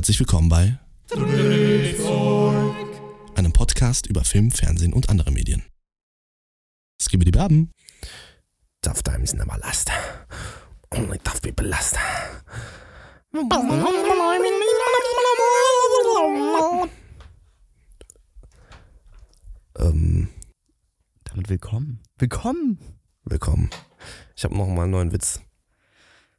[0.00, 0.78] Herzlich willkommen bei
[3.34, 5.62] einem Podcast über Film, Fernsehen und andere Medien.
[6.98, 7.70] Skibbe die Baben.
[8.80, 9.90] Tough times never last.
[10.90, 11.98] Only tough people last.
[19.76, 20.28] Ähm,
[21.24, 22.00] Damit willkommen.
[22.16, 22.78] Willkommen.
[23.24, 23.68] willkommen.
[24.34, 25.42] Ich habe noch mal einen neuen Witz.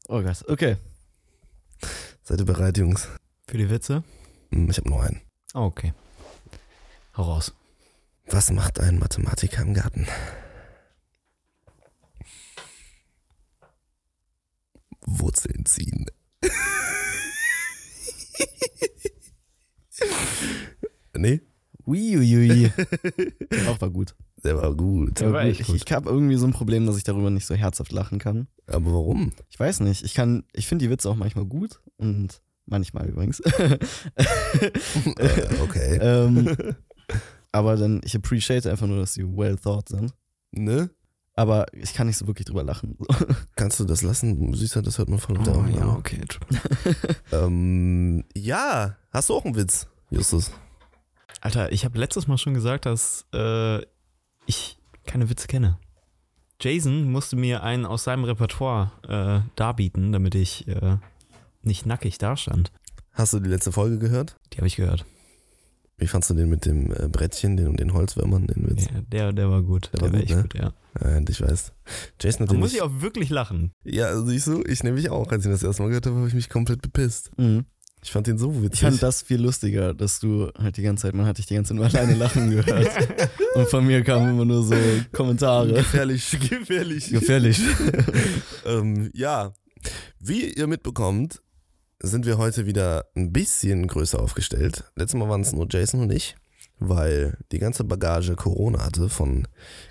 [0.08, 0.78] Oh Gott, okay.
[2.24, 3.08] Seid ihr bereit, Jungs?
[3.52, 4.06] Für die Witze?
[4.54, 5.20] Hm, Ich habe noch einen.
[5.54, 5.92] Oh, okay.
[7.18, 7.54] Hau raus.
[8.28, 10.08] Was macht ein Mathematiker im Garten?
[15.06, 16.06] Wurzeln ziehen.
[21.18, 21.42] nee,
[21.86, 22.72] Uiuiui.
[23.68, 24.16] Auch war gut.
[24.46, 25.20] der war gut.
[25.20, 25.76] Der war echt ich gut.
[25.76, 28.48] ich habe irgendwie so ein Problem, dass ich darüber nicht so herzhaft lachen kann.
[28.68, 29.34] Aber warum?
[29.50, 30.04] Ich weiß nicht.
[30.06, 33.42] Ich kann, ich finde die Witze auch manchmal gut und manchmal übrigens.
[35.18, 35.98] Äh, okay.
[36.02, 36.56] ähm,
[37.52, 40.14] aber dann, ich appreciate einfach nur, dass sie well thought sind.
[40.52, 40.90] Ne?
[41.36, 42.98] Aber ich kann nicht so wirklich drüber lachen.
[43.56, 44.54] Kannst du das lassen?
[44.54, 45.76] Süßer, das hört man von unter Augen.
[45.84, 46.22] Oh, okay.
[47.32, 50.52] Ähm, ja, hast du auch einen Witz, Justus?
[51.40, 53.82] Alter, ich habe letztes Mal schon gesagt, dass äh,
[54.46, 55.80] ich keine Witze kenne.
[56.60, 60.98] Jason musste mir einen aus seinem Repertoire äh, darbieten, damit ich äh,
[61.64, 62.72] nicht nackig dastand.
[63.12, 64.38] Hast du die letzte Folge gehört?
[64.54, 65.06] Die habe ich gehört.
[65.98, 68.86] Wie fandst du den mit dem äh, Brettchen den und den Holzwürmern, den Witz?
[68.86, 69.92] Ja, der, der war gut.
[69.94, 70.42] Der Der, war war gut, echt ne?
[70.44, 70.74] gut, ja.
[71.00, 71.72] Ja, ich weiß.
[72.20, 73.72] Jason hat Da muss ich auch wirklich lachen.
[73.84, 75.32] Ja, siehst du, ich nämlich auch.
[75.32, 77.30] Als ich das erste Mal gehört habe, habe ich mich komplett bepisst.
[77.38, 77.66] Mhm.
[78.04, 78.74] Ich fand den so witzig.
[78.74, 81.54] Ich fand das viel lustiger, dass du halt die ganze Zeit, man hat dich die
[81.54, 82.90] ganze Zeit nur alleine lachen gehört.
[83.56, 84.74] Und von mir kamen immer nur so
[85.12, 85.72] Kommentare.
[85.72, 87.12] gefährlich, gefährlich.
[87.12, 87.62] Gefährlich.
[88.66, 89.54] ähm, ja,
[90.20, 91.44] wie ihr mitbekommt,
[92.02, 94.92] sind wir heute wieder ein bisschen größer aufgestellt.
[94.96, 96.36] Letztes Mal waren es nur Jason und ich,
[96.80, 99.48] weil die ganze Bagage Corona hatte von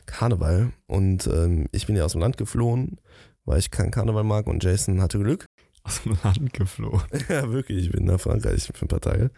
[0.06, 0.72] Karneval.
[0.86, 3.00] Und ähm, ich bin ja aus dem Land geflohen,
[3.44, 5.46] weil ich keinen Karneval mag und Jason hatte Glück.
[5.82, 7.00] Aus dem Land geflohen.
[7.30, 9.30] Ja, wirklich, ich bin nach Frankreich für ein paar Tage.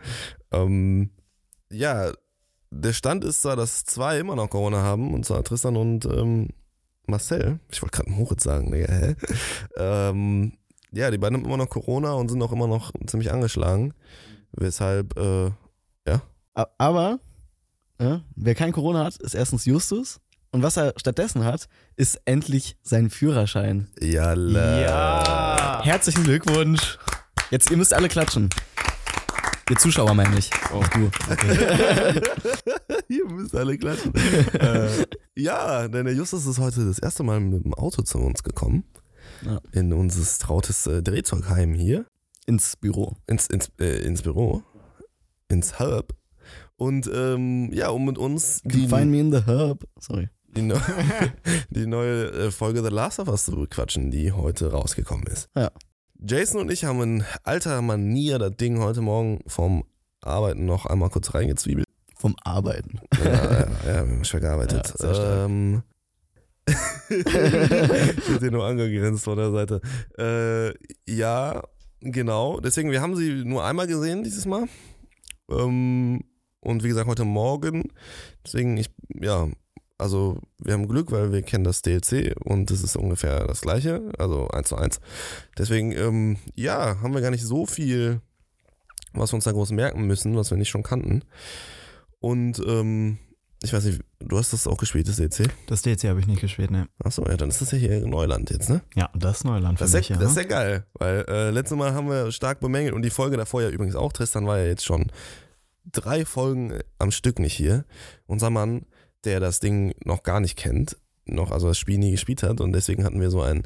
[0.51, 1.11] Ähm,
[1.71, 2.13] ja,
[2.73, 6.49] der Stand ist zwar, dass zwei immer noch Corona haben, und zwar Tristan und ähm,
[7.07, 7.61] Marcel.
[7.71, 9.15] Ich wollte gerade Moritz sagen, Digga, hä?
[9.77, 10.55] Ähm,
[10.93, 13.95] ja, die beiden haben immer noch Corona und sind auch immer noch ziemlich angeschlagen.
[14.53, 15.51] Weshalb, äh,
[16.55, 17.19] A- Aber,
[17.99, 20.21] ja, wer kein Corona hat, ist erstens Justus.
[20.51, 21.67] Und was er stattdessen hat,
[21.97, 23.89] ist endlich sein Führerschein.
[24.03, 24.81] ja, la.
[24.81, 25.81] Ja.
[25.83, 26.99] Herzlichen Glückwunsch.
[27.51, 28.51] Jetzt, ihr müsst alle klatschen.
[29.71, 30.51] Ihr Zuschauer meine ich.
[30.75, 31.11] Oh, Du.
[33.09, 34.13] Ihr müsst alle klatschen.
[34.61, 34.89] äh,
[35.35, 38.85] ja, denn der Justus ist heute das erste Mal mit dem Auto zu uns gekommen.
[39.45, 39.61] Ja.
[39.73, 42.07] In unser trautes äh, Drehzeugheim hier.
[42.47, 43.17] Ins Büro.
[43.27, 44.63] ins, ins, äh, ins Büro,
[45.49, 46.15] ins Hub.
[46.77, 49.85] Und ähm, ja, um mit uns die, Find me in the hub.
[50.01, 50.29] Sorry.
[50.49, 50.79] die, neu,
[51.71, 55.49] die neue äh, Folge The Last of Us zu bequatschen, die heute rausgekommen ist.
[55.57, 55.71] Ja.
[56.19, 59.85] Jason und ich haben in alter Manier das Ding heute Morgen vom
[60.21, 61.87] Arbeiten noch einmal kurz reingezwiebelt.
[62.17, 63.01] Vom Arbeiten.
[63.25, 64.95] Ja, ja, ja, wir haben schwer gearbeitet.
[65.01, 65.83] Ja, ähm,
[67.09, 69.81] ich dir nur angegrinst von der Seite.
[70.19, 71.63] Äh, ja,
[72.01, 72.61] genau.
[72.61, 74.67] Deswegen, wir haben sie nur einmal gesehen dieses Mal.
[75.51, 76.21] Ähm,
[76.61, 77.85] und wie gesagt, heute Morgen.
[78.45, 78.91] Deswegen, ich,
[79.21, 79.49] ja,
[79.99, 84.11] also wir haben Glück, weil wir kennen das DLC und es ist ungefähr das gleiche,
[84.19, 85.01] also eins zu eins.
[85.59, 88.21] Deswegen, ähm, ja, haben wir gar nicht so viel,
[89.13, 91.23] was wir uns da groß merken müssen, was wir nicht schon kannten.
[92.21, 93.19] Und ähm,
[93.63, 95.49] ich weiß nicht, du hast das auch gespielt, das DLC?
[95.67, 96.89] Das DLC habe ich nicht gespielt, ne?
[97.03, 98.83] Achso, ja, dann ist das ja hier Neuland jetzt, ne?
[98.95, 100.23] Ja, das ist Neuland für Das ist, mich, ja, ja.
[100.23, 103.37] das ist ja geil, weil äh, letztes Mal haben wir stark bemängelt und die Folge
[103.37, 104.13] davor ja übrigens auch.
[104.13, 105.07] Tristan war ja jetzt schon
[105.91, 107.85] drei Folgen am Stück nicht hier.
[108.27, 108.87] Unser Mann,
[109.25, 112.73] der das Ding noch gar nicht kennt, noch also das Spiel nie gespielt hat und
[112.73, 113.63] deswegen hatten wir so einen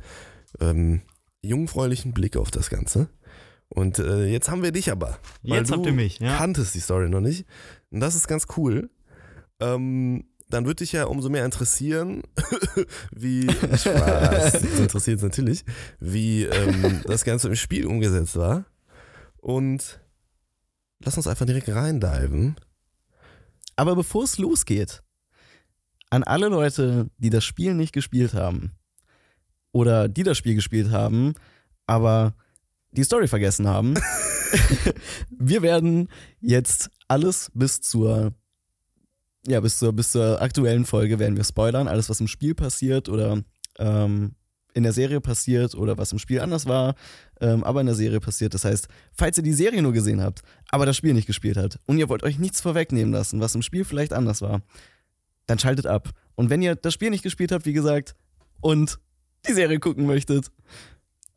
[0.60, 1.02] ähm,
[1.42, 3.08] jungfräulichen Blick auf das Ganze.
[3.68, 5.18] Und äh, jetzt haben wir dich aber.
[5.42, 6.36] Jetzt habt ihr mich, ja.
[6.36, 7.46] kanntest die Story noch nicht.
[7.90, 8.90] Und das ist ganz cool.
[9.60, 12.22] Ähm, dann würde dich ja umso mehr interessieren,
[13.10, 15.64] wie Spaß, interessiert natürlich,
[15.98, 18.64] wie ähm, das Ganze im Spiel umgesetzt war.
[19.38, 20.00] Und
[21.00, 22.56] lass uns einfach direkt reindiven.
[23.76, 25.02] Aber bevor es losgeht,
[26.10, 28.72] an alle Leute, die das Spiel nicht gespielt haben
[29.72, 31.34] oder die das Spiel gespielt haben,
[31.86, 32.34] aber
[32.92, 33.94] die Story vergessen haben,
[35.30, 36.08] wir werden
[36.40, 38.32] jetzt alles bis zur
[39.46, 41.88] ja, bis zur, bis zur aktuellen Folge werden wir spoilern.
[41.88, 43.42] Alles, was im Spiel passiert oder
[43.78, 44.34] ähm,
[44.74, 46.94] in der Serie passiert oder was im Spiel anders war,
[47.40, 48.52] ähm, aber in der Serie passiert.
[48.52, 51.78] Das heißt, falls ihr die Serie nur gesehen habt, aber das Spiel nicht gespielt habt
[51.86, 54.60] und ihr wollt euch nichts vorwegnehmen lassen, was im Spiel vielleicht anders war,
[55.46, 56.10] dann schaltet ab.
[56.34, 58.14] Und wenn ihr das Spiel nicht gespielt habt, wie gesagt,
[58.60, 58.98] und
[59.48, 60.50] die Serie gucken möchtet,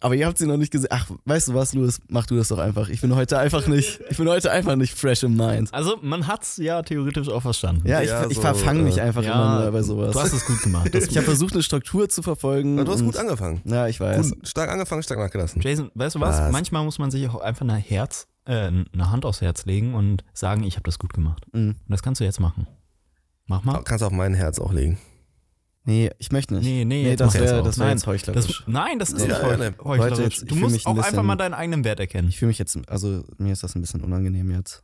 [0.02, 0.90] aber ihr habt sie noch nicht gesehen.
[0.92, 2.00] Ach, weißt du was, Louis?
[2.08, 2.88] Mach du das doch einfach.
[2.90, 5.74] Ich bin heute einfach nicht, ich bin heute einfach nicht fresh im Mind.
[5.74, 7.88] Also, man hat's ja theoretisch auch verstanden.
[7.88, 10.14] Ja, ich, Ja, ich so, verfange mich äh, einfach ja, immer nur bei sowas.
[10.14, 10.90] Du hast es gut gemacht.
[11.10, 12.78] Ich habe versucht, eine Struktur zu verfolgen.
[12.78, 13.62] Aber du hast gut angefangen.
[13.66, 14.32] Ja, ich weiß.
[14.32, 15.62] Gut, stark angefangen, stark nachgelassen.
[15.62, 16.38] Jason, weißt du was?
[16.38, 16.52] Was?
[16.52, 20.24] Manchmal muss man sich auch einfach eine Herz, äh, eine Hand aufs Herz legen und
[20.34, 21.46] sagen, ich habe das gut gemacht.
[21.52, 21.70] Mhm.
[21.70, 22.68] Und das kannst du jetzt machen.
[23.48, 23.82] Mach mal.
[23.84, 25.00] Kannst auf mein Herz auch legen.
[25.90, 26.64] Nee, ich möchte nicht.
[26.66, 27.64] Nee, nee, nee das wäre auch.
[27.64, 28.46] das wär Nein, jetzt heuchlerisch.
[28.46, 29.74] Das, nein, das ist Ja, nicht ja, ne.
[29.84, 30.10] heuchlerisch.
[30.12, 32.30] Leute, jetzt- du musst mich ein auch einfach bisschen- mal deinen eigenen Wert erkennen.
[32.30, 34.84] ich fühle mich jetzt, also mir ist das ein bisschen unangenehm jetzt.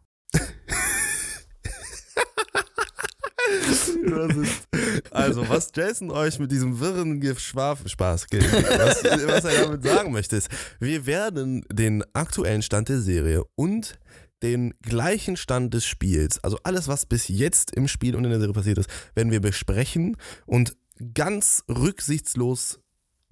[5.11, 10.11] Also, was Jason euch mit diesem wirren Geschwaf Spaß gibt, was, was er damit sagen
[10.11, 10.49] möchte, ist,
[10.79, 13.99] wir werden den aktuellen Stand der Serie und
[14.43, 18.39] den gleichen Stand des Spiels, also alles, was bis jetzt im Spiel und in der
[18.39, 20.75] Serie passiert ist, werden wir besprechen und
[21.13, 22.79] ganz rücksichtslos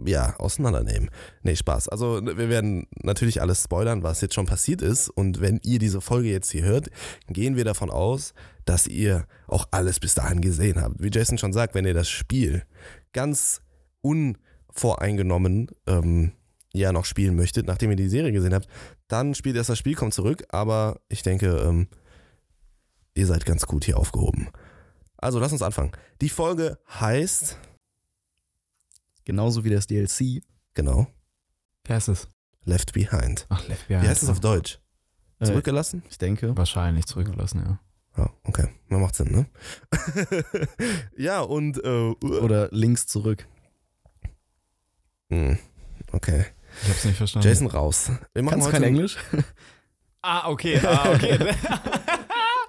[0.03, 1.09] ja, auseinandernehmen.
[1.43, 1.89] Nee, Spaß.
[1.89, 5.09] Also wir werden natürlich alles spoilern, was jetzt schon passiert ist.
[5.09, 6.89] Und wenn ihr diese Folge jetzt hier hört,
[7.27, 8.33] gehen wir davon aus,
[8.65, 11.01] dass ihr auch alles bis dahin gesehen habt.
[11.01, 12.63] Wie Jason schon sagt, wenn ihr das Spiel
[13.13, 13.61] ganz
[14.01, 16.33] unvoreingenommen ähm,
[16.73, 18.67] ja noch spielen möchtet, nachdem ihr die Serie gesehen habt,
[19.07, 20.43] dann spielt erst das Spiel, kommt zurück.
[20.49, 21.87] Aber ich denke, ähm,
[23.13, 24.49] ihr seid ganz gut hier aufgehoben.
[25.23, 25.91] Also lass uns anfangen.
[26.21, 27.57] Die Folge heißt,
[29.25, 30.43] Genauso wie das DLC.
[30.73, 31.07] genau,
[31.85, 32.27] Wer ist es?
[32.65, 33.45] Left Behind.
[33.49, 34.79] Ach, Left Wie heißt es auf Deutsch?
[35.39, 36.03] Äh, Zurückgelassen?
[36.09, 36.55] ich denke.
[36.55, 37.79] Wahrscheinlich zurückgelassen, ja.
[38.17, 38.67] Ja, okay.
[38.89, 39.45] Na, macht Sinn, ne?
[41.17, 43.47] ja, und, äh, Oder links zurück.
[45.29, 45.57] hm,
[46.11, 46.45] okay.
[46.83, 47.47] Ich hab's nicht verstanden.
[47.47, 48.11] Jason raus.
[48.33, 49.17] Wir machen Kannst du heute kein Englisch?
[50.21, 51.37] Ah, okay, ah, okay.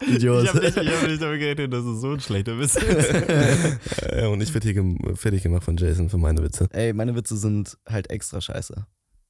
[0.09, 0.45] Idiot.
[0.45, 4.03] ich habe nicht, ich hab nicht damit gerechnet, dass es so ein schlechter Witz ist.
[4.03, 6.69] äh, und ich werde hier gem fertig gemacht von Jason für meine Witze.
[6.73, 8.87] Ey, meine Witze sind halt extra scheiße.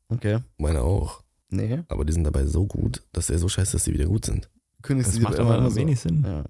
[0.08, 0.38] Okay.
[0.58, 1.22] Meine auch.
[1.50, 1.80] Nee.
[1.88, 4.50] Aber die sind dabei so gut, dass er so scheiße, dass sie wieder gut sind.
[4.82, 5.76] Kündigst Das du macht immer aber so.
[5.76, 6.22] wenig Sinn.
[6.26, 6.44] Ja.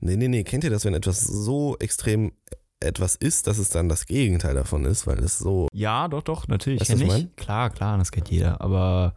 [0.00, 0.44] Nee, nee, nee.
[0.44, 2.32] Kennt ihr das, wenn etwas so extrem
[2.80, 5.68] etwas ist, dass es dann das Gegenteil davon ist, weil es so.
[5.72, 6.80] Ja, doch, doch, natürlich.
[6.80, 7.20] Weißt du, Kenn was ich.
[7.22, 7.36] ich mein?
[7.36, 8.60] Klar, klar, das kennt jeder.
[8.60, 9.14] Aber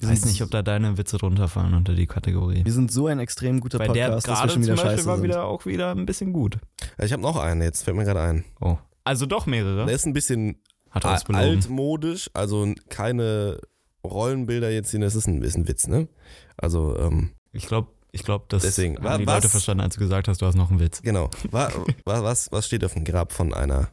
[0.00, 2.64] ich weiß nicht, ob da deine Witze drunter fallen unter die Kategorie.
[2.64, 4.90] Wir sind so ein extrem guter Bei der Podcast, dass wir schon zum wieder Beispiel
[4.98, 5.24] scheiße war sind.
[5.24, 6.58] wieder auch wieder ein bisschen gut.
[7.02, 8.44] Ich habe noch einen jetzt, fällt mir gerade ein.
[8.60, 8.76] Oh.
[9.04, 9.86] Also doch mehrere.
[9.86, 10.60] Der ist ein bisschen
[10.90, 11.44] Hat er uns a- belogen.
[11.58, 13.58] altmodisch, also keine
[14.04, 16.08] Rollenbilder jetzt, das ist ein, ist ein Witz, ne?
[16.56, 19.34] Also, ähm, Ich glaube, ich glaub, das Deswegen, wa- haben die was?
[19.36, 21.02] Leute verstanden, als du gesagt hast, du hast noch einen Witz.
[21.02, 21.30] genau.
[21.50, 21.70] Wa,
[22.04, 23.88] wa, was, was steht auf dem Grab von einer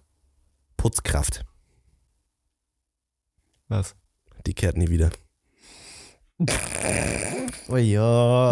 [0.77, 1.45] Putzkraft?
[3.67, 3.95] Was?
[4.45, 5.09] Die kehrt nie wieder.
[7.69, 8.49] Oh ja.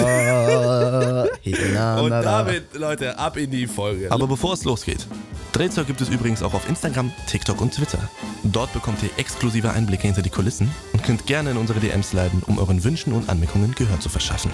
[2.00, 4.12] Und damit, Leute, ab in die Folge.
[4.12, 5.06] Aber bevor es losgeht,
[5.52, 8.00] Drehzeug gibt es übrigens auch auf Instagram, TikTok und Twitter.
[8.44, 12.42] Dort bekommt ihr exklusive Einblicke hinter die Kulissen und könnt gerne in unsere DMs leiten,
[12.48, 14.52] um euren Wünschen und Anmerkungen Gehör zu verschaffen.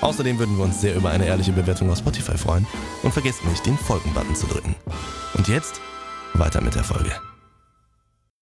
[0.00, 2.66] Außerdem würden wir uns sehr über eine ehrliche Bewertung auf Spotify freuen
[3.02, 4.74] und vergesst nicht, den Folgen-Button zu drücken.
[5.34, 5.80] Und jetzt
[6.34, 7.12] weiter mit der Folge.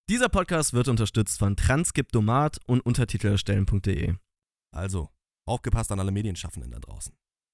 [0.09, 4.15] Dieser Podcast wird unterstützt von Transkriptomat und Untertitelerstellen.de.
[4.75, 5.09] Also,
[5.45, 7.13] aufgepasst an alle Medienschaffenden da draußen.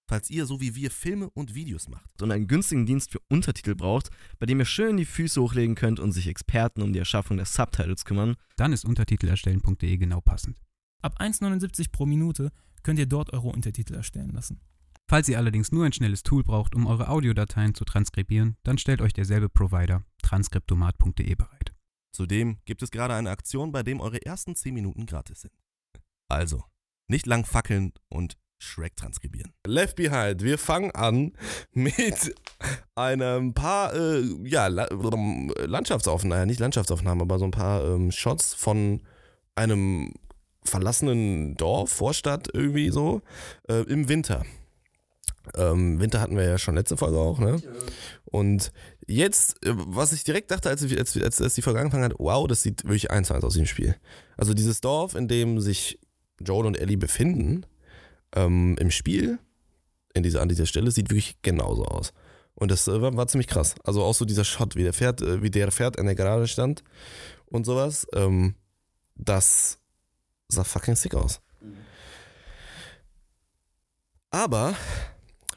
[0.09, 3.75] Falls ihr so wie wir Filme und Videos macht, Und einen günstigen Dienst für Untertitel
[3.75, 7.35] braucht, bei dem ihr schön die Füße hochlegen könnt und sich Experten um die Erschaffung
[7.35, 10.61] der Subtitles kümmern, dann ist Untertitelerstellen.de genau passend.
[11.01, 12.53] Ab 1,79 pro Minute
[12.83, 14.61] könnt ihr dort eure Untertitel erstellen lassen.
[15.09, 19.01] Falls ihr allerdings nur ein schnelles Tool braucht, um eure Audiodateien zu transkribieren, dann stellt
[19.01, 21.74] euch derselbe Provider transkriptomat.de bereit.
[22.15, 25.53] Zudem gibt es gerade eine Aktion, bei dem eure ersten 10 Minuten gratis sind.
[26.29, 26.63] Also,
[27.07, 29.53] nicht lang fackeln und Shrek transkribieren.
[29.67, 30.41] Left Behind.
[30.41, 31.33] Wir fangen an
[31.73, 32.33] mit
[32.95, 39.01] einem paar äh, ja, La Landschaftsaufnahmen, nicht Landschaftsaufnahmen, aber so ein paar ähm, Shots von
[39.55, 40.13] einem
[40.63, 43.21] verlassenen Dorf, Vorstadt irgendwie so,
[43.67, 44.45] äh, im Winter.
[45.55, 47.61] Ähm, Winter hatten wir ja schon letzte Folge auch, ne?
[48.25, 48.71] Und
[49.07, 52.47] jetzt, äh, was ich direkt dachte, als, als, als, als die Folge angefangen hat, wow,
[52.47, 53.95] das sieht wirklich eins zu eins aus wie im Spiel.
[54.37, 55.99] Also dieses Dorf, in dem sich
[56.39, 57.65] Joel und Ellie befinden,
[58.35, 59.39] ähm, im Spiel,
[60.13, 62.13] in dieser, an dieser Stelle, sieht wirklich genauso aus.
[62.55, 63.75] Und das äh, war, war ziemlich krass.
[63.83, 66.47] Also auch so dieser Shot, wie der fährt, äh, wie der fährt in der Garage
[66.47, 66.83] stand
[67.45, 68.07] und sowas.
[68.13, 68.55] Ähm,
[69.15, 69.79] das
[70.47, 71.41] sah fucking sick aus.
[74.29, 74.75] Aber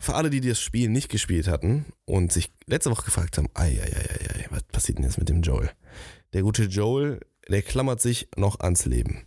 [0.01, 3.81] für alle, die das Spiel nicht gespielt hatten und sich letzte Woche gefragt haben, ei,
[3.81, 5.71] ei, ei, ei, was passiert denn jetzt mit dem Joel?
[6.33, 9.27] Der gute Joel, der klammert sich noch ans Leben.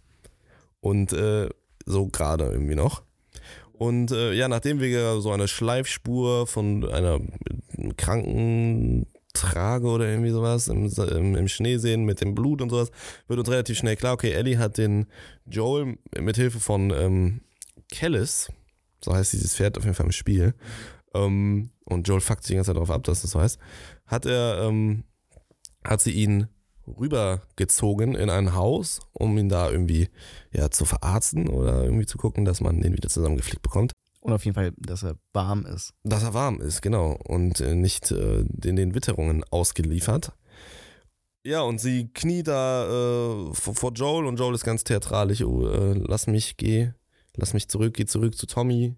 [0.79, 1.49] Und äh,
[1.85, 3.03] so gerade irgendwie noch.
[3.73, 7.19] Und äh, ja, nachdem wir so eine Schleifspur von einer
[7.97, 12.91] Krankentrage oder irgendwie sowas im, im, im Schnee sehen mit dem Blut und sowas,
[13.27, 15.07] wird uns relativ schnell klar, okay, Ellie hat den
[15.47, 17.41] Joel mit Hilfe von ähm,
[17.91, 18.51] Kellis,
[19.03, 20.53] so heißt dieses Pferd auf jeden Fall im Spiel,
[21.13, 23.59] ähm, und Joel fuckt sich die ganze Zeit darauf ab, dass das so heißt,
[24.05, 25.03] hat er, ähm,
[25.83, 26.47] hat sie ihn
[26.87, 30.09] rübergezogen in ein Haus, um ihn da irgendwie
[30.51, 33.93] ja, zu verarzten oder irgendwie zu gucken, dass man den wieder zusammengeflickt bekommt.
[34.19, 35.93] Und auf jeden Fall, dass er warm ist.
[36.03, 37.17] Dass er warm ist, genau.
[37.23, 40.33] Und äh, nicht äh, den, den Witterungen ausgeliefert.
[41.43, 45.41] Ja, und sie kniet da äh, vor, vor Joel und Joel ist ganz theatralisch.
[45.41, 46.91] Oh, äh, lass mich, geh,
[47.35, 48.95] lass mich zurück, geh zurück zu Tommy.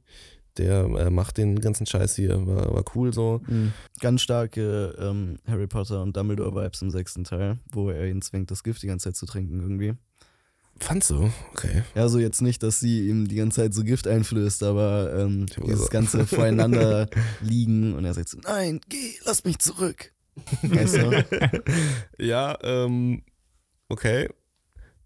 [0.57, 3.41] Der äh, macht den ganzen Scheiß hier, war, war cool so.
[3.47, 3.73] Mhm.
[3.99, 8.63] Ganz starke ähm, Harry Potter und Dumbledore-Vibes im sechsten Teil, wo er ihn zwingt, das
[8.63, 9.95] Gift die ganze Zeit zu trinken irgendwie.
[10.79, 11.31] Fandst du?
[11.51, 11.83] Okay.
[11.95, 15.45] Ja, so jetzt nicht, dass sie ihm die ganze Zeit so Gift einflößt, aber ähm,
[15.65, 15.91] dieses sagen.
[15.91, 17.09] ganze voreinander
[17.41, 20.13] liegen und er sagt so, nein, geh, lass mich zurück.
[20.61, 21.25] Weißt du?
[22.17, 23.23] Ja, ähm,
[23.87, 24.29] okay.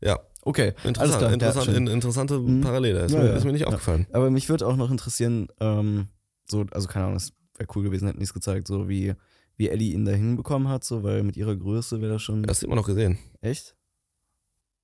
[0.01, 1.17] Ja, Okay, alles interessant.
[1.19, 1.33] klar.
[1.33, 2.61] interessant ja, in, interessante Mhm.
[2.61, 3.01] Parallele.
[3.05, 3.33] Ist, Ja, mir, ja.
[3.35, 3.67] ist mir nicht Ja.
[3.67, 4.07] aufgefallen.
[4.13, 6.07] aber mich würde auch noch interessieren, ähm,
[6.49, 9.13] so, also keine Ahnung, es wäre cool gewesen, hätten die es gezeigt, so wie,
[9.57, 12.61] wie Ellie ihn da hinbekommen hat, so, weil mit ihrer Größe wäre das schon Hast
[12.61, 13.17] du immer noch gesehen?
[13.41, 13.75] echt.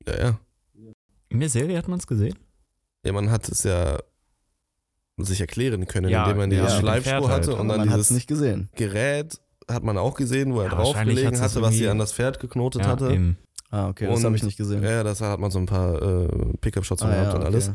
[0.08, 0.40] Ja, ja.
[1.30, 2.36] In der Serie hat man es gesehen?
[3.06, 4.00] Ja, man hat es ja
[5.18, 7.44] sich erklären können, Ja, indem man diese ja, Schleifspur halt.
[7.44, 8.70] hatte Aber und dann man hat es dieses nicht gesehen.
[8.76, 9.40] Gerät
[9.70, 12.40] hat man auch gesehen, wo er Ja, draufgelegen das hatte, was sie an das Pferd
[12.40, 13.12] geknotet Ja, hatte.
[13.14, 13.38] eben.
[13.74, 14.84] Ah, okay, das Und- habe ich nicht gesehen.
[14.84, 16.28] Ja, das hat man so ein paar äh,
[16.62, 17.46] Pickup-Shots ah, gehabt ja, und okay.
[17.48, 17.72] alles.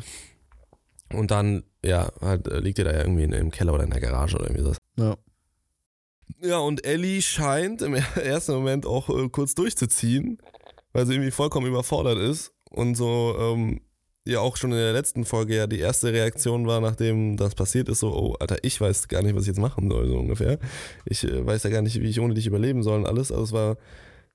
[1.13, 3.91] Und dann, ja, halt, äh, liegt ihr da ja irgendwie in, im Keller oder in
[3.91, 4.75] der Garage oder irgendwie so.
[4.97, 5.17] Ja.
[6.41, 10.39] Ja, und Ellie scheint im ersten Moment auch äh, kurz durchzuziehen,
[10.93, 13.81] weil sie irgendwie vollkommen überfordert ist und so, ähm,
[14.25, 17.89] ja auch schon in der letzten Folge ja die erste Reaktion war, nachdem das passiert
[17.89, 20.61] ist, so, oh, Alter, ich weiß gar nicht, was ich jetzt machen soll, so ungefähr.
[21.07, 23.33] Ich äh, weiß ja gar nicht, wie ich ohne dich überleben soll und alles.
[23.33, 23.79] Also es war,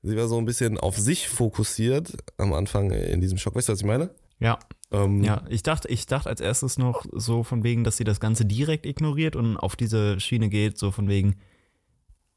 [0.04, 3.56] sie war so ein bisschen auf sich fokussiert am Anfang in diesem Schock.
[3.56, 4.10] Weißt du, was ich meine?
[4.40, 4.60] Ja,
[4.92, 5.44] Ähm, ja.
[5.50, 8.86] Ich dachte, ich dachte als erstes noch so von wegen, dass sie das Ganze direkt
[8.86, 11.36] ignoriert und auf diese Schiene geht, so von wegen,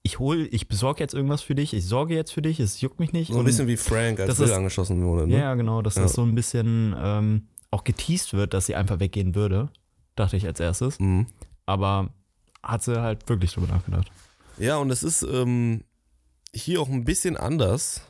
[0.02, 3.00] ich hol, ich besorge jetzt irgendwas für dich, ich sorge jetzt für dich, es juckt
[3.00, 3.32] mich nicht.
[3.32, 5.26] So ein bisschen wie Frank, als ist- angeschossen wurde.
[5.26, 5.34] Ne?
[5.34, 6.02] Ja, ja, genau, dass Ja.
[6.02, 9.68] das so ein bisschen ähm, auch geteased wird, dass sie einfach weggehen würde,
[10.14, 11.00] dachte ich als erstes.
[11.00, 11.26] Mhm.
[11.66, 12.10] Aber
[12.62, 14.10] hat sie halt wirklich drüber nachgedacht.
[14.58, 15.82] Ja, und es ist ähm,
[16.56, 18.02] hier auch ein bisschen anders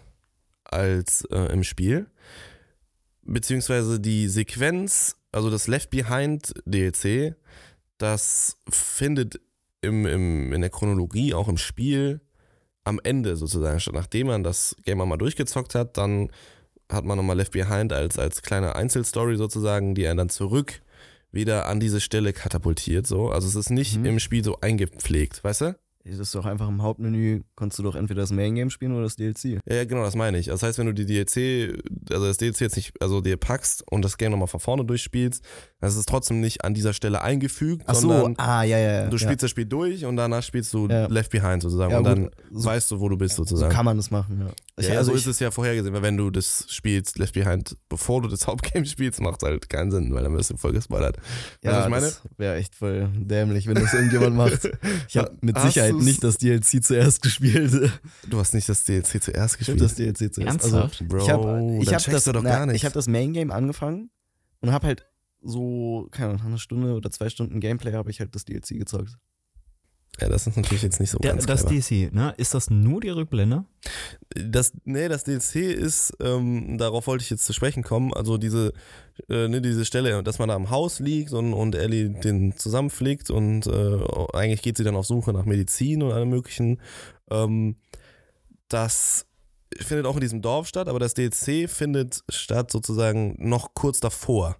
[0.64, 2.06] als äh, im Spiel.
[3.22, 7.34] Beziehungsweise die Sequenz, also das Left Behind DLC,
[7.98, 9.40] das findet
[9.80, 12.20] im, im, in der Chronologie, auch im Spiel,
[12.84, 13.94] am Ende sozusagen statt.
[13.94, 16.30] Nachdem man das Game mal durchgezockt hat, dann
[16.90, 20.80] hat man nochmal Left Behind als, als kleine Einzelstory sozusagen, die einen dann zurück
[21.32, 23.06] wieder an diese Stelle katapultiert.
[23.06, 23.30] So.
[23.30, 24.06] Also es ist nicht Mhm.
[24.06, 25.78] im Spiel so eingepflegt, weißt du?
[26.08, 29.02] Das ist doch einfach im Hauptmenü, kannst du doch entweder das Main Game spielen oder
[29.02, 29.60] das DLC.
[29.66, 30.46] Ja, ja, genau, das meine ich.
[30.46, 34.04] Das heißt, wenn du die DLC, also das DLC jetzt nicht, also dir packst und
[34.04, 35.44] das Game nochmal von vorne durchspielst,
[35.80, 38.92] dann ist es trotzdem nicht an dieser Stelle eingefügt, Ach so, sondern ah, ja, ja,
[38.92, 39.08] ja.
[39.08, 41.06] du spielst das Spiel durch und danach spielst du Ja.
[41.06, 43.72] Left Behind sozusagen ja, und gut, dann so, weißt du, wo du bist so sozusagen.
[43.72, 44.52] kann man das machen, ja.
[44.78, 47.16] Ich, ja, ja, also so ich, ist es ja vorhergesehen, weil wenn du das spielst,
[47.18, 50.50] Left Behind, bevor du das Hauptgame spielst, macht es halt keinen Sinn, weil dann wirst
[50.50, 51.16] du voll gespoilert.
[51.62, 52.06] ja, was ich meine?
[52.06, 54.68] das wäre echt voll dämlich, wenn das irgendjemand macht.
[55.08, 57.90] Ich habe mit Hast Sicherheit du's- nicht das DLC zuerst gespielt.
[58.28, 59.80] Du hast nicht das DLC zuerst Ich habe gespielt.
[59.80, 60.62] das DLC zuerst.
[60.64, 61.08] Also, Ernsthaft?
[61.08, 62.76] Bro, ich habe ich hab das, du doch na, gar nicht.
[62.76, 64.10] Ich habe das Main Game angefangen
[64.60, 65.06] und habe halt
[65.42, 69.16] so, keine Ahnung, eine Stunde oder zwei Stunden Gameplay habe ich halt das DLC gezockt.
[70.20, 71.80] Ja, das ist natürlich jetzt nicht so Der, ganz das clever.
[71.80, 72.32] DC, ne?
[72.38, 73.64] Ist das nur die Rückblende?
[74.34, 78.72] Das, nee, das DLC ist, ähm, darauf wollte ich jetzt zu sprechen kommen, also diese,
[79.28, 83.30] äh, ne, diese Stelle, dass man da am Haus liegt und, und Ellie den zusammenfliegt
[83.30, 83.98] und äh,
[84.32, 86.80] eigentlich geht sie dann auf Suche nach Medizin und allem möglichen.
[87.30, 87.76] Ähm,
[88.68, 89.26] das
[89.78, 94.56] findet auch in diesem Dorf statt, aber das DLC findet statt sozusagen noch kurz davor.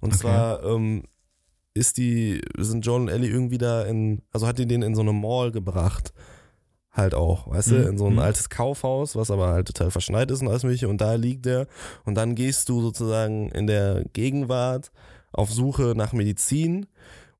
[0.00, 0.18] Und Okay.
[0.20, 1.02] zwar ähm,
[1.76, 5.02] ist die, sind John und Ellie irgendwie da in, also hat die den in so
[5.02, 6.12] eine Mall gebracht.
[6.90, 8.20] Halt auch, weißt du, Mhm, in so ein mhm.
[8.20, 10.88] altes Kaufhaus, was aber halt total verschneit ist und alles mögliche.
[10.88, 11.66] Und da liegt der.
[12.06, 14.90] Und dann gehst du sozusagen in der Gegenwart
[15.30, 16.86] auf Suche nach Medizin.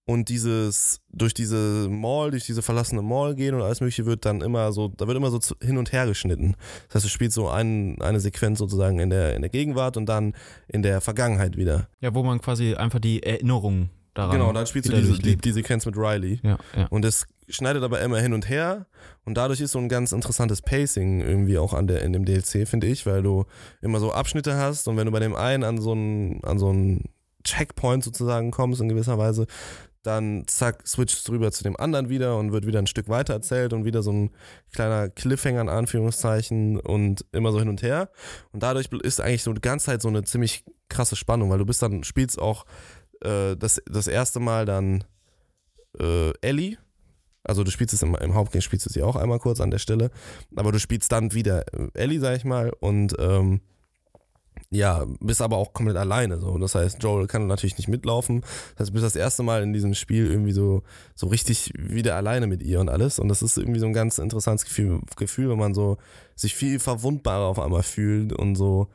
[0.04, 4.40] Und dieses, durch diese Mall, durch diese verlassene Mall gehen und alles mögliche wird dann
[4.40, 6.54] immer so, da wird immer so hin und her geschnitten.
[6.86, 10.06] Das heißt, du spielst so ein, eine Sequenz sozusagen in der, in der Gegenwart und
[10.06, 10.34] dann
[10.68, 11.88] in der Vergangenheit wieder.
[12.00, 14.38] Ja, wo man quasi einfach die Erinnerung daran.
[14.38, 16.40] Genau, dann spielst du diese, die, die Sequenz mit Riley.
[16.42, 16.86] Ja, ja.
[16.90, 18.86] Und es schneidet aber immer hin und her
[19.24, 22.66] und dadurch ist so ein ganz interessantes Pacing irgendwie auch an der, in dem DLC,
[22.66, 23.44] finde ich, weil du
[23.80, 26.70] immer so Abschnitte hast und wenn du bei dem einen an so einen, an so
[26.70, 27.04] einen
[27.44, 29.46] Checkpoint sozusagen kommst in gewisser Weise,
[30.06, 33.72] dann zack, switcht drüber zu dem anderen wieder und wird wieder ein Stück weiter erzählt
[33.72, 34.30] und wieder so ein
[34.72, 38.10] kleiner Cliffhanger in Anführungszeichen und immer so hin und her.
[38.52, 41.66] Und dadurch ist eigentlich so die ganze Zeit so eine ziemlich krasse Spannung, weil du
[41.66, 42.64] bist dann, spielst auch
[43.22, 45.04] äh, das, das erste Mal dann
[45.98, 46.78] äh, Ellie.
[47.44, 49.78] Also du spielst es im, im Hauptgame, spielst du sie auch einmal kurz an der
[49.78, 50.10] Stelle,
[50.56, 53.60] aber du spielst dann wieder äh, Ellie, sag ich mal, und ähm,
[54.70, 56.40] ja, bist aber auch komplett alleine.
[56.40, 56.58] So.
[56.58, 58.40] Das heißt, Joel kann natürlich nicht mitlaufen.
[58.40, 60.82] Das heißt, du bist das erste Mal in diesem Spiel irgendwie so,
[61.14, 63.18] so richtig wieder alleine mit ihr und alles.
[63.18, 65.98] Und das ist irgendwie so ein ganz interessantes Gefühl, Gefühl, wenn man so
[66.34, 68.88] sich viel verwundbarer auf einmal fühlt und so.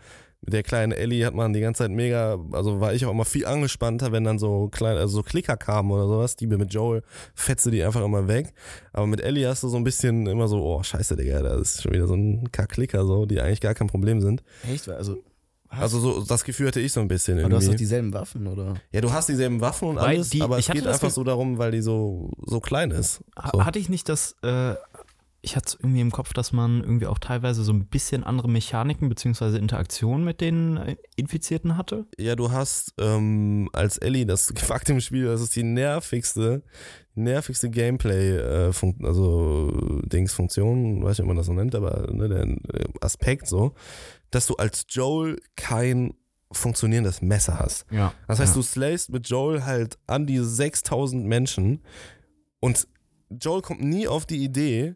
[0.44, 3.26] Mit der kleinen Ellie hat man die ganze Zeit mega, also war ich auch immer
[3.26, 7.04] viel angespannter, wenn dann so kleine, also so Klicker kamen oder sowas, die mit Joel
[7.36, 8.52] fetze die einfach immer weg.
[8.92, 11.84] Aber mit Ellie hast du so ein bisschen immer so, oh scheiße, Digga, da ist
[11.84, 14.42] schon wieder so ein K-Klicker so, die eigentlich gar kein Problem sind.
[14.68, 14.90] Echt?
[14.90, 15.18] Also?
[15.74, 17.84] Also so, das Gefühl hatte ich so ein bisschen aber du hast doch irgendwie.
[17.84, 18.74] dieselben Waffen, oder?
[18.92, 21.24] Ja, du hast dieselben Waffen und Weil alles, die- aber es geht das einfach so
[21.24, 23.22] darum, weil die so, so klein ist.
[23.54, 23.64] So.
[23.64, 24.74] Hatte ich nicht das, äh,
[25.44, 28.48] ich hatte es irgendwie im Kopf, dass man irgendwie auch teilweise so ein bisschen andere
[28.48, 32.06] Mechaniken beziehungsweise Interaktionen mit den äh, Infizierten hatte?
[32.18, 36.64] Ja, du hast ähm, als Ellie das Fakt im Spiel, das ist die nervigste,
[37.16, 38.72] nervigste Gameplay, äh,
[39.04, 43.74] also Dings-Funktion, weiß nicht, ob man das so nennt, aber ne, der äh, Aspekt so,
[44.30, 46.14] dass du als Joel kein
[46.52, 47.86] funktionierendes Messer hast.
[47.90, 48.14] Ja.
[48.28, 48.62] Das heißt, ja.
[48.62, 51.82] du slayst mit Joel halt an die 6000 Menschen
[52.60, 52.88] und
[53.30, 54.96] Joel kommt nie auf die Idee,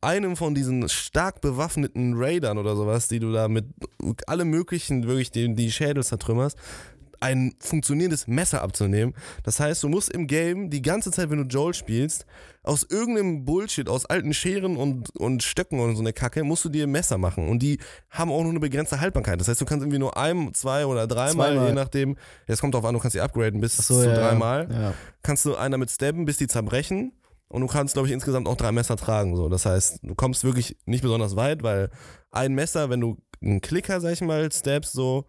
[0.00, 3.66] einem von diesen stark bewaffneten Raidern oder sowas, die du da mit
[4.26, 6.56] alle möglichen, wirklich die, die Schädel zertrümmerst,
[7.20, 9.12] ein funktionierendes Messer abzunehmen.
[9.42, 12.26] Das heißt, du musst im Game die ganze Zeit, wenn du Joel spielst,
[12.62, 16.68] aus irgendeinem Bullshit, aus alten Scheren und, und Stöcken und so eine Kacke, musst du
[16.68, 17.48] dir Messer machen.
[17.48, 17.78] Und die
[18.10, 19.40] haben auch nur eine begrenzte Haltbarkeit.
[19.40, 21.66] Das heißt, du kannst irgendwie nur ein, zwei oder dreimal, Zweimal.
[21.68, 24.68] je nachdem, es kommt drauf an, du kannst die upgraden bis so, zu ja, dreimal
[24.70, 24.94] Ja.
[25.22, 27.12] kannst du einer mit stabben, bis die zerbrechen.
[27.48, 29.36] Und du kannst, glaube ich, insgesamt auch drei Messer tragen.
[29.36, 29.48] So.
[29.48, 31.90] Das heißt, du kommst wirklich nicht besonders weit, weil
[32.30, 35.26] ein Messer, wenn du einen Klicker, sag ich mal, stabst, so,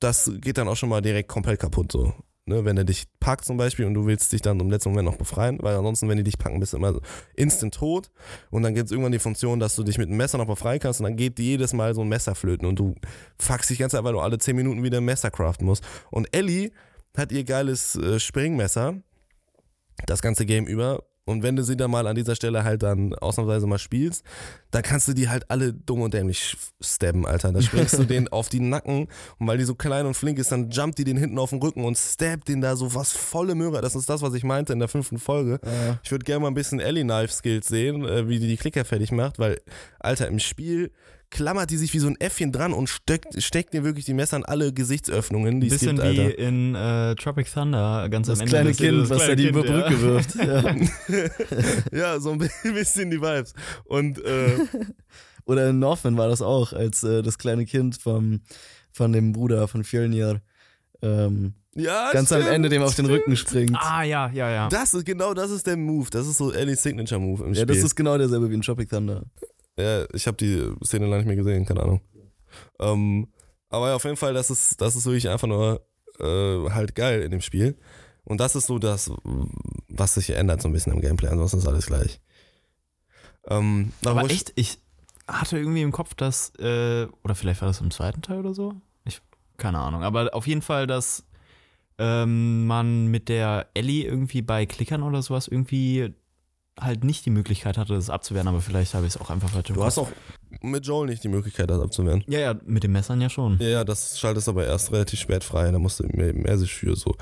[0.00, 1.92] das geht dann auch schon mal direkt komplett kaputt.
[1.92, 2.12] So.
[2.46, 5.06] Ne, wenn er dich packt zum Beispiel und du willst dich dann im letzten Moment
[5.06, 6.98] noch befreien, weil ansonsten, wenn die dich packen, bist du immer
[7.36, 8.10] instant tot.
[8.50, 10.80] Und dann gibt es irgendwann die Funktion, dass du dich mit einem Messer noch befreien
[10.80, 12.96] kannst und dann geht jedes Mal so ein Messer flöten und du
[13.38, 15.84] fuckst dich ganz einfach, weil du alle 10 Minuten wieder ein Messer craften musst.
[16.10, 16.72] Und Ellie
[17.16, 18.96] hat ihr geiles äh, Springmesser
[20.06, 21.04] das ganze Game über.
[21.26, 24.24] Und wenn du sie dann mal an dieser Stelle halt dann ausnahmsweise mal spielst,
[24.70, 27.52] dann kannst du die halt alle dumm und dämlich stabben, Alter.
[27.52, 29.06] Da springst du denen auf die Nacken
[29.38, 31.60] und weil die so klein und flink ist, dann jumpt die den hinten auf den
[31.60, 33.80] Rücken und stabbt den da so was volle Möhre.
[33.80, 35.60] Das ist das, was ich meinte in der fünften Folge.
[35.64, 36.00] Ja.
[36.02, 38.84] Ich würde gerne mal ein bisschen Ellie Knife Skills sehen, äh, wie die die Klicker
[38.84, 39.60] fertig macht, weil,
[39.98, 40.90] Alter, im Spiel
[41.30, 44.36] klammert die sich wie so ein Äffchen dran und steckt, steckt dir wirklich die Messer
[44.36, 46.38] in alle Gesichtsöffnungen, die es bisschen gibt, wie Alter.
[46.38, 48.50] in äh, Tropic Thunder, ganz Das am Ende.
[48.50, 50.00] kleine des- Kind, das was kleine er die Kind, über Brücke ja.
[50.02, 50.34] wirft.
[51.92, 51.98] Ja.
[51.98, 52.38] ja, so ein
[52.74, 53.54] bisschen die Vibes.
[53.84, 54.50] Und äh,
[55.46, 58.40] Oder in Northman war das auch, als äh, das kleine Kind vom,
[58.92, 60.40] von dem Bruder von Fjölnir
[61.02, 63.20] ähm, ja, ganz am stimmt, Ende dem auf den stimmt.
[63.20, 63.76] Rücken springt.
[63.80, 64.68] Ah, ja, ja, ja.
[64.68, 66.08] Das ist genau das ist der Move.
[66.10, 67.66] Das ist so Ellie's Signature Move im ja, Spiel.
[67.76, 69.22] das ist genau derselbe wie in Tropic Thunder.
[69.80, 72.00] Ja, ich habe die Szene lange nicht mehr gesehen, keine Ahnung.
[72.78, 73.28] Ähm,
[73.68, 75.86] aber ja, auf jeden Fall, das ist, das ist wirklich einfach nur
[76.18, 77.78] äh, halt geil in dem Spiel.
[78.24, 79.10] Und das ist so das,
[79.88, 81.28] was sich ändert so ein bisschen im Gameplay.
[81.28, 82.20] Ansonsten ist alles gleich.
[83.48, 84.78] Ähm, Aber echt, ich
[85.26, 88.74] hatte irgendwie im Kopf, dass, äh, oder vielleicht war das im zweiten Teil oder so?
[89.04, 89.20] Ich,
[89.56, 90.02] keine Ahnung.
[90.02, 91.24] Aber auf jeden Fall, dass
[91.98, 96.14] ähm, man mit der Ellie irgendwie bei Klickern oder sowas irgendwie
[96.80, 99.68] halt nicht die Möglichkeit hatte, das abzuwehren, aber vielleicht habe ich es auch einfach falsch
[99.68, 100.08] Du hast auch
[100.60, 102.24] mit Joel nicht die Möglichkeit, das abzuwehren.
[102.26, 103.58] Ja, ja, mit den Messern ja schon.
[103.60, 105.70] Ja, ja, das schaltest aber erst relativ spät frei.
[105.70, 107.14] Da musst du mehr, mehr sich für so.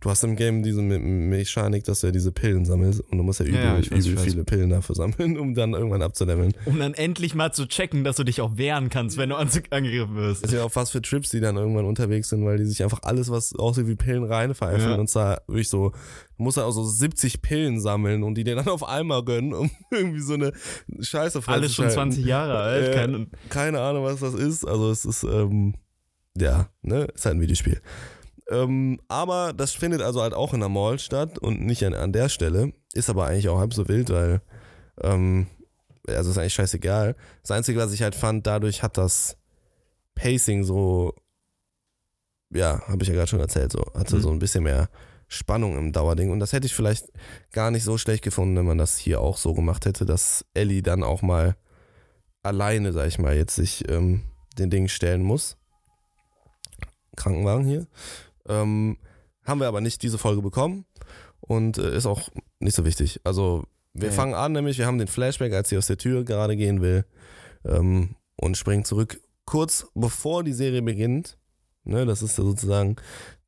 [0.00, 3.24] Du hast im Game diese Me Mechanik, dass du ja diese Pillen sammelst und du
[3.24, 6.54] musst ja übel, Ja, weiß, übel viele Pillen dafür sammeln, um dann irgendwann abzuleveln.
[6.66, 9.70] Um dann endlich mal zu checken, dass du dich auch wehren kannst, wenn du ange-
[9.70, 10.44] angegriffen wirst.
[10.44, 12.82] Das ist ja auch was für Trips, die dann irgendwann unterwegs sind, weil die sich
[12.82, 14.90] einfach alles, was aussieht wie Pillen, reinpfeifen.
[14.90, 14.96] Ja.
[14.96, 15.90] Und zwar wirklich so,
[16.36, 19.54] du musst ja auch so 70 Pillen sammeln und die dir dann auf einmal gönnen,
[19.54, 20.52] um irgendwie so eine
[21.00, 22.12] Scheiße Alles schon freizuschalten.
[22.12, 22.88] 20 Jahre alt.
[22.88, 24.64] Äh, Kein, keine Ahnung, was das ist.
[24.66, 25.74] Also es ist, ähm,
[26.38, 27.80] ja, ne, ist halt ein Videospiel.
[28.48, 32.12] Ähm, aber das findet also halt auch in der Mall statt und nicht an, an
[32.12, 32.72] der Stelle.
[32.92, 34.40] Ist aber eigentlich auch halb so wild, weil,
[35.02, 35.48] ähm,
[36.06, 37.16] also ist eigentlich scheißegal.
[37.42, 39.36] Das Einzige, was ich halt fand, dadurch hat das
[40.14, 41.14] Pacing so,
[42.52, 44.20] ja, habe ich ja gerade schon erzählt, so, hatte Mhm.
[44.20, 44.88] so ein bisschen mehr
[45.28, 46.30] Spannung im Dauerding.
[46.30, 47.06] Und das hätte ich vielleicht
[47.50, 50.82] gar nicht so schlecht gefunden, wenn man das hier auch so gemacht hätte, dass Ellie
[50.82, 51.56] dann auch mal
[52.44, 54.22] alleine, sag ich mal, jetzt sich ähm,
[54.56, 55.56] den Dingen stellen muss.
[57.16, 57.86] Krankenwagen hier.
[58.48, 58.98] Ähm,
[59.44, 60.84] haben wir aber nicht diese Folge bekommen
[61.40, 62.28] und äh, ist auch
[62.60, 63.20] nicht so wichtig.
[63.24, 64.14] Also wir Nee.
[64.14, 67.04] fangen an, nämlich wir haben den Flashback, als sie aus der Tür gerade gehen will
[67.64, 71.38] ähm, und springen zurück kurz bevor die Serie beginnt.
[71.84, 72.96] Ne, das ist sozusagen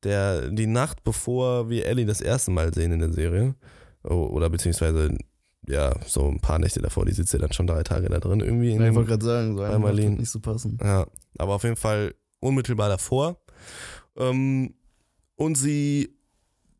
[0.03, 3.53] der, die Nacht, bevor wir Ellie das erste Mal sehen in der Serie.
[4.03, 5.13] Oder beziehungsweise,
[5.67, 8.39] ja, so ein paar Nächte davor, die sitzt ja dann schon drei Tage da drin
[8.39, 8.71] irgendwie.
[8.71, 10.15] in Ja, ich wollte gerade sagen, so Marlene.
[10.15, 10.77] nicht so passen.
[10.81, 11.05] ja,
[11.37, 13.41] aber auf jeden Fall unmittelbar davor.
[14.15, 14.73] Ähm,
[15.39, 16.17] und sie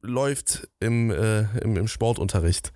[0.01, 2.73] läuft im, äh, im, im Sportunterricht.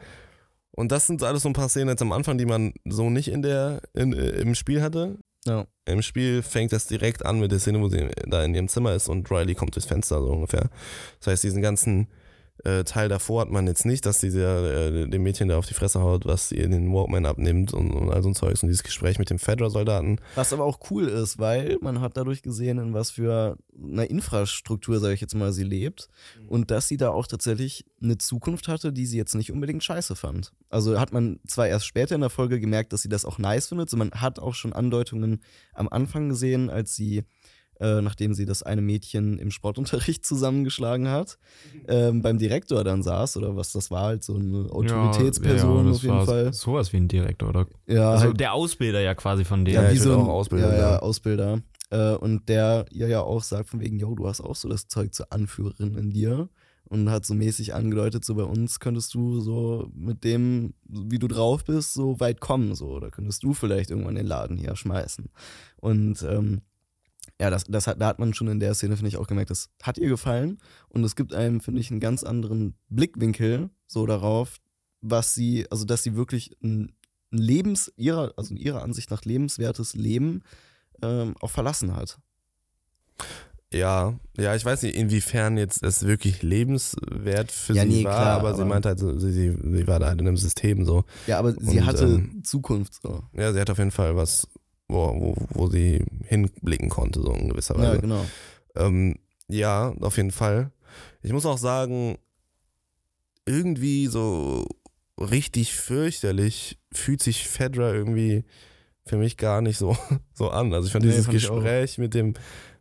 [0.71, 3.27] Und das sind alles so ein paar Szenen jetzt am Anfang, die man so nicht
[3.27, 5.17] in der, in, äh, im Spiel hatte.
[5.45, 5.67] Ja.
[5.85, 8.93] Im Spiel fängt das direkt an mit der Szene, wo sie da in ihrem Zimmer
[8.93, 10.69] ist und Riley kommt durchs Fenster, so ungefähr.
[11.19, 12.07] Das heißt, diesen ganzen
[12.63, 15.65] äh, Teil davor hat man jetzt nicht, dass sie der, äh, dem Mädchen da auf
[15.65, 18.69] die Fresse haut, was ihr den Walkman abnimmt und, und all so ein Zeugs und
[18.69, 20.19] dieses Gespräch mit dem Fedra-Soldaten.
[20.35, 24.99] Was aber auch cool ist, weil man hat dadurch gesehen, in was für einer Infrastruktur,
[24.99, 26.09] sage ich jetzt mal, sie lebt
[26.47, 30.15] und dass sie da auch tatsächlich eine Zukunft hatte, die sie jetzt nicht unbedingt scheiße
[30.15, 30.53] fand.
[30.69, 33.67] Also hat man zwar erst später in der Folge gemerkt, dass sie das auch nice
[33.67, 35.41] findet, so man hat auch schon Andeutungen
[35.73, 37.23] am Anfang gesehen, als sie
[37.83, 41.37] äh, nachdem sie das eine Mädchen im Sportunterricht zusammengeschlagen hat,
[41.89, 45.97] ähm, beim Direktor dann saß oder was das war, halt so eine Autoritätsperson ja, das
[45.97, 46.53] auf jeden war Fall.
[46.53, 47.67] Sowas wie ein Direktor, oder?
[47.85, 49.73] Ja, Also halt der Ausbilder ja quasi von dem.
[49.73, 50.99] Ja, wie so ein auch Ausbilder, Ja, ja, ja.
[50.99, 51.61] Ausbilder.
[51.89, 54.87] Äh, und der ihr ja auch sagt von wegen, yo, du hast auch so das
[54.87, 56.49] Zeug zur Anführerin in dir.
[56.85, 61.27] Und hat so mäßig angedeutet, so bei uns könntest du so mit dem, wie du
[61.27, 62.75] drauf bist, so weit kommen.
[62.75, 65.29] So, da könntest du vielleicht irgendwann den Laden hier schmeißen.
[65.77, 66.61] Und ähm,
[67.43, 69.49] ja, das, das hat, da hat man schon in der Szene, finde ich, auch gemerkt,
[69.51, 70.59] das hat ihr gefallen.
[70.87, 74.59] Und es gibt einem, finde ich, einen ganz anderen Blickwinkel so darauf,
[75.01, 76.93] was sie, also dass sie wirklich ein,
[77.33, 80.41] ein Lebens, ihrer, also in ihrer Ansicht nach lebenswertes Leben
[81.01, 82.17] ähm, auch verlassen hat.
[83.73, 88.13] Ja, ja, ich weiß nicht, inwiefern jetzt es wirklich lebenswert für Ja, sie nee, war,
[88.13, 90.85] klar, aber, sie aber- meinte halt, sie, sie, sie war da halt in einem System
[90.85, 91.03] so.
[91.27, 93.23] Ja, aber sie Und, hatte ähm, Zukunft so.
[93.33, 94.47] Ja, sie hat auf jeden Fall was,
[94.87, 98.01] wo, wo, wo sie hinblicken konnte, so in gewisser Ja, Weise.
[98.01, 98.25] genau.
[98.75, 99.15] Ähm,
[99.47, 100.71] ja, auf jeden Fall.
[101.21, 102.17] Ich muss auch sagen,
[103.45, 104.65] irgendwie so
[105.19, 108.45] richtig fürchterlich fühlt sich Fedra irgendwie
[109.05, 109.97] für mich gar nicht so,
[110.33, 110.73] so an.
[110.73, 111.35] Also ich fand Nee, dieses fand.
[111.37, 112.33] Gespräch mit dem,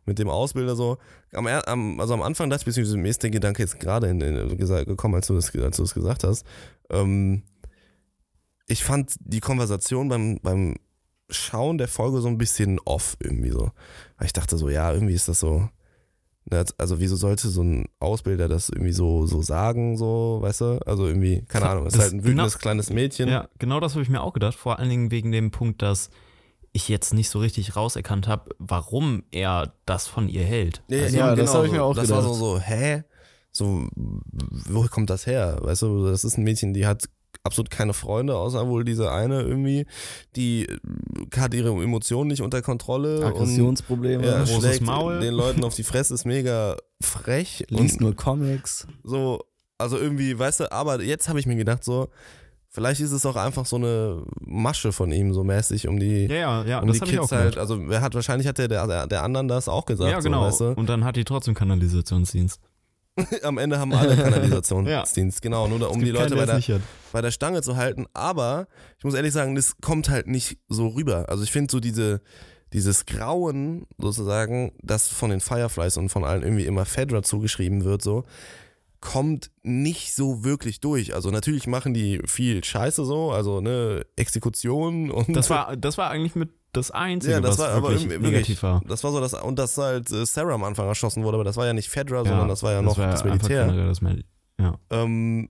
[0.05, 0.97] mit dem Ausbilder so,
[1.33, 4.21] am, am, also am Anfang dachte ich, beziehungsweise mir ist der Gedanke jetzt gerade in,
[4.21, 6.45] in, gekommen, als du das, als du das gesagt hast.
[6.89, 7.43] Ähm,
[8.67, 10.75] ich fand die Konversation beim, beim
[11.33, 13.71] Schauen der Folge so ein bisschen off irgendwie so.
[14.17, 15.67] Weil ich dachte so, ja, irgendwie ist das so.
[16.49, 20.79] ne, Also, wieso sollte so ein Ausbilder das irgendwie so, so sagen, so, weißt du?
[20.85, 23.29] Also irgendwie, keine Ahnung, es ist Das- halt ein wütendes genau- kleines Mädchen.
[23.29, 24.55] Ja, genau das habe ich mir auch gedacht.
[24.55, 26.09] Vor allen Dingen wegen dem Punkt, dass
[26.75, 30.81] ich jetzt nicht so richtig rauserkannt habe, warum er das von ihr hält.
[30.91, 32.39] Also, Ja, das hab ich mir auch Das war so, gedacht.
[32.39, 33.03] so, hä?
[33.51, 35.59] So, wo kommt das her?
[35.61, 37.03] Weißt du, das ist ein Mädchen, die hat
[37.43, 39.85] absolut keine Freunde, außer wohl diese eine irgendwie,
[40.35, 40.77] die äh,
[41.37, 43.17] hat ihre Emotionen nicht unter Kontrolle.
[43.19, 45.19] und Aggressionsprobleme, ja, großes schlägt Maul.
[45.19, 47.65] den Leuten auf die Fresse, ist mega frech.
[47.69, 48.87] liest und nur Comics.
[49.03, 49.43] so,
[49.77, 52.07] also irgendwie, weißt du, aber jetzt habe ich mir gedacht, so,
[52.69, 56.35] vielleicht ist es auch einfach so eine Masche von ihm, so mäßig, um die, Ja,
[56.35, 58.57] ja, ja, um das die habe ich auch Kids halt, also wer hat, wahrscheinlich hat
[58.57, 60.43] der, der, der anderen das auch gesagt, Ja, genau.
[60.43, 60.79] so, weißt du?
[60.79, 62.61] Und dann hat die trotzdem Kanalisationsdienst.
[63.43, 67.31] Am Ende haben alle Kanalisationsdienst, genau, nur da, um die Leute bei der bei der
[67.31, 68.05] Stange zu halten.
[68.13, 71.29] Aber ich muss ehrlich sagen, das kommt halt nicht so rüber.
[71.29, 72.21] Also ich finde so diese,
[72.73, 78.01] dieses Grauen sozusagen, das von den Fireflies und von allen irgendwie immer Fedra zugeschrieben wird,
[78.01, 78.25] so,
[78.99, 81.13] kommt nicht so wirklich durch.
[81.13, 86.09] Also natürlich machen die viel Scheiße so, also ne, Exekution und Das war, das war
[86.09, 88.81] eigentlich mit das Einzige, ja, das was war aber wirklich irgendwie negativ war.
[88.87, 91.55] Das war so das und dass halt äh, Sarah am Anfang erschossen wurde, aber das
[91.55, 93.67] war ja nicht Fedra, Ja, sondern das war ja noch war das Militär.
[93.85, 94.25] das Mil-
[94.59, 94.75] ja.
[94.89, 95.49] Ähm,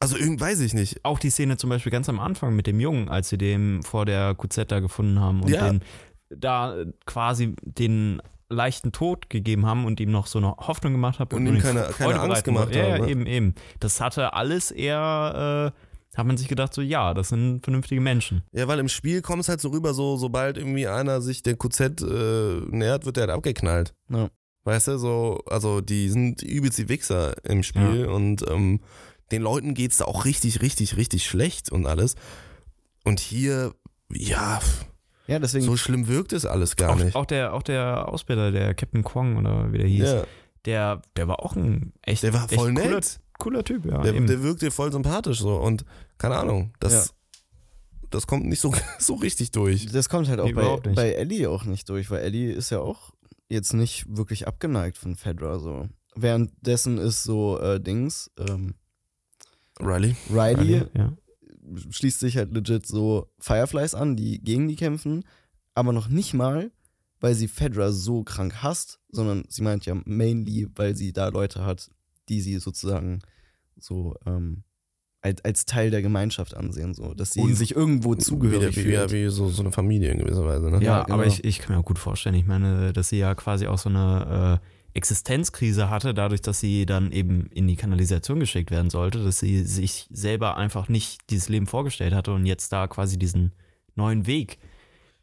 [0.00, 1.04] also irgendwie weiß ich nicht.
[1.04, 4.04] Auch die Szene zum Beispiel ganz am Anfang mit dem Jungen, als sie dem vor
[4.04, 5.66] der QZ da gefunden haben und Ja.
[5.70, 5.80] den
[6.30, 6.74] da
[7.06, 11.46] quasi den leichten Tod gegeben haben und ihm noch so eine Hoffnung gemacht haben Und
[11.46, 12.78] ihm keine- keine Angst gemacht wollten.
[12.78, 13.10] Ja, haben, ja, ne?
[13.10, 13.54] eben, eben.
[13.80, 18.42] Das hatte alles eher, äh, hat man sich gedacht, so ja, das sind vernünftige Menschen.
[18.52, 21.56] Ja, weil im Spiel kommt es halt so rüber, so sobald irgendwie einer sich der
[21.56, 23.94] QZ äh, nähert, wird der halt abgeknallt.
[24.08, 24.28] Ja.
[24.64, 28.80] Weißt du, so, also die sind übelst die Wichser im Spiel und ähm,
[29.30, 32.16] den Leuten geht's da auch richtig, richtig, richtig schlecht und alles.
[33.04, 33.74] Und hier,
[34.12, 34.60] ja,
[35.28, 35.64] Ja, deswegen.
[35.64, 37.14] so schlimm wirkt es alles gar Auch, nicht.
[37.14, 40.24] auch, der, auch der Ausbilder, der Captain Kwong oder wie der hieß, ja.
[40.64, 43.20] der, der war auch ein echt, Der war echt voll cooler, nett.
[43.25, 43.25] cooler
[43.64, 44.02] Typ, ja.
[44.02, 45.84] Der, der wirkte voll sympathisch so und
[46.18, 47.14] keine Ahnung, das,
[48.10, 49.86] das kommt nicht so, so richtig durch.
[49.86, 52.80] Das kommt halt auch Nee, bei, bei Ellie auch nicht durch, weil Ellie ist ja
[52.80, 53.12] auch
[53.48, 55.88] jetzt nicht wirklich abgeneigt von Fedra so.
[56.14, 58.74] Währenddessen ist so äh, Dings, ähm,
[59.80, 60.16] Riley?
[60.30, 61.12] Riley ja.
[61.90, 65.24] schließt sich halt legit so Fireflies an, die gegen die kämpfen,
[65.74, 66.70] aber noch nicht mal,
[67.20, 71.64] weil sie Fedra so krank hasst, sondern sie meint ja mainly, weil sie da Leute
[71.64, 71.90] hat,
[72.28, 73.20] die sie sozusagen
[73.78, 74.62] so ähm,
[75.22, 78.92] als, als Teil der Gemeinschaft ansehen, so, dass sie Und sich irgendwo zugehörig wie, wie,
[78.96, 79.12] fühlt.
[79.12, 80.70] wie, so, so eine Familie in gewisser Weise.
[80.70, 80.76] Ne?
[80.76, 81.34] Ja, Ja, aber genau.
[81.34, 83.88] ich, ich kann mir auch gut vorstellen, ich meine, dass sie ja quasi auch so
[83.88, 89.22] eine äh, Existenzkrise hatte, dadurch, dass sie dann eben in die Kanalisation geschickt werden sollte,
[89.24, 93.52] dass sie sich selber einfach nicht dieses Leben vorgestellt hatte und jetzt da quasi diesen
[93.94, 94.58] neuen Weg.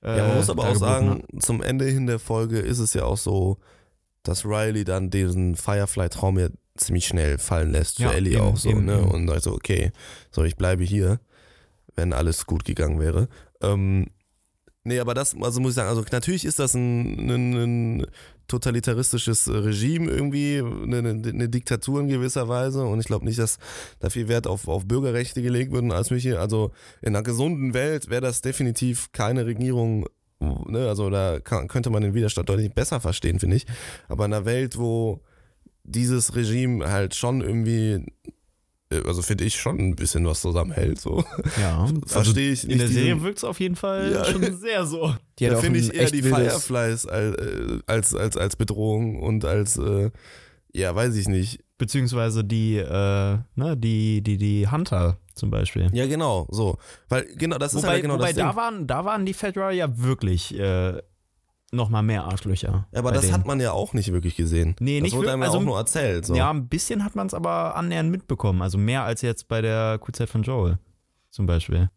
[0.04, 1.42] äh, Ja, man muss aber auch sagen, hat.
[1.44, 3.58] zum Ende hin der Folge ist es ja auch so,
[4.22, 7.98] dass Riley dann diesen Firefly-Traum ja ziemlich schnell fallen lässt.
[7.98, 9.00] Für Ja, Ellie eben, auch so, eben, ne?
[9.00, 9.12] eben.
[9.12, 9.92] Und sagt so, okay,
[10.32, 11.20] so ich bleibe hier,
[11.96, 13.28] wenn alles gut gegangen wäre.
[13.62, 14.08] Ähm,
[14.84, 18.08] nee, aber das, also muss ich sagen, also natürlich ist das ein, ein, ein
[18.48, 23.58] totalitaristisches Regime irgendwie, eine, eine, Diktatur in gewisser Weise und ich glaube nicht, dass
[24.00, 26.42] da viel Wert auf, auf Bürgerrechte gelegt würden als mich hier.
[26.42, 30.08] Also in einer gesunden Welt wäre das definitiv keine Regierung,
[30.40, 30.90] ne?
[30.90, 33.66] also da kann, könnte man den Widerstand deutlich besser verstehen, finde ich.
[34.10, 35.22] Aber in einer Welt, wo
[35.84, 38.06] dieses Regime halt schon irgendwie,
[38.90, 41.24] äh, also finde ich schon ein bisschen was zusammenhält, so.
[41.60, 44.26] Ja, Verstehe ich in der nicht Serie wirkt es auf jeden Fall Ja.
[44.26, 45.14] schon sehr so.
[45.40, 49.78] Die Da finde ich eher die Fireflies als, äh, als, als, als Bedrohung und als,
[49.78, 50.12] äh,
[50.74, 51.60] ja, weiß ich nicht.
[51.78, 55.90] Beziehungsweise die, äh, ne, die, die, die Hunter zum Beispiel.
[55.92, 56.78] Ja, genau, so.
[57.10, 58.46] Weil, genau, das ist wobei halt genau wobei das Ding.
[58.46, 61.02] da, waren, da waren die Fedra ja wirklich äh,
[61.74, 62.88] nochmal mehr Arschlöcher.
[62.92, 63.34] Ja, aber das denen.
[63.34, 64.76] hat man ja auch nicht wirklich gesehen.
[64.80, 66.26] Nee, das nicht wurde einem also- auch nur erzählt.
[66.26, 66.36] So.
[66.36, 68.62] Ja, ein bisschen hat man es aber annähernd mitbekommen.
[68.62, 70.78] Also mehr als jetzt bei der QZ von Joel
[71.30, 71.90] zum Beispiel.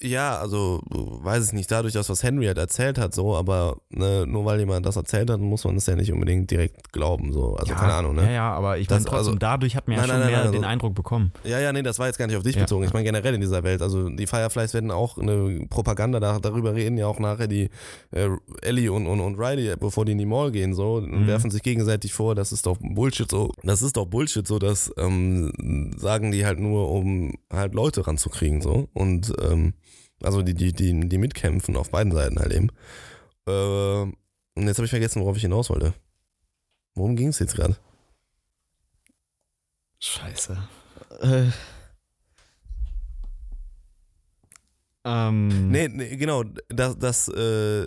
[0.00, 4.24] Ja, also weiß ich nicht, dadurch, dass was Henry halt erzählt hat, so, aber ne,
[4.26, 7.56] nur weil jemand das erzählt hat, muss man das ja nicht unbedingt direkt glauben, so.
[7.56, 8.34] Also ja, keine Ahnung, Ja, ne?
[8.34, 10.44] ja, aber ich meine trotzdem, also- dadurch hat man ja Nein, schon nein, nein, mehr
[10.44, 11.30] nein, den also- Eindruck bekommen.
[11.44, 12.62] Ja, ja, nee, das war jetzt gar nicht auf dich Ja.
[12.62, 12.84] bezogen.
[12.84, 13.82] Ich meine generell in dieser Welt.
[13.82, 17.68] Also die Fireflies werden auch eine Propaganda, da, darüber reden ja auch nachher die
[18.12, 18.30] äh,
[18.62, 21.26] Ellie und, und, und Riley, bevor die in die Mall gehen, so, und Mhm.
[21.26, 23.52] werfen sich gegenseitig vor, das ist doch Bullshit so.
[23.62, 25.52] Das ist doch Bullshit so, das ähm,
[25.98, 28.88] sagen die halt nur, um halt Leute ranzukriegen, so.
[28.94, 29.65] Und ähm,
[30.22, 32.70] also die, die, die, die mitkämpfen auf beiden Seiten halt eben.
[33.46, 35.94] Äh, und jetzt habe ich vergessen, worauf ich hinaus wollte.
[36.94, 37.76] Worum ging es jetzt gerade?
[39.98, 40.56] Scheiße.
[41.20, 41.50] Äh,
[45.06, 47.86] Ähm, Nee, nee genau, dass, dass, äh,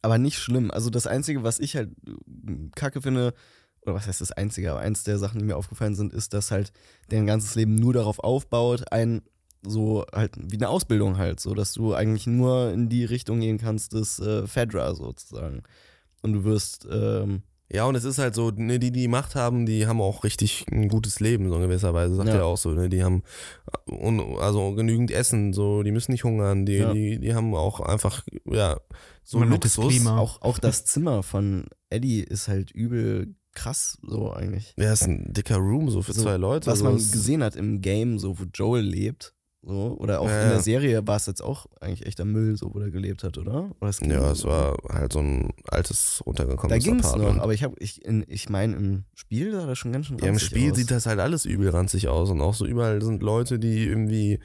[0.02, 0.70] aber nicht schlimm.
[0.70, 3.34] Also das Einzige, was ich halt äh, kacke finde,
[3.82, 6.52] oder was heißt das Einzige, aber eins der Sachen, die mir aufgefallen sind, ist, dass
[6.52, 6.72] halt
[7.12, 9.22] deren ganzes Leben nur darauf aufbaut, ein
[9.64, 13.58] so halt wie eine Ausbildung halt, so dass du eigentlich nur in die Richtung gehen
[13.58, 15.64] kannst des äh, Fedra sozusagen.
[16.22, 19.36] Und du wirst, ähm, Ja, und es ist halt so, ne, die, die die Macht
[19.36, 22.36] haben, die haben auch richtig ein gutes Leben, so in gewisser Weise, sagt Ja.
[22.36, 22.90] er auch so, ne?
[22.90, 23.24] Die haben
[23.90, 26.94] un, also genügend Essen, so, die müssen nicht hungern, die, Ja.
[26.94, 28.80] die, die haben auch einfach, ja,
[29.24, 29.94] so noch das Luxus.
[29.94, 30.18] Klima.
[30.20, 34.74] auch, auch das Zimmer von Eddie ist halt übel krass, so eigentlich.
[34.78, 36.68] Ja, ist ein dicker Room, so für So, zwei Leute.
[36.68, 39.34] Was so man ist- gesehen hat im Game, so wo Joel lebt,
[39.66, 40.60] so, oder auch Ja, in der.
[40.62, 43.72] Serie war es jetzt auch eigentlich echter Müll, so wo er gelebt hat, oder?
[43.82, 47.54] oder es Ja, es war halt so ein altes, Da runtergekommenes ging es noch, aber
[47.54, 50.32] ich habe, ich, in- ich meine, im Spiel sah das schon ganz schön Ja, im
[50.34, 50.78] ranzig Spiel aus.
[50.78, 54.40] sieht das halt alles übel ranzig aus und auch so überall sind Leute, die irgendwie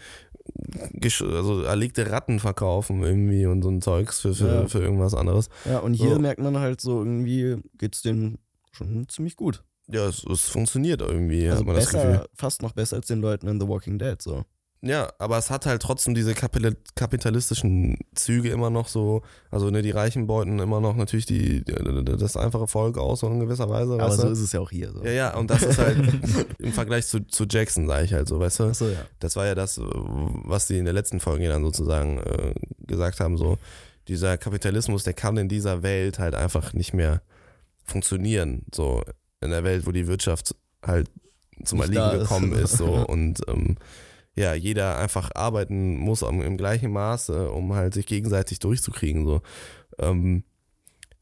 [1.21, 4.67] also erlegte Ratten verkaufen irgendwie und so ein Zeugs für, für, Ja.
[4.69, 5.49] für irgendwas anderes.
[5.65, 6.19] Ja, und hier So.
[6.19, 8.39] merkt man halt so, irgendwie geht's denen
[8.73, 9.63] schon ziemlich gut.
[9.89, 12.11] Ja, es, es funktioniert irgendwie, also hat man das Gefühl.
[12.13, 14.45] besser, fast noch besser als den Leuten in The Walking Dead, so.
[14.83, 19.91] Ja, aber es hat halt trotzdem diese kapitalistischen Züge immer noch so, also ne, die
[19.91, 23.95] Reichen beuten immer noch natürlich die, das einfache Volk aus in gewisser Weise.
[23.95, 24.29] Aber so du?
[24.31, 24.91] ist es ja auch hier.
[24.93, 25.05] So.
[25.05, 25.99] Ja, ja, und das ist halt
[26.59, 28.65] im Vergleich zu, zu Jackson, sage ich halt so, weißt du?
[28.65, 29.05] Achso, ja.
[29.19, 32.55] Das war ja das, was die in der letzten Folge dann sozusagen äh,
[32.87, 33.59] gesagt haben, so
[34.09, 37.21] dieser Kapitalismus, der kann in dieser Welt halt einfach nicht mehr
[37.85, 39.03] funktionieren, so
[39.43, 41.11] in der Welt, wo die Wirtschaft halt
[41.65, 43.77] zum Erliegen gekommen ist, so und ähm,
[44.37, 49.43] ja, jeder einfach arbeiten muss am- im gleichen Maße, um halt sich gegenseitig durchzukriegen, so.
[49.99, 50.45] Ähm,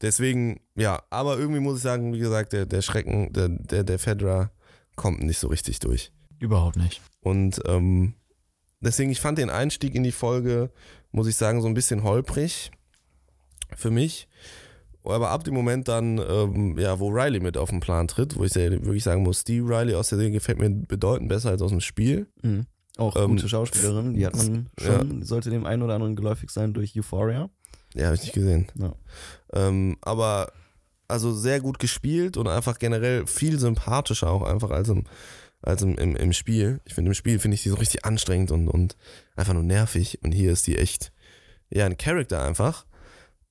[0.01, 3.99] deswegen, ja, aber irgendwie muss ich sagen, wie gesagt, der, der Schrecken, der, der, der
[3.99, 4.51] Fedra
[4.95, 6.11] kommt nicht so richtig durch.
[6.39, 7.01] Überhaupt nicht.
[7.21, 8.13] Und ähm,
[8.79, 10.71] deswegen, ich fand den Einstieg in die Folge,
[11.11, 12.71] muss ich sagen, so ein bisschen holprig
[13.75, 14.27] für mich.
[15.03, 18.43] Aber ab dem Moment dann, ähm, ja, wo Riley mit auf den Plan tritt, wo
[18.43, 21.71] ich wirklich sagen muss, die Riley aus der Serie gefällt mir bedeutend besser als aus
[21.71, 22.27] dem Spiel.
[22.43, 22.65] Mhm.
[22.99, 26.49] Auch Ähm, gute Schauspielerin, die hat man schon, die sollte dem einen oder anderen geläufig
[26.49, 27.49] sein durch Euphoria.
[27.95, 28.67] Ja, habe ich nicht gesehen.
[28.75, 28.93] Ja.
[29.53, 30.51] Ähm, aber
[31.07, 35.05] also sehr gut gespielt und einfach generell viel sympathischer auch einfach als im,
[35.61, 36.81] als im, im, im Spiel.
[36.85, 38.95] Ich finde, im Spiel finde ich die so richtig anstrengend und, und
[39.35, 40.19] einfach nur nervig.
[40.21, 41.11] Und hier ist die echt,
[41.69, 42.85] ja, ein Charakter einfach.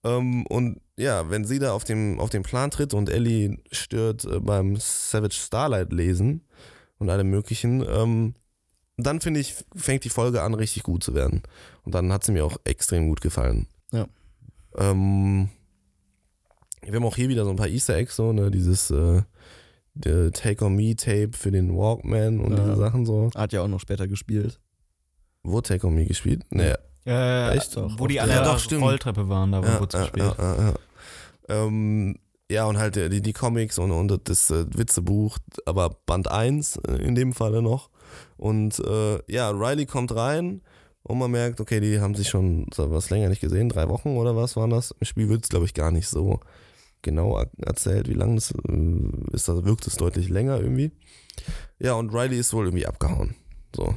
[0.05, 4.25] Ähm, und ja, wenn sie da auf dem, auf den Plan tritt und Ellie stört
[4.25, 6.47] äh, beim Savage Starlight lesen
[6.99, 8.35] und allem möglichen, ähm,
[9.07, 11.43] dann finde ich, fängt die Folge an, richtig gut zu werden.
[11.85, 13.67] Und dann hat sie mir auch extrem gut gefallen.
[13.93, 14.07] Ja.
[14.77, 15.49] Ähm,
[16.83, 19.23] wir haben auch hier wieder so ein paar Easter Eggs, so, ne, dieses äh,
[19.95, 22.65] der Take on Me Tape für den Walkman und Ja.
[22.65, 23.31] diese Sachen so.
[23.35, 24.61] Hat ja auch noch später gespielt.
[25.43, 26.43] Wo Take on Me gespielt?
[26.51, 26.75] Nee.
[27.07, 27.77] Äh, Echt?
[27.77, 28.83] Wo die an Ja, der doch, stimmt.
[28.83, 30.35] Rolltreppe waren, da Ja, wurde es ja, gespielt.
[30.39, 30.75] ja, ja, ja.
[31.49, 32.17] Ähm,
[32.51, 36.93] ja, und halt die, die Comics und, und das äh, Witzebuch, aber Band 1 äh,
[37.03, 37.91] in dem Falle noch.
[38.37, 40.63] Und äh, ja, Riley kommt rein
[41.03, 44.37] und man merkt, okay, die haben sich schon was länger nicht gesehen, drei Wochen oder
[44.37, 44.93] was waren das?
[44.93, 46.41] Im Spiel wird es, glaube ich, gar nicht so
[47.03, 49.49] genau er- erzählt, wie lange das äh, ist.
[49.49, 50.93] Da wirkt es deutlich länger irgendwie.
[51.79, 53.35] Ja, und Riley ist wohl irgendwie abgehauen.
[53.75, 53.95] So.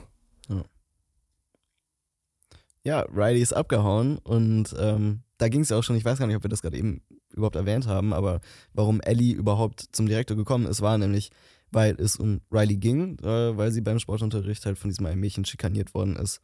[2.84, 6.26] Ja, Riley ist abgehauen und ähm, da ging es ja auch schon, ich weiß gar
[6.26, 8.41] nicht, ob wir das gerade eben überhaupt erwähnt haben, aber
[8.74, 11.30] warum Ellie überhaupt zum Direktor gekommen ist, war nämlich,
[11.72, 15.46] weil es um Riley ging, äh, weil sie beim Sportunterricht halt von diesem einen Mädchen
[15.46, 16.42] schikaniert worden ist,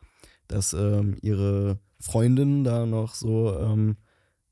[0.47, 3.97] dass ähm, ihre Freundin da noch so ähm,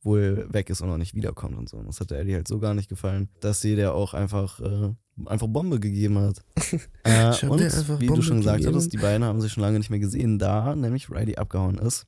[0.02, 1.78] wohl weg ist und noch nicht wiederkommt und so.
[1.78, 4.60] Und das hat der Ellie halt so gar nicht gefallen, dass sie der auch einfach,
[4.60, 4.94] äh,
[5.26, 6.44] einfach Bombe gegeben hat.
[7.04, 7.60] äh, und
[8.00, 8.76] wie du Bombe schon gesagt gegeben.
[8.76, 12.06] hattest, die beiden haben sich schon lange nicht mehr gesehen, da nämlich Riley abgehauen ist.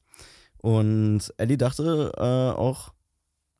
[0.59, 2.21] Und Ellie dachte äh,
[2.57, 2.93] auch,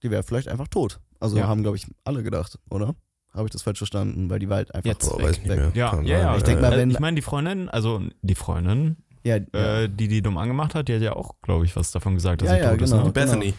[0.04, 1.00] die wäre vielleicht einfach tot.
[1.20, 1.48] Also Ja.
[1.48, 2.96] haben, glaube ich, alle gedacht, oder?
[3.38, 4.30] Habe ich das falsch verstanden?
[4.30, 5.58] Weil die war halt einfach Jetzt weg, weiß ich nicht weg.
[5.60, 5.72] mehr.
[5.76, 6.38] Ja, ja, ja.
[6.38, 9.82] Ich denk mal, Äh, wenn- ich meine, die Freundin, also die Freundin, Ja, ja.
[9.82, 12.42] äh, die die dumm angemacht hat, die hat ja auch, glaube ich, was davon gesagt,
[12.42, 12.92] dass Ja, sie ja, tot ist.
[12.92, 13.04] genau.
[13.06, 13.12] Ne?
[13.12, 13.54] Bethany.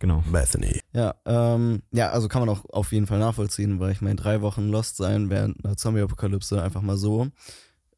[0.00, 0.22] Genau.
[0.30, 0.80] Bethany.
[0.92, 4.42] Ja, ähm, ja, also kann man auch auf jeden Fall nachvollziehen, weil ich meine, drei
[4.42, 7.26] Wochen Lost sein während einer Zombie-Apokalypse einfach mal so.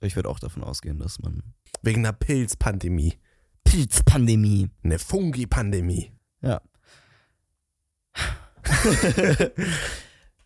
[0.00, 1.42] Ich würde auch davon ausgehen, dass man.
[1.82, 3.18] Wegen einer Pilzpandemie.
[3.64, 4.70] Pilzpandemie.
[4.82, 6.10] Eine Fungi-Pandemie.
[6.40, 6.62] Ja.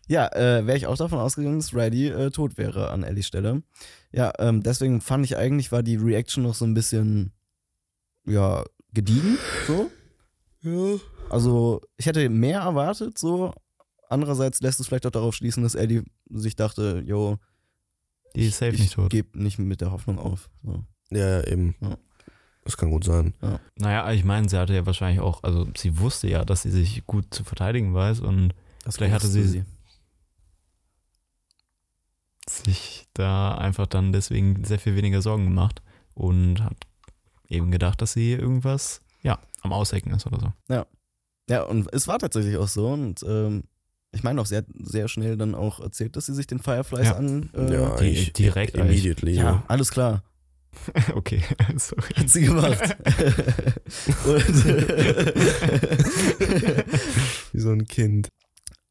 [0.07, 3.63] ja, äh, wäre ich auch davon ausgegangen, dass Riley äh, tot wäre an Ellies Stelle.
[4.11, 7.31] Ja, ähm, deswegen fand ich eigentlich, war die Reaction noch so ein bisschen,
[8.25, 8.63] ja,
[8.93, 9.37] gediegen,
[9.67, 9.91] so.
[10.61, 10.97] Ja.
[11.29, 13.53] Also, ich hätte mehr erwartet, so.
[14.09, 17.37] Andererseits lässt es vielleicht auch darauf schließen, dass Ellie sich dachte, jo,
[18.35, 19.09] Die ist safe ich nicht tot.
[19.09, 20.49] gebe nicht mit der Hoffnung auf.
[20.63, 20.83] So.
[21.11, 21.75] Ja, eben.
[21.81, 21.97] Ja.
[22.63, 23.33] Das kann gut sein.
[23.77, 27.05] Naja, ich meine, sie hatte ja wahrscheinlich auch, also sie wusste ja, dass sie sich
[27.05, 29.63] gut zu verteidigen weiß und Das Vielleicht hatte wusste sie-
[32.49, 35.81] sich da einfach dann deswegen sehr viel weniger Sorgen gemacht
[36.13, 36.77] und hat
[37.47, 40.53] eben gedacht, dass sie irgendwas, ja, am Aushecken ist oder so.
[41.49, 42.87] Ja, und es war tatsächlich auch so.
[42.89, 43.63] Und ähm,
[44.11, 47.05] ich meine auch, sie hat sehr schnell dann auch erzählt, dass sie sich den Fireflies
[47.07, 47.15] Ja.
[47.17, 47.49] an.
[47.53, 48.75] Äh, ja, die- ich, direkt.
[48.75, 49.33] Immediately.
[49.35, 50.23] ja, alles klar.
[51.13, 51.41] okay,
[51.77, 52.13] sorry.
[52.15, 52.79] Hat sie gemacht.
[54.25, 54.65] und,
[57.53, 58.29] Wie so ein Kind.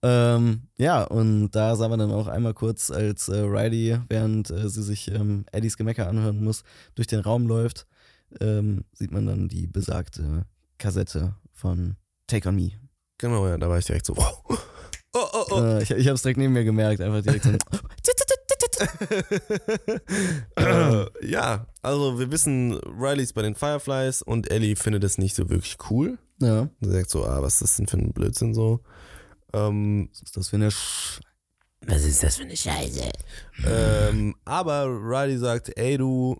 [0.07, 4.69] Ähm, ja, und da sah man dann auch einmal kurz, als äh, Riley, während äh,
[4.69, 6.63] sie sich ähm, Eddies Gemecker anhören muss,
[6.95, 7.87] durch den Raum läuft,
[8.39, 10.45] ähm, sieht man dann die besagte
[10.77, 12.73] Kassette von Take on Me.
[13.17, 14.43] Genau, ja, da war ich direkt so, wow.
[15.15, 15.63] Oh, oh, oh.
[15.63, 17.53] Äh, ich ich habe es direkt neben mir gemerkt, einfach direkt so.
[21.23, 25.49] ja, also wir wissen, Riley ist bei den Fireflies und Ellie findet es nicht so
[25.49, 26.19] wirklich cool.
[26.41, 28.81] ja, Sie sagt so, ah, was ist das denn für ein Blödsinn so?
[29.55, 31.21] Ähm, was ist das für eine Sch
[31.87, 33.11] Was ist das für eine Scheiße?
[33.67, 36.37] ähm, aber Riley sagt, ey du,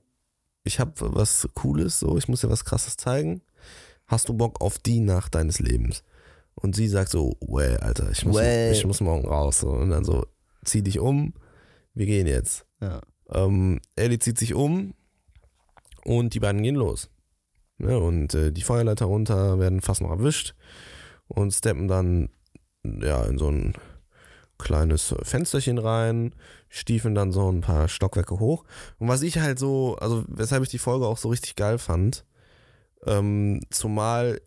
[0.65, 3.43] ich habe was Cooles, so, ich muss dir was Krasses zeigen.
[4.07, 6.03] Hast du Bock auf die Nacht deines Lebens?
[6.55, 8.73] Und sie sagt so, well, Alter, ich muss, Well.
[8.73, 9.61] ich muss morgen raus.
[9.61, 9.71] So.
[9.71, 10.27] Und dann so,
[10.65, 11.35] zieh dich um,
[11.95, 12.67] wir gehen jetzt.
[12.81, 13.01] Ja.
[13.31, 14.95] Ähm, Ellie zieht sich um
[16.05, 17.09] und die beiden gehen los.
[17.79, 20.55] Ja, und äh, die Feuerleiter runter werden fast noch erwischt
[21.27, 22.29] und steppen dann
[22.85, 23.75] ja, in so ein
[24.59, 26.35] kleines Fensterchen rein,
[26.69, 28.65] stiefeln dann so ein paar Stockwerke hoch.
[28.99, 32.25] Und was ich halt so, also weshalb ich die Folge auch so richtig geil fand,
[33.07, 34.41] ähm, zumal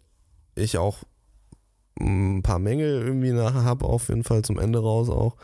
[0.56, 1.04] ich auch
[2.00, 5.36] ein paar Mängel irgendwie nachher habe, auf jeden Fall zum Ende raus auch.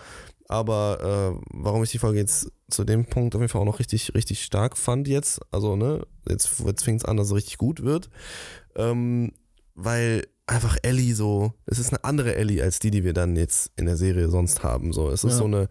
[0.48, 3.80] Aber äh, warum ich die Folge jetzt zu dem Punkt auf jeden Fall auch noch
[3.80, 7.58] richtig, richtig stark fand jetzt, also ne, jetzt, jetzt fing es an, dass es richtig
[7.58, 8.10] gut wird,
[8.76, 9.32] ähm,
[9.74, 13.72] weil einfach Ellie so, es ist eine andere Ellie als die, die wir dann jetzt
[13.76, 14.92] in der Serie sonst haben.
[14.94, 15.38] So, es ist Ja.
[15.40, 15.70] so eine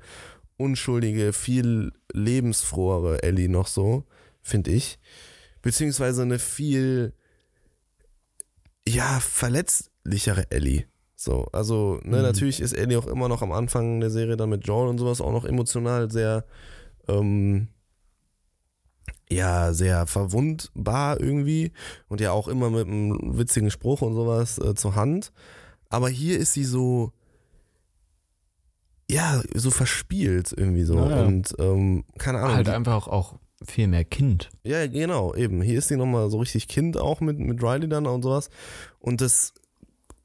[0.57, 4.05] unschuldige, viel lebensfrohere Ellie noch so,
[4.43, 4.99] finde ich.
[5.61, 7.13] Beziehungsweise eine viel,
[8.89, 10.85] ja, verletzlichere Ellie.
[11.15, 12.23] So, also, ne, Mhm.
[12.23, 15.21] natürlich ist Ellie auch immer noch am Anfang der Serie dann mit Joel und sowas
[15.21, 16.45] auch noch emotional sehr,
[17.09, 17.69] ähm,
[19.35, 21.73] ja, sehr verwundbar irgendwie
[22.09, 25.33] und ja auch immer mit einem witzigen Spruch und sowas äh, zur Hand.
[25.89, 27.13] Aber hier ist sie so,
[29.11, 30.97] ja, so verspielt irgendwie so.
[30.97, 31.25] Ja.
[31.25, 32.57] Und ähm, keine Ahnung.
[32.57, 34.51] halt einfach auch, auch viel mehr Kind.
[34.65, 35.63] ja, genau, eben.
[35.63, 38.51] Hier ist sie nochmal so richtig Kind auch mit, mit Riley dann und sowas.
[38.99, 39.55] Und das,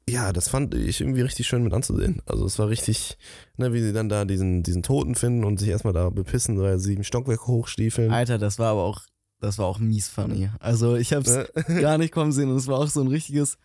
[0.08, 2.20] ja, das fand ich irgendwie richtig schön mit anzusehen.
[2.26, 3.16] Also es war richtig,
[3.56, 6.78] ne, wie sie dann da diesen, diesen Toten finden und sich erstmal da bepissen, weil
[6.78, 8.10] sie sieben Stockwerke hochstiefeln.
[8.10, 9.02] Alter, das war aber auch,
[9.40, 10.48] das war auch mies funny.
[10.60, 11.48] Also ich hab's Ne?
[11.80, 13.56] gar nicht kommen sehen und es war auch so ein richtiges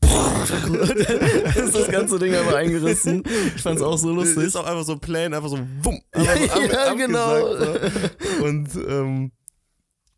[0.00, 3.22] ist das ganze Ding einfach eingerissen.
[3.54, 4.44] Ich fand's auch so lustig.
[4.44, 6.00] Ist auch einfach so plain, einfach so wumm.
[6.14, 8.00] Ja, einfach so ab- ja, abgesagt,
[8.38, 8.44] so.
[8.44, 9.32] Und ähm,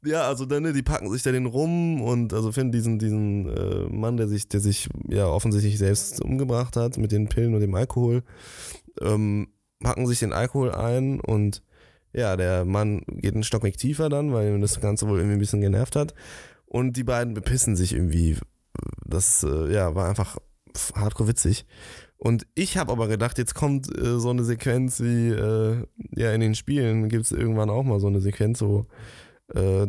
[0.04, 3.48] ja, also dann, ne, die packen sich da den rum und also finden diesen, diesen
[3.48, 7.60] äh, Mann, der sich, der sich ja offensichtlich selbst umgebracht hat mit den Pillen und
[7.60, 8.22] dem Alkohol,
[9.00, 9.48] ähm,
[9.80, 11.62] packen sich den Alkohol ein und
[12.12, 15.40] ja, der Mann geht einen Stockwerk tiefer dann, weil ihn das Ganze wohl irgendwie ein
[15.40, 16.14] bisschen genervt hat.
[16.66, 18.36] Und die beiden bepissen sich irgendwie.
[19.04, 20.38] Das äh, ja, war einfach
[20.94, 21.66] hardcore witzig.
[22.16, 25.84] Und ich habe aber gedacht, jetzt kommt äh, so eine Sequenz wie, äh,
[26.14, 28.86] ja, in den Spielen gibt es irgendwann auch mal so eine Sequenz, wo
[29.54, 29.86] äh,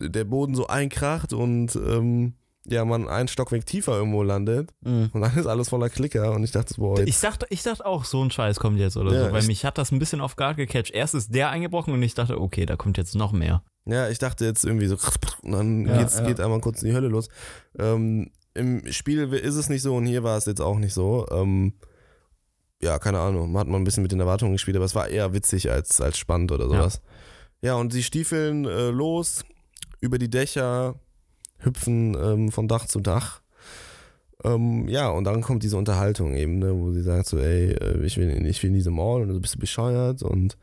[0.00, 2.34] der Boden so einkracht und ähm,
[2.66, 5.10] ja, man einen Stockwerk tiefer irgendwo landet Mhm.
[5.12, 7.84] und dann ist alles voller Klicker und ich dachte, boah, jetzt, Ich dachte, ich dachte
[7.84, 9.98] auch, so ein Scheiß kommt jetzt oder Ja, so, weil ich- mich hat das ein
[9.98, 10.90] bisschen auf Guard gecatcht.
[10.94, 13.62] Erst ist der eingebrochen und ich dachte, okay, da kommt jetzt noch mehr.
[13.86, 14.96] ja, ich dachte jetzt irgendwie so,
[15.42, 16.26] und dann Ja, geht's, ja.
[16.26, 17.28] geht einmal kurz in die Hölle los.
[17.78, 21.26] Ähm, Im Spiel ist es nicht so und hier war es jetzt auch nicht so.
[21.30, 21.74] Ähm,
[22.82, 25.08] ja, keine Ahnung, man hat mal ein bisschen mit den Erwartungen gespielt, aber es war
[25.08, 27.00] eher witzig als, als spannend oder sowas.
[27.02, 27.10] Ja,
[27.72, 29.42] und sie stiefeln äh, los
[30.02, 30.96] über die Dächer,
[31.60, 33.40] hüpfen ähm, von Dach zu Dach.
[34.44, 38.04] Ähm, ja, und dann kommt diese Unterhaltung eben, ne, wo sie sagt so, ey, äh,
[38.04, 40.58] ich will, ich will in diese Mall und du bist bescheuert und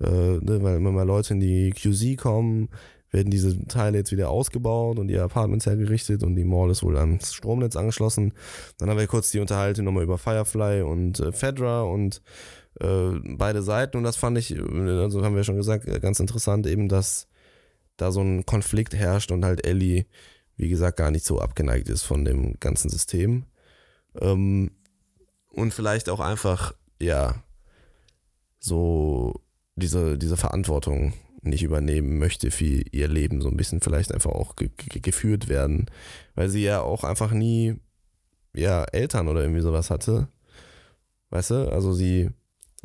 [0.00, 2.68] äh, ne, weil immer mal Leute in die QZ kommen,
[3.10, 6.96] werden diese Teile jetzt wieder ausgebaut und die Apartments hergerichtet und die Mall ist wohl
[6.96, 8.34] ans Stromnetz angeschlossen.
[8.78, 12.22] Dann haben wir kurz die Unterhaltung nochmal über Firefly und äh, Fedra und
[12.78, 16.66] beide Seiten und das fand ich, äh, also haben wir schon gesagt, äh, ganz interessant
[16.66, 17.28] eben, dass
[17.96, 20.06] da so ein Konflikt herrscht und halt Ellie,
[20.56, 23.44] wie gesagt, gar nicht so abgeneigt ist von dem ganzen System.
[24.20, 24.70] Ähm,
[25.50, 27.42] und vielleicht auch einfach, ja,
[28.58, 29.40] so
[29.76, 34.56] diese, diese Verantwortung nicht übernehmen möchte für ihr Leben, so ein bisschen vielleicht einfach auch
[34.56, 35.86] ge ge geführt werden,
[36.34, 37.76] weil sie ja auch einfach nie,
[38.54, 40.28] ja, Eltern oder irgendwie sowas hatte.
[41.30, 41.72] Weißt du?
[41.72, 42.30] Also sie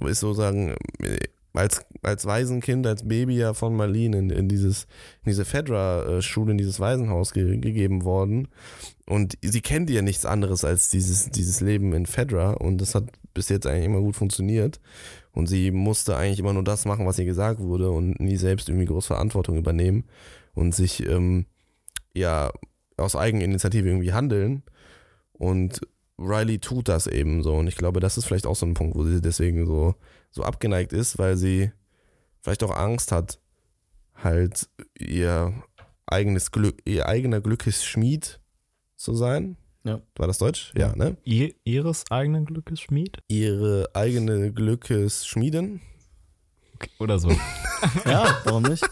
[0.07, 1.17] ist sozusagen äh,
[1.53, 4.83] als, als Waisenkind, als Baby ja von Marlene in, in dieses,
[5.23, 8.47] in diese Fedra-Schule, in dieses Waisenhaus ge gegeben worden.
[9.05, 13.05] Und sie kennt ja nichts anderes als dieses, dieses Leben in Fedra und das hat
[13.33, 14.79] bis jetzt eigentlich immer gut funktioniert.
[15.33, 18.69] Und sie musste eigentlich immer nur das machen, was ihr gesagt wurde und nie selbst
[18.69, 20.05] irgendwie groß Verantwortung übernehmen
[20.53, 21.45] und sich ähm,
[22.13, 22.51] ja
[22.97, 24.63] aus Eigeninitiative irgendwie handeln.
[25.33, 25.81] Und
[26.22, 27.55] Riley tut das eben so.
[27.55, 29.95] Und ich glaube, das ist vielleicht auch so ein Punkt, wo sie deswegen so,
[30.30, 31.72] so abgeneigt ist, weil sie
[32.41, 33.39] vielleicht auch Angst hat,
[34.15, 35.53] halt ihr
[36.05, 38.39] eigenes Glück, ihr eigener Glückesschmied
[38.95, 39.57] zu sein.
[39.84, 40.01] Ja.
[40.15, 40.74] War das Deutsch?
[40.78, 41.17] Ja, ne?
[41.24, 43.17] Ihr, ihres eigenen Glückes Schmied?
[43.28, 45.82] Ihre eigene Glückesschmieden.
[46.76, 47.30] Okay, Oder so.
[48.05, 48.88] Ja, warum nicht?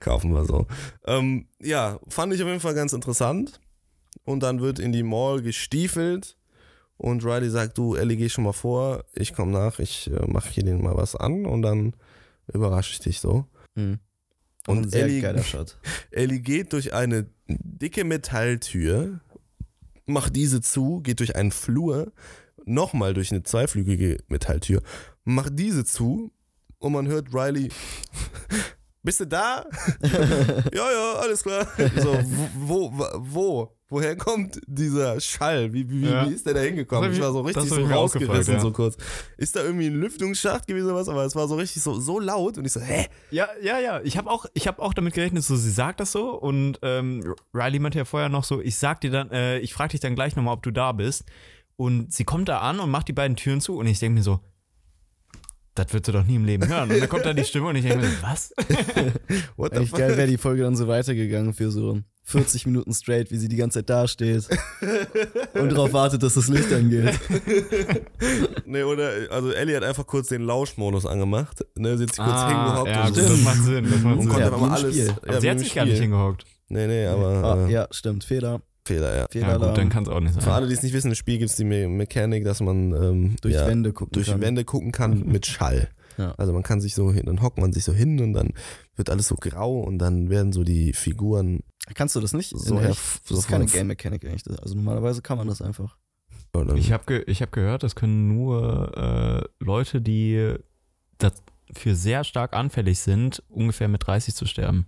[0.00, 0.66] Kaufen wir so.
[1.06, 3.60] Ähm, ja, fand ich auf jeden Fall ganz interessant.
[4.28, 6.36] Und dann wird in die Mall gestiefelt
[6.98, 10.50] und Riley sagt, du Ellie, geh schon mal vor, ich komme nach, ich äh, mache
[10.50, 11.94] hier den mal was an und dann
[12.52, 13.46] überrasche ich dich so.
[13.74, 14.00] Mhm.
[14.66, 15.78] Und Und Ellie, geiler Shot.
[16.10, 19.20] Ellie geht durch eine dicke Metalltür,
[20.04, 22.12] macht diese zu, geht durch einen Flur,
[22.66, 24.82] nochmal durch eine zweiflügige Metalltür,
[25.24, 26.32] macht diese zu
[26.80, 27.70] und man hört Riley.
[29.02, 29.64] Bist du da?
[30.02, 31.66] ja, ja, alles klar.
[31.96, 32.12] So,
[32.58, 33.77] wo, wo, wo?
[33.90, 35.72] Woher kommt dieser Schall?
[35.72, 36.28] Wie, wie, Ja.
[36.28, 37.10] wie ist der da hingekommen?
[37.10, 38.60] Ich war so richtig so rausgerissen, ja.
[38.60, 38.98] so kurz.
[39.38, 41.08] Ist da irgendwie ein Lüftungsschacht gewesen oder was?
[41.08, 43.06] Aber es war so richtig so, so laut und ich so, hä?
[43.30, 44.00] Ja, ja, ja.
[44.02, 47.34] Ich habe auch, ich hab auch damit gerechnet, so sie sagt das so und ähm,
[47.54, 50.14] Riley meinte ja vorher noch so, ich sag dir dann, äh, ich frage dich dann
[50.14, 51.24] gleich nochmal, ob du da bist.
[51.76, 54.22] Und sie kommt da an und macht die beiden Türen zu und ich denke mir
[54.22, 54.40] so,
[55.74, 56.90] das wird sie doch nie im Leben hören.
[56.90, 58.52] Und dann kommt da die Stimme und ich denke mir so, was?
[59.56, 59.98] What the Eigentlich fuck?
[60.00, 63.56] geil wäre die Folge dann so weitergegangen für so 40 Minuten straight, wie sie die
[63.56, 64.46] ganze Zeit dasteht
[65.54, 67.18] und darauf wartet, dass das Licht angeht.
[68.66, 71.64] Nee, oder, also Ellie hat einfach kurz den Lauschmodus angemacht.
[71.76, 73.84] Ne, sie hat sich kurz Ah, hingehockt ja, und, gut, das macht Sinn.
[73.90, 74.28] Das macht und Sinn.
[74.28, 74.94] konnte Ja, einfach wie mal im alles.
[74.96, 75.10] Spiel.
[75.22, 76.02] Aber ja, sie hat sich gar nicht Spiel.
[76.02, 76.44] hingehockt.
[76.68, 78.24] Nee, nee, aber Ah, äh, ja, stimmt.
[78.24, 78.60] Fehler.
[78.84, 79.20] Fehler, ja.
[79.22, 79.62] Ja, Fehlalarm.
[79.70, 80.52] gut, dann kann es auch nicht Für sein.
[80.52, 83.36] alle, die es nicht wissen, im Spiel gibt es die Me Mechanik, dass man ähm,
[83.40, 84.40] durch ja, Wände gucken durch kann.
[84.42, 85.88] Wände gucken kann mit Schall.
[86.18, 86.34] Ja.
[86.36, 88.52] Also man kann sich so hin, dann hockt man sich so hin und dann
[88.96, 91.60] wird alles so grau und dann werden so die Figuren
[91.94, 92.50] Kannst du das nicht?
[92.56, 93.30] so in echt?
[93.30, 94.44] Das ist keine Game Mechanik eigentlich.
[94.60, 95.96] Also normalerweise kann man das einfach.
[96.74, 100.54] Ich habe ge ich hab gehört, das können nur äh, Leute, die
[101.18, 104.86] dafür sehr stark anfällig sind, ungefähr mit 30 zu sterben.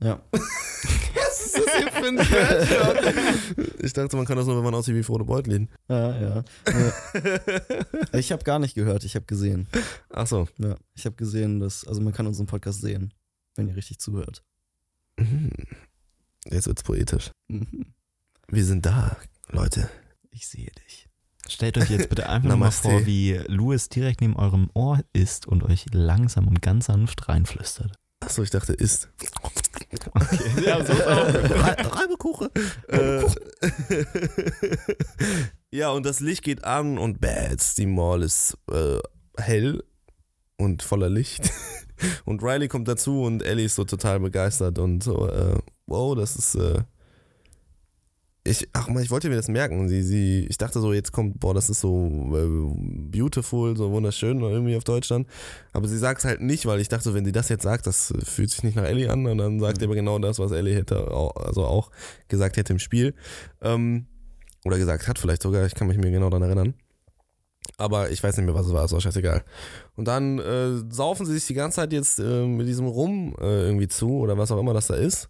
[0.00, 0.20] Ja.
[0.32, 3.14] Was ist das hier für ein Trash-Talk?
[3.80, 5.68] Ich dachte, man kann das nur, wenn man aussieht wie Frodo Beutlin.
[5.88, 6.44] Ja, ja.
[6.66, 8.18] Nee.
[8.18, 9.66] ich habe gar nicht gehört, ich habe gesehen.
[10.10, 10.48] Ach so.
[10.58, 13.12] Ja, ich habe gesehen, dass, also man kann unseren Podcast sehen,
[13.56, 14.44] wenn ihr richtig zuhört.
[15.18, 15.50] Mhm.
[16.44, 17.30] Jetzt wird's poetisch.
[17.48, 17.94] Mhm.
[18.48, 19.16] Wir sind da,
[19.48, 19.90] Leute.
[20.30, 21.08] Ich sehe dich.
[21.48, 25.62] Stellt euch jetzt bitte einfach mal vor, wie Louis direkt neben eurem Ohr ist und
[25.64, 27.94] euch langsam und ganz sanft reinflüstert.
[28.20, 29.08] Achso, ich dachte, ist.
[30.12, 32.50] Okay, ja, so Reibekuche.
[32.88, 33.24] Äh,
[35.70, 38.98] ja, und das Licht geht an und bats, die Mall ist äh,
[39.36, 39.84] hell
[40.56, 41.50] und voller Licht.
[42.24, 46.36] Und Riley kommt dazu und Ellie ist so total begeistert und so, äh, wow, das
[46.36, 46.54] ist.
[46.54, 46.82] Äh,
[48.44, 49.88] ich, ach man, ich wollte mir das merken.
[49.88, 54.40] Sie, sie, ich dachte so, jetzt kommt, boah, das ist so äh, beautiful, so wunderschön
[54.40, 55.26] irgendwie auf Deutsch dann.
[55.72, 58.14] Aber sie sagt es halt nicht, weil ich dachte, wenn sie das jetzt sagt, das
[58.24, 59.26] fühlt sich nicht nach Ellie an.
[59.26, 61.90] Und dann sagt sie aber genau das, was Ellie hätte, auch, also auch
[62.28, 63.14] gesagt hätte im Spiel.
[63.60, 64.06] Ähm,
[64.64, 66.74] oder gesagt hat vielleicht sogar, ich kann mich mir genau daran erinnern.
[67.76, 69.44] Aber ich weiß nicht mehr, was es war, ist auch scheißegal.
[69.96, 73.66] Und dann äh, saufen sie sich die ganze Zeit jetzt äh, mit diesem Rum äh,
[73.66, 75.28] irgendwie zu oder was auch immer das da ist.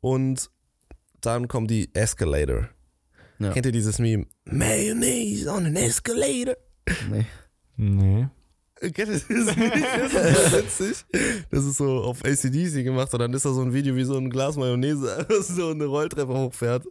[0.00, 0.50] Und
[1.20, 2.68] dann kommt die Escalator.
[3.38, 3.52] Ja.
[3.52, 4.26] Kennt ihr dieses Meme?
[4.44, 6.56] Mayonnaise on an escalator.
[7.10, 7.26] Nee.
[7.76, 8.28] Nee.
[8.82, 9.30] Das nicht?
[9.30, 11.04] Das ist witzig.
[11.50, 14.16] Das ist so auf ACDC gemacht und dann ist da so ein Video, wie so
[14.16, 16.86] ein Glas Mayonnaise so eine Rolltreppe hochfährt.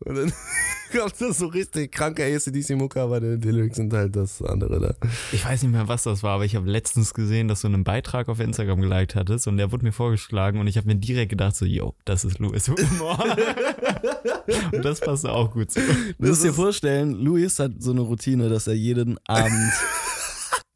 [0.00, 0.32] Und dann
[0.92, 5.08] kommt das so richtig kranke ACDC-Mucke, aber die, die Lyrics sind halt das andere da.
[5.32, 7.84] Ich weiß nicht mehr, was das war, aber ich habe letztens gesehen, dass du einen
[7.84, 11.30] Beitrag auf Instagram geliked hattest und der wurde mir vorgeschlagen und ich habe mir direkt
[11.30, 13.18] gedacht so, yo, das ist Louis Humor.
[14.72, 15.80] und das passt auch gut zu.
[16.18, 19.72] Du musst dir vorstellen, Luis hat so eine Routine, dass er jeden Abend,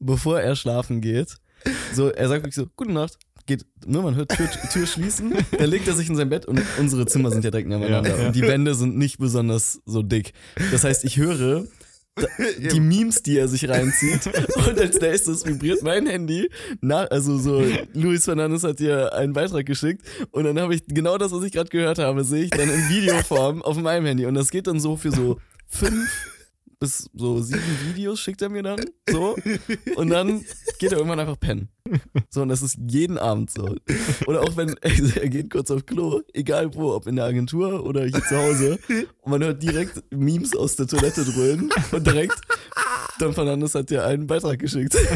[0.05, 1.37] bevor er schlafen geht,
[1.95, 5.71] so, er sagt wirklich so, gute Nacht, geht, ne, man hört Tür, Tür schließen, dann
[5.71, 8.37] legt er sich in sein Bett und unsere Zimmer sind ja direkt nebeneinander Ja, und
[8.37, 10.33] die Wände sind nicht besonders so dick.
[10.73, 11.65] Das heißt, ich höre
[12.73, 14.27] die Memes, die er sich reinzieht
[14.69, 16.49] und als nächstes vibriert mein Handy,
[16.81, 21.19] na, also so, Luis Fernandes hat dir einen Beitrag geschickt und dann habe ich genau
[21.19, 24.35] das, was ich gerade gehört habe, sehe ich dann in Videoform auf meinem Handy und
[24.35, 26.34] das geht dann so für so fünf
[26.79, 29.37] bis so sieben Videos schickt er mir dann so
[29.97, 30.45] und dann
[30.79, 31.68] geht er irgendwann einfach pennen.
[32.31, 33.77] So und das ist jeden Abend so.
[34.27, 38.05] Oder auch wenn er geht kurz auf Klo, egal wo, ob in der Agentur oder
[38.05, 38.79] hier zu Hause
[39.22, 42.41] und man hört direkt Memes aus der Toilette dröhnen und direkt
[43.19, 44.97] Don Fernandes hat dir einen Beitrag geschickt.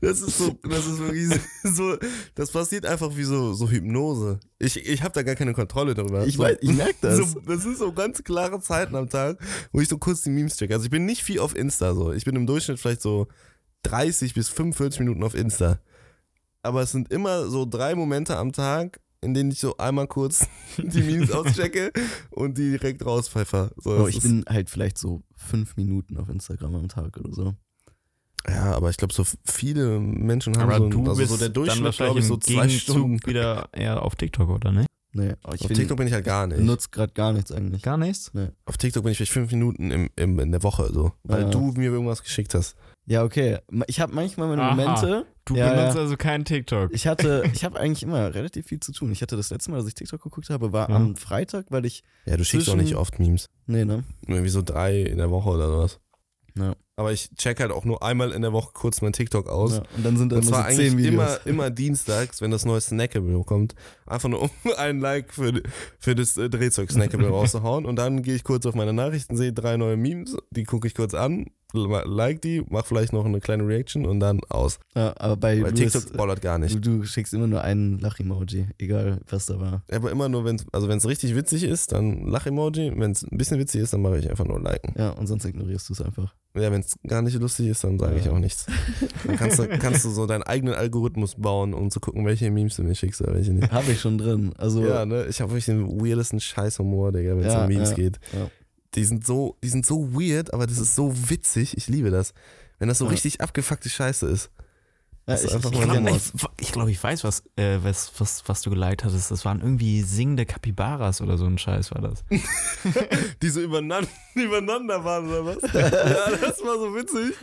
[0.00, 1.96] Das ist so, das ist wirklich so,
[2.34, 4.38] das passiert einfach wie so, so Hypnose.
[4.58, 6.26] Ich, ich habe da gar keine Kontrolle darüber.
[6.26, 7.16] Ich weiß, ich merke das.
[7.32, 9.38] So, das sind so ganz klare Zeiten am Tag,
[9.72, 10.74] wo ich so kurz die Memes checke.
[10.74, 12.12] Also ich bin nicht viel auf Insta so.
[12.12, 13.26] Ich bin im Durchschnitt vielleicht so
[13.82, 15.80] 30 bis 45 Minuten auf Insta.
[16.62, 20.46] Aber es sind immer so drei Momente am Tag, in denen ich so einmal kurz
[20.78, 21.90] die Memes auschecke
[22.30, 23.70] und die direkt rauspfeffer.
[23.76, 27.54] So, Oh, ich bin halt vielleicht so fünf Minuten auf Instagram am Tag oder so.
[28.48, 31.48] ja, aber ich glaube, so viele Menschen haben Aber so, du also bist so der
[31.48, 33.26] dann Durchschnitt, glaube ich, so zwei Gegenzug Stunden.
[33.26, 34.86] wieder eher auf TikTok, oder ne?
[35.12, 36.60] Nee, ich Auf bin, TikTok bin ich halt gar nicht.
[36.60, 37.80] nutze gerade gar nichts eigentlich.
[37.82, 38.30] Gar nichts?
[38.66, 41.48] Auf TikTok bin ich vielleicht fünf Minuten im, im, in der Woche so, weil Ja.
[41.50, 42.76] du mir irgendwas geschickt hast.
[43.06, 43.58] Ja, okay.
[43.86, 44.74] Ich habe manchmal meine Aha.
[44.74, 46.02] Momente, Du Ja, benutzt ja.
[46.02, 46.90] also keinen TikTok.
[46.92, 49.12] Ich hatte, ich habe eigentlich immer relativ viel zu tun.
[49.12, 50.96] Ich hatte das letzte Mal, dass ich TikTok geguckt habe, war Ja.
[50.96, 53.48] am Freitag, weil ich, Ja, du schickst auch nicht oft Memes.
[53.66, 54.04] nee, ne?
[54.26, 56.00] Irgendwie so drei in der Woche oder sowas.
[56.58, 56.74] Ja.
[56.98, 59.72] Aber ich check halt auch nur einmal in der Woche kurz mein TikTok aus.
[59.74, 59.82] ja.
[59.96, 61.12] Und dann sind da Und immer zwar so eigentlich Videos.
[61.12, 63.74] immer, immer dienstags, wenn das neue Snackable kommt.
[64.06, 65.62] Einfach nur um ein Like für,
[66.00, 67.84] für das äh, Drehzeug-Snackable rauszuhauen.
[67.84, 70.94] Und dann gehe ich kurz auf meine Nachrichten, sehe drei neue Memes, die gucke ich
[70.94, 71.50] kurz an,
[71.84, 74.78] like die, mach vielleicht noch eine kleine Reaction und dann aus.
[74.94, 76.74] Ja, aber bei Louis, TikTok bollert gar nicht.
[76.74, 79.82] du, du schickst immer nur einen Lach-Emoji, egal was da war.
[79.90, 82.92] Aber immer nur, wenn es also wenn's richtig witzig ist, dann Lach-Emoji.
[82.96, 84.94] Wenn es ein bisschen witzig ist, dann mache ich einfach nur Liken.
[84.98, 86.34] Ja, und sonst ignorierst du es einfach.
[86.54, 88.32] Ja, wenn es gar nicht lustig ist, dann sage ich Ja.
[88.32, 88.64] auch nichts.
[89.26, 92.76] Dann kannst du, kannst du so deinen eigenen Algorithmus bauen, um zu gucken, welche Memes
[92.76, 93.70] du mir schickst oder welche nicht.
[93.70, 94.52] Habe ich schon drin.
[94.56, 95.26] Also, Ja, ne?
[95.26, 98.18] Ich habe wirklich den weirdesten Scheißhumor, Digga, wenn es Ja, um Memes ja, geht.
[98.32, 98.48] ja.
[98.96, 101.76] Die sind so, die sind so weird, aber das ist so witzig.
[101.76, 102.32] Ich liebe das.
[102.78, 104.50] Wenn das so richtig abgefuckte Scheiße ist.
[105.28, 106.22] Ja, ich, glaube, ich,
[106.60, 109.32] ich, glaub, ich weiß, was, äh, was, was, was du geliked hattest.
[109.32, 112.24] Das waren irgendwie singende Kapibaras oder so ein Scheiß war das.
[113.42, 115.56] Die so übereinander, übereinander waren oder was?
[115.74, 117.34] ja, das war so witzig.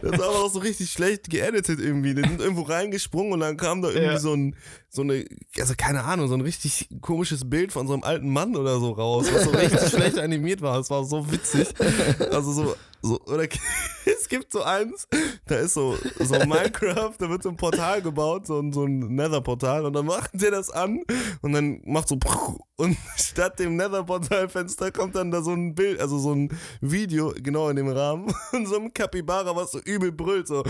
[0.00, 2.14] Das war aber auch so richtig schlecht geeditet irgendwie.
[2.14, 4.18] Die sind irgendwo reingesprungen und dann kam da irgendwie Ja.
[4.20, 4.54] so ein,
[4.88, 5.24] so eine,
[5.58, 8.92] also keine Ahnung, so ein richtig komisches Bild von so einem alten Mann oder so
[8.92, 10.78] raus, was so richtig schlecht animiert war.
[10.78, 11.68] Das war so witzig.
[12.30, 13.46] Also so, so, oder
[14.06, 15.06] es gibt so eins,
[15.46, 19.14] da ist so, so Minecraft, da wird so ein Portal gebaut, so ein, so ein
[19.14, 21.04] Nether-Portal und dann macht der das an
[21.42, 22.18] und dann macht so
[22.76, 26.48] und statt dem Nether-Portal-Fenster kommt dann da so ein Bild, also so ein
[26.80, 30.64] Video, genau in dem Rahmen, von so einem Capybara, was so übel brüllt, so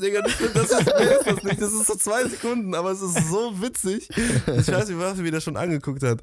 [0.00, 4.08] Digga, das, ist das nicht, das ist so zwei Sekunden, aber es ist so witzig.
[4.08, 6.22] Ich weiß nicht, was mir das schon angeguckt hat.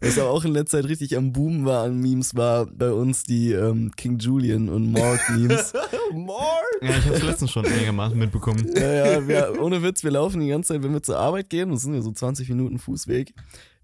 [0.00, 3.24] was aber auch in letzter Zeit richtig am Boom war an Memes, war bei uns
[3.24, 5.72] die ähm, King Julian und Morg Memes.
[6.12, 6.38] More?
[6.82, 8.68] Ja, ich habe es letztens schon einigermaßen mitbekommen.
[8.76, 11.70] ja, ja, wir, ohne Witz, wir laufen die ganze Zeit, wenn wir zur Arbeit gehen,
[11.70, 13.32] das sind ja so 20 Minuten Fußweg,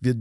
[0.01, 0.17] wir,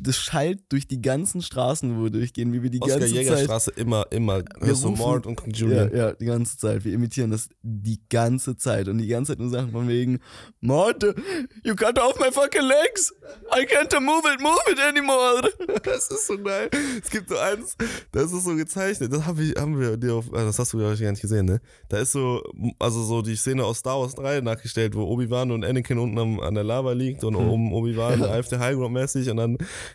[0.00, 3.70] das schallt durch die ganzen Straßen, wo wir durchgehen, wie wir die ganze Zeit Oskar-Jäger-Straße
[3.76, 4.42] immer, immer.
[4.42, 5.96] Du rufen- Mord und King Ja, Julian.
[5.96, 6.84] ja, die ganze Zeit.
[6.84, 8.88] Wir imitieren das die ganze Zeit.
[8.88, 10.18] Und die ganze Zeit nur Sachen von wegen,
[10.60, 11.02] Mord,
[11.64, 13.12] you cut off my fucking legs.
[13.56, 15.50] I can't move it, move it anymore.
[15.82, 16.68] Das ist so geil.
[17.02, 17.76] Es gibt so eins,
[18.12, 19.12] das ist so gezeichnet.
[19.12, 21.20] Das hab ich, haben wir dir auf, ah, das hast du glaube ich gar nicht
[21.22, 21.60] gesehen, ne?
[21.88, 22.42] Da ist so,
[22.78, 26.40] also so die Szene aus Star Wars 3 nachgestellt, wo Obi-Wan und Anakin unten am,
[26.40, 29.47] an der Lava liegt und oben Obi-Wan greift der High Ground mäßig und dann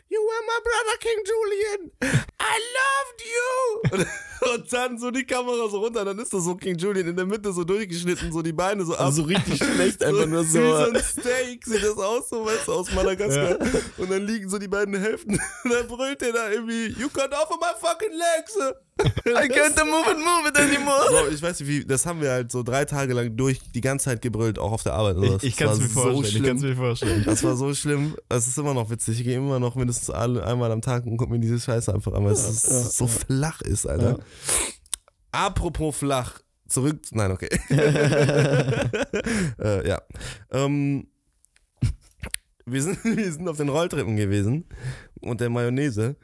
[0.10, 1.91] You were my brother King Julian.
[2.39, 3.97] I loved you.
[3.97, 7.16] Und, und dann so die Kamera so runter, dann ist da so King Julian in
[7.16, 9.01] der Mitte so durchgeschnitten, so die Beine so ab.
[9.01, 10.60] Also so richtig schlecht, einfach nur so.
[10.60, 13.58] Wie so ein Steak sieht das aus, so weißt du, aus Madagaskar.
[13.97, 15.39] Und dann liegen so die beiden Hälften.
[15.64, 18.58] Und dann brüllt der da irgendwie, you cut off of my fucking legs.
[19.26, 21.02] I can't move it, move it anymore.
[21.10, 23.82] So, ich weiß nicht wie, das haben wir halt so drei Tage lang durch die
[23.82, 25.18] ganze Zeit gebrüllt, auch auf der Arbeit.
[25.41, 26.24] Ich, ich kann es mir vorstellen.
[26.26, 26.70] ich So kann es schlimm.
[26.70, 27.24] mir vorstellen.
[27.26, 28.16] Das war so schlimm.
[28.30, 29.18] Es ist immer noch witzig.
[29.20, 32.14] Ich gehe immer noch mindestens alle, einmal am Tag und gucke mir diese Scheiße einfach
[32.14, 34.20] an, weil es ist- so flach ist, Alter.
[35.32, 36.39] Apropos flach.
[36.68, 37.02] Zurück.
[37.12, 37.50] Nein, okay.
[39.60, 40.02] äh, ja.
[40.52, 41.08] Ähm,
[42.66, 44.66] wir, sind, wir sind auf den Rolltreppen gewesen
[45.22, 46.16] und der Mayonnaise.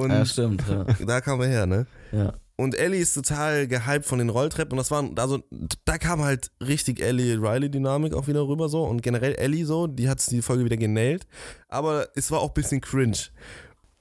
[0.00, 0.62] Und Ja, stimmt.
[0.68, 0.84] Ja.
[1.06, 1.86] da kamen wir her, ne?
[2.12, 2.32] ja.
[2.56, 4.72] Und Ellie ist total gehypt von den Rolltreppen.
[4.72, 5.42] Und das waren, also,
[5.86, 8.84] da kam halt richtig Ellie-Riley-Dynamik auch wieder rüber so.
[8.84, 11.26] Und generell Ellie so, die hat die Folge wieder genailt.
[11.68, 13.16] Aber es war auch ein bisschen cringe.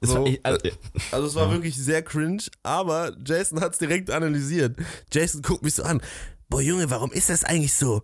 [0.01, 0.59] So, war, ich, also,
[1.11, 1.51] also es war Ja.
[1.53, 4.77] wirklich sehr cringe, aber Jason hat es direkt analysiert.
[5.09, 6.01] Jason guckt mich so an.
[6.49, 8.01] Boah, Junge, warum ist das eigentlich so?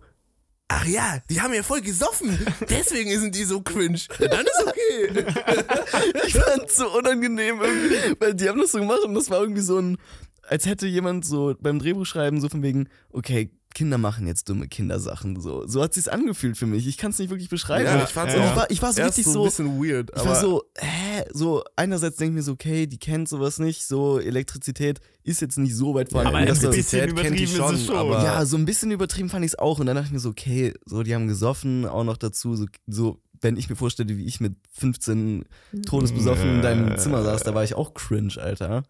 [0.68, 2.44] Ach ja, die haben ja voll gesoffen.
[2.68, 4.00] Deswegen sind die so cringe.
[4.18, 5.24] Ja, dann ist okay.
[6.26, 9.62] Ich fand's so unangenehm irgendwie, weil die haben das so gemacht und das war irgendwie
[9.62, 9.96] so ein,
[10.42, 15.38] als hätte jemand so beim Drehbuchschreiben so von wegen, okay, Kinder machen jetzt dumme Kindersachen.
[15.38, 16.86] So, so hat sich's angefühlt für mich.
[16.86, 17.84] Ich kann es nicht wirklich beschreiben.
[17.84, 19.78] Ja, ich fand's und auch ich war, ich war so Erst richtig so ein bisschen
[19.84, 21.24] weird, ich war so, hä?
[21.34, 25.58] So, einerseits denke ich mir so, okay, die kennt sowas nicht, so Elektrizität ist jetzt
[25.58, 26.28] nicht so weit vorhanden.
[26.34, 27.96] aber ein bisschen Elektrizität kennt die übertrieben ist es schon, schon.
[27.96, 29.78] aber- ja, so ein bisschen übertrieben fand ich es auch.
[29.78, 32.64] Und dann dachte ich mir so, okay, so, die haben gesoffen, auch noch dazu, so,
[32.86, 35.44] so wenn ich mir vorstelle, wie ich mit 15
[35.84, 38.84] todesbesoffen in deinem Zimmer saß, da war ich auch cringe, Alter.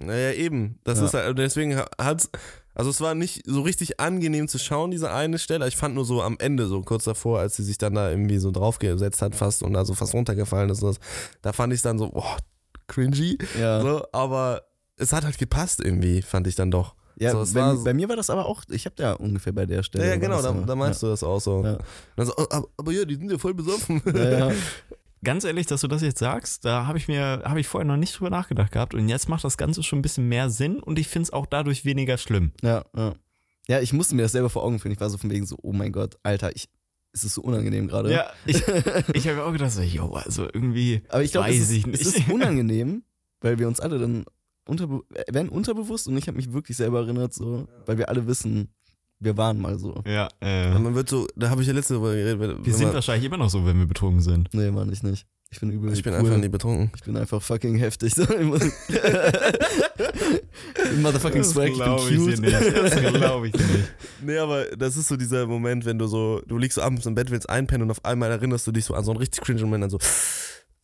[0.00, 0.78] Naja, eben.
[0.84, 1.06] Das Ja.
[1.06, 2.30] ist halt, deswegen hat's,
[2.78, 5.68] also es war nicht so richtig angenehm zu schauen, diese eine Stelle.
[5.68, 8.38] Ich fand nur so am Ende, so kurz davor, als sie sich dann da irgendwie
[8.38, 11.00] so draufgesetzt hat fast und da so fast runtergefallen ist, und das,
[11.42, 12.36] da fand ich dann so, boah,
[12.86, 13.36] cringy.
[13.60, 14.62] Ja, So, aber
[14.96, 16.94] es hat halt gepasst irgendwie, fand ich dann doch.
[17.16, 19.52] ja so, es bei, so- bei mir war das aber auch, ich habe da ungefähr
[19.52, 20.04] bei der Stelle.
[20.04, 21.62] Ja, ja genau, da, da meinst du das auch so.
[21.64, 21.78] Ja.
[22.24, 24.00] So, oh, aber, aber ja, die sind ja voll besoffen.
[24.14, 24.52] Ja, ja.
[25.24, 27.96] ganz ehrlich, dass du das jetzt sagst, da habe ich mir, habe ich vorher noch
[27.96, 30.98] nicht drüber nachgedacht gehabt und jetzt macht das Ganze schon ein bisschen mehr Sinn und
[30.98, 32.52] ich finde es auch dadurch weniger schlimm.
[32.62, 33.14] Ja, ja.
[33.68, 34.92] Ja, ich musste mir das selber vor Augen führen.
[34.92, 36.68] Ich war so von wegen so, oh mein Gott, Alter, ich,
[37.12, 38.10] es ist so unangenehm gerade.
[38.12, 38.62] Ja, ich,
[39.12, 41.86] ich habe auch gedacht, so, yo, also irgendwie Aber ich glaube, weiß es, ich ist-
[41.86, 42.00] nicht.
[42.00, 43.02] es ist unangenehm,
[43.40, 44.24] weil wir uns alle dann
[44.66, 48.26] unterbe äh, werden unterbewusst und ich habe mich wirklich selber erinnert, so, weil wir alle
[48.26, 48.72] wissen,
[49.20, 50.02] wir waren mal so.
[50.06, 52.40] ja, Und äh, man wird so, da habe ich ja letzte Woche geredet.
[52.40, 54.48] wenn- wir wenn sind man, wahrscheinlich immer noch so, wenn wir betrunken sind.
[54.52, 55.26] Nee, Mann, ich nicht.
[55.50, 55.90] Ich bin übel.
[55.94, 56.18] ich bin cool.
[56.20, 56.90] einfach nie betrunken.
[56.94, 58.14] Ich bin einfach fucking heftig.
[58.14, 58.22] So.
[58.24, 58.60] Ich muss-
[61.00, 62.10] Motherfucking swag, ich bin glaub cute.
[62.10, 62.76] dir nicht.
[62.76, 63.88] Das glaube ich dir nicht.
[64.22, 67.14] Nee, aber das ist so dieser Moment, wenn du so, du liegst so abends im
[67.14, 69.60] Bett, willst einpennen und auf einmal erinnerst du dich so an so einen richtig cringe
[69.62, 69.98] Moment, dann so,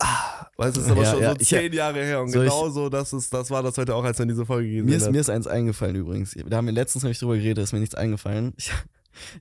[0.01, 2.33] ah, weißt du, das ist aber Ja, schon ja, so ich- zehn Jahre her und
[2.33, 4.85] genau so, das, ist, das war das heute auch, als wir in diese Folge gesehen
[4.87, 5.13] Mir ist, haben.
[5.13, 6.37] mir ist eins eingefallen übrigens.
[6.49, 8.53] Da haben wir letztens nämlich drüber geredet, ist mir nichts eingefallen.
[8.57, 8.73] Ich,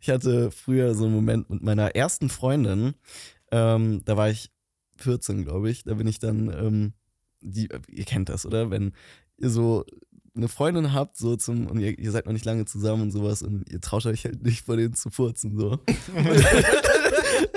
[0.02, 2.94] ich hatte früher so einen Moment mit meiner ersten Freundin,
[3.52, 4.52] ähm, da war ich
[4.98, 5.84] 14, glaube ich.
[5.84, 6.94] Da bin ich dann, ähm,
[7.42, 8.70] die, ihr kennt das, oder?
[8.72, 8.94] Wenn
[9.38, 9.84] ihr so
[10.36, 13.42] eine Freundin habt, so zum, und ihr, ihr seid noch nicht lange zusammen und sowas
[13.44, 15.78] und ihr traut euch halt nicht vor denen zu furzen, so.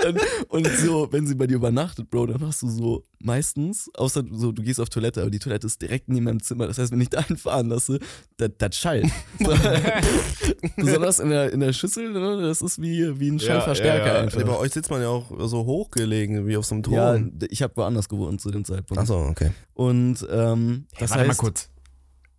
[0.04, 4.24] und, und so, wenn sie bei dir übernachtet, Bro, dann hast du so meistens, außer
[4.30, 6.66] so, du gehst auf Toilette, aber die Toilette ist direkt neben meinem Zimmer.
[6.66, 7.98] Das heißt, wenn ich da hinfahren lasse,
[8.36, 9.06] das, schallt.
[9.38, 9.50] So.
[10.76, 14.20] Besonders in der, in der Schüssel, ne, das ist wie, wie ein Schallverstärker ja, ja.
[14.20, 14.38] einfach.
[14.38, 17.32] Nee, bei euch sitzt man ja auch so hochgelegen, wie auf so einem Thron.
[17.40, 19.00] Ja, ich habe woanders gewohnt zu dem Zeitpunkt.
[19.00, 19.52] Achso, okay.
[19.74, 21.70] Und ähm, das Warte heißt, mal kurz.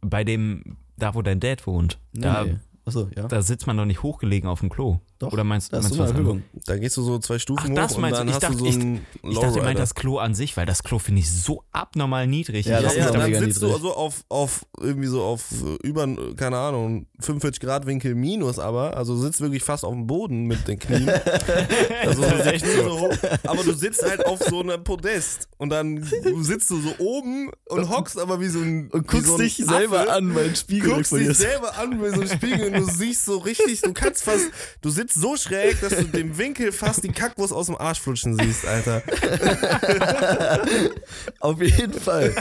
[0.02, 2.58] Bei dem, da wo dein Dad wohnt, Nee, da, nee.
[2.88, 3.28] Achso, ja.
[3.28, 5.02] da sitzt man doch nicht hochgelegen auf dem Klo.
[5.20, 6.36] Doch, Oder meinst, Da ist meinst so du eine was anderes?
[6.38, 6.64] Erhöhung.
[6.68, 8.20] Da gehst du so zwei Stufen Ach, das hoch und meinst du?
[8.22, 10.56] dann Ich hast dachte- du so einen Ich dachte, ihr meint das Klo an sich,
[10.58, 12.68] weil das Klo finde ich so abnormal niedrig.
[12.68, 13.84] Ja, das hab ist ja, mich dann mega sitzt du niedrig.
[13.84, 18.96] also auf, auf irgendwie so auf äh, über, keine Ahnung, 45 Grad Winkel minus aber,
[18.96, 21.10] also du sitzt wirklich fast auf dem Boden mit den Knien.
[22.06, 26.04] also du sitzt so hoch, aber du sitzt halt auf so einem Podest und dann
[26.42, 29.58] sitzt du so oben und hockst aber wie so ein Und guckst so ein dich
[29.58, 30.12] selber Affe.
[30.14, 31.40] an, weil ein Spiegel guckst dich ist.
[31.40, 34.50] selber an bei so einem Spiegel und du siehst so richtig, du kannst fast,
[34.82, 38.38] du sitzt so schräg, dass du dem Winkel fast die Kackwurst aus dem Arsch flutschen
[38.38, 39.02] siehst, Alter.
[41.40, 42.34] Auf jeden Fall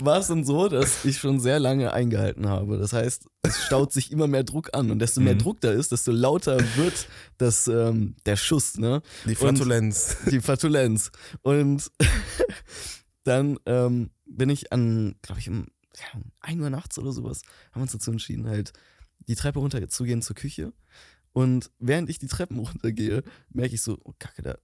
[0.00, 2.78] war es dann so, dass ich schon sehr lange eingehalten habe.
[2.78, 5.38] Das heißt, es staut sich immer mehr Druck an und desto mehr Mhm.
[5.38, 7.06] Druck da ist, desto lauter wird
[7.38, 9.02] das, ähm, der Schuss, ne?
[9.24, 10.16] Die Flatulenz.
[10.30, 11.10] Die Flatulenz.
[11.42, 11.90] Und
[13.24, 15.66] dann ähm, bin ich an, glaube ich, um
[15.96, 18.72] ja, um 1 Uhr nachts oder sowas, haben wir uns dazu entschieden, halt
[19.28, 20.72] die Treppe runter zu gehen zur Küche.
[21.34, 24.58] Und während ich die Treppen runtergehe, merke ich so, oh Kacke, da,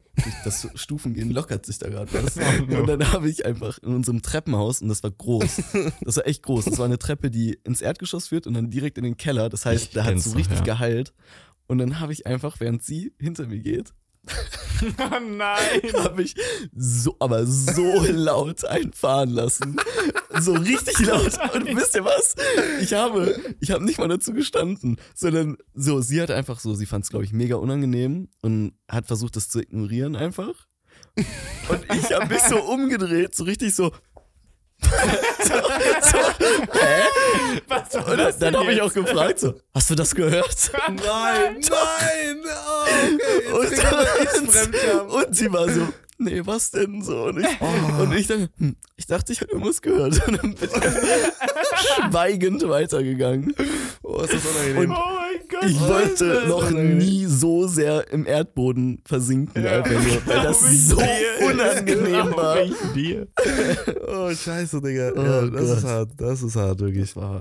[0.45, 2.37] das Stufengehen lockert sich da gerade was.
[2.37, 5.62] Und dann habe ich einfach in unserem Treppenhaus, und das war groß,
[6.03, 8.99] das war echt groß, das war eine Treppe, die ins Erdgeschoss führt und dann direkt
[8.99, 9.49] in den Keller.
[9.49, 10.64] Das heißt, Ich da hat kenn's so richtig ja.
[10.64, 11.14] geheilt.
[11.69, 13.95] Und dann habe ich einfach, während sie hinter mir geht,
[14.99, 15.93] Oh nein!
[15.95, 16.37] habe ich
[16.76, 19.76] so, aber so laut einfahren lassen.
[20.39, 21.37] So richtig laut.
[21.53, 22.37] Und wisst ihr was?
[22.81, 26.87] Ich habe, ich habe nicht mal dazu gestanden, sondern so, sie hat einfach so, sie
[26.87, 30.68] fand es, glaube ich, mega unangenehm und hat versucht, das zu ignorieren einfach.
[31.68, 33.93] Und ich habe mich so umgedreht, so richtig so.
[35.43, 35.55] so,
[36.03, 36.18] so,
[36.72, 37.03] hä?
[37.66, 40.70] Was war Und das dann habe ich auch gefragt, so, hast du das gehört?
[40.89, 42.41] Nein, nein!
[43.53, 45.09] Oh, okay, Und, Fremdscham.
[45.09, 47.24] und sie war so, nee, was denn so?
[47.24, 50.14] Und ich, und ich dachte, hm, ich dachte, ich habe irgendwas gehört.
[50.29, 53.55] Und dann bin ich schweigend weitergegangen.
[54.03, 54.91] Oh, ist das unangenehm.
[54.91, 55.18] Und Oh!
[55.67, 60.97] Ich wollte noch nie so sehr im Erdboden versinken, einfach nur, weil das so
[61.51, 62.63] unangenehm war.
[62.63, 63.27] ich dir.
[64.07, 65.13] Oh, scheiße, Digga.
[65.15, 65.79] Oh ja, das Gott.
[65.79, 66.11] ist hart.
[66.17, 67.15] Das ist hart, wirklich.
[67.15, 67.41] Das war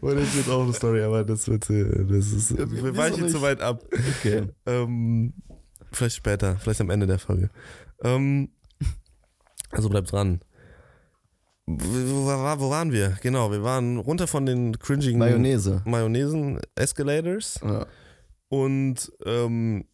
[0.00, 3.40] Und das wird auch eine Story, aber das wird, äh, das ist, wir weichen zu
[3.42, 3.82] weit ab.
[4.18, 4.48] okay.
[4.66, 5.32] Ähm,
[5.92, 7.50] vielleicht später, vielleicht am Ende der Folge.
[8.02, 8.50] Ähm,
[9.70, 10.40] also bleibt dran.
[11.78, 13.18] Wo, wo, waren wir?
[13.22, 15.82] Genau, wir waren runter von den cringigen Mayonnaise.
[15.84, 17.86] Mayonnaisen Escalators Ja.
[18.48, 19.84] und ähm,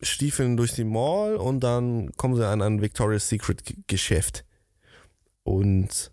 [0.00, 4.44] stiefeln durch die Mall und dann kommen sie an ein Victoria's Secret Geschäft.
[5.44, 6.12] Und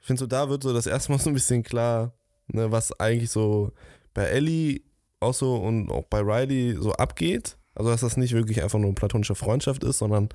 [0.00, 2.14] ich finde so, da wird so das erste Mal so ein bisschen klar,
[2.48, 3.72] ne, was eigentlich so
[4.12, 4.82] bei Ellie
[5.20, 7.56] auch so und auch bei Riley so abgeht.
[7.74, 10.28] Also, dass das nicht wirklich einfach nur platonische Freundschaft ist, sondern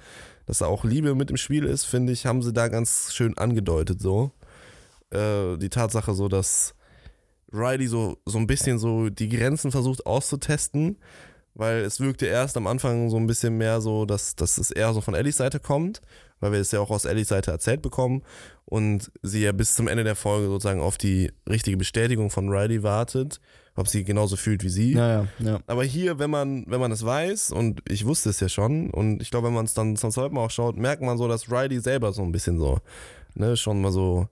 [0.45, 3.37] dass da auch Liebe mit im Spiel ist, finde ich, haben sie da ganz schön
[3.37, 4.31] angedeutet so.
[5.11, 6.75] Äh, die Tatsache so, dass
[7.51, 10.97] Riley so, so ein bisschen so die Grenzen versucht auszutesten,
[11.55, 14.93] weil es wirkte erst am Anfang so ein bisschen mehr so, dass, dass es eher
[14.93, 16.01] so von Ellies Seite kommt,
[16.39, 18.23] weil wir es ja auch aus Ellies Seite erzählt bekommen
[18.65, 22.83] und sie ja bis zum Ende der Folge sozusagen auf die richtige Bestätigung von Riley
[22.83, 23.41] wartet,
[23.79, 24.93] ob sie genauso fühlt wie sie.
[24.93, 25.59] Ja, ja, ja.
[25.67, 29.21] Aber hier, wenn man, wenn man es weiß, und ich wusste es ja schon, und
[29.21, 31.49] ich glaube, wenn man es dann zum zweiten Mal auch schaut, merkt man so, dass
[31.49, 32.79] Riley selber so ein bisschen so,
[33.35, 34.27] ne, schon mal so ein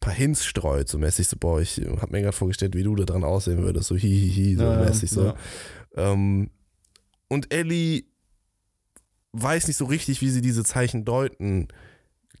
[0.00, 3.04] paar Hints streut, so mäßig so, boah, ich hab mir gerade vorgestellt, wie du da
[3.04, 5.32] dran aussehen würdest, so hihihi, so Ja, mäßig so.
[5.96, 6.50] Ähm,
[7.28, 8.04] und Ellie
[9.32, 11.68] weiß nicht so richtig, wie sie diese Zeichen deuten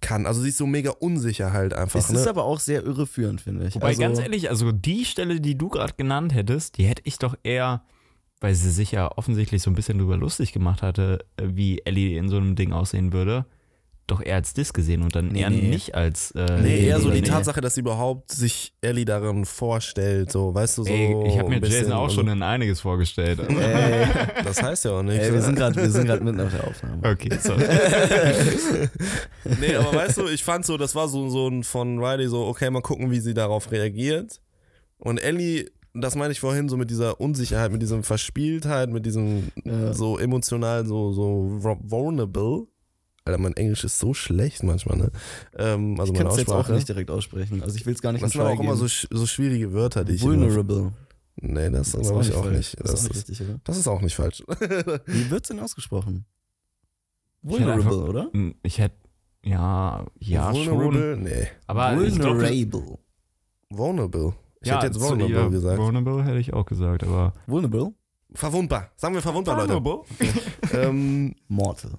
[0.00, 0.26] kann.
[0.26, 1.98] Also sie ist so mega unsicher halt einfach.
[1.98, 2.30] Es ist ne?
[2.30, 3.74] aber auch sehr irreführend, finde ich.
[3.74, 7.18] Wobei, also, ganz ehrlich, also die Stelle, die du gerade genannt hättest, die hätte ich
[7.18, 7.82] doch eher,
[8.40, 12.28] weil sie sich ja offensichtlich so ein bisschen drüber lustig gemacht hatte, wie Ellie in
[12.28, 13.46] so einem Ding aussehen würde,
[14.06, 15.68] doch eher als Diss gesehen und dann Nee, eher nee.
[15.68, 16.30] nicht als.
[16.32, 17.26] Äh, Nee, eher so nee, die nee.
[17.28, 20.90] Tatsache, dass sie überhaupt sich Ellie darin vorstellt, so, weißt du, so.
[20.90, 23.40] Ey, ich habe mir Jason auch schon in einiges vorgestellt.
[23.48, 24.06] Ey,
[24.44, 25.18] Das heißt ja auch nicht.
[25.20, 27.02] ey, wir sind gerade wir sind gerade mitten auf der Aufnahme.
[27.10, 27.64] Okay, sorry.
[29.60, 32.46] nee, aber weißt du, ich fand so, das war so, so ein von Riley so,
[32.46, 34.40] okay, mal gucken, wie sie darauf reagiert.
[34.98, 39.48] Und Ellie, das meine ich vorhin, so mit dieser Unsicherheit, mit diesem Verspieltheit, mit diesem
[39.64, 39.92] Ja.
[39.92, 42.66] so emotional, so, so vulnerable.
[43.26, 45.10] Alter, mein Englisch ist so schlecht manchmal, ne?
[45.58, 47.62] Ähm, also Ich kann es jetzt auch nicht direkt aussprechen.
[47.62, 49.18] Also ich will es gar nicht das in sind aber auch Try immer so, geben.
[49.18, 50.92] so schwierige Wörter, die ich immer, Vulnerable.
[51.38, 52.56] Nee, das, Das ist glaube ich auch falsch.
[52.56, 52.80] nicht.
[52.80, 53.60] Das, Das ist auch nicht ist, richtig, oder?
[53.64, 54.44] das ist auch nicht falsch.
[55.06, 56.24] Wie wird's denn ausgesprochen?
[57.42, 58.30] Ich Vulnerable, einfach- oder?
[58.62, 58.96] Ich hätte,
[59.44, 60.66] ja, ja, schon.
[60.80, 61.16] Vulnerable?
[61.18, 61.48] Nee.
[61.66, 62.98] Aber ich Vulnerable.
[63.70, 64.34] Vulnerable.
[64.60, 65.78] Ich ja, hätte jetzt vulnerable ja, gesagt.
[65.78, 67.32] Vulnerable hätte ich auch gesagt, aber.
[67.46, 67.92] Vulnerable?
[68.32, 68.90] Verwundbar.
[68.96, 69.80] Sagen wir verwundbar, Leute.
[70.72, 71.92] ähm, Mortal.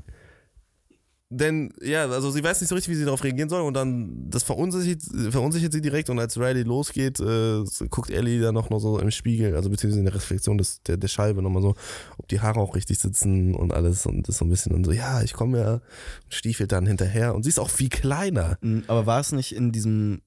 [1.30, 4.30] Denn, ja, also sie weiß nicht so richtig, wie sie darauf reagieren soll und dann,
[4.30, 8.80] das verunsichert, verunsichert sie direkt und als Riley losgeht, äh, guckt Ellie dann noch, noch
[8.80, 11.76] so im Spiegel, also beziehungsweise in der Reflexion des, der, der Scheibe nochmal so,
[12.18, 14.94] ob die Haare auch richtig sitzen und alles und das so ein bisschen und so,
[14.94, 15.82] ja, ich komme ja, und
[16.30, 18.58] stiefelt dann hinterher und sie ist auch viel kleiner.
[18.62, 20.22] Mm, Aber war es nicht in diesem,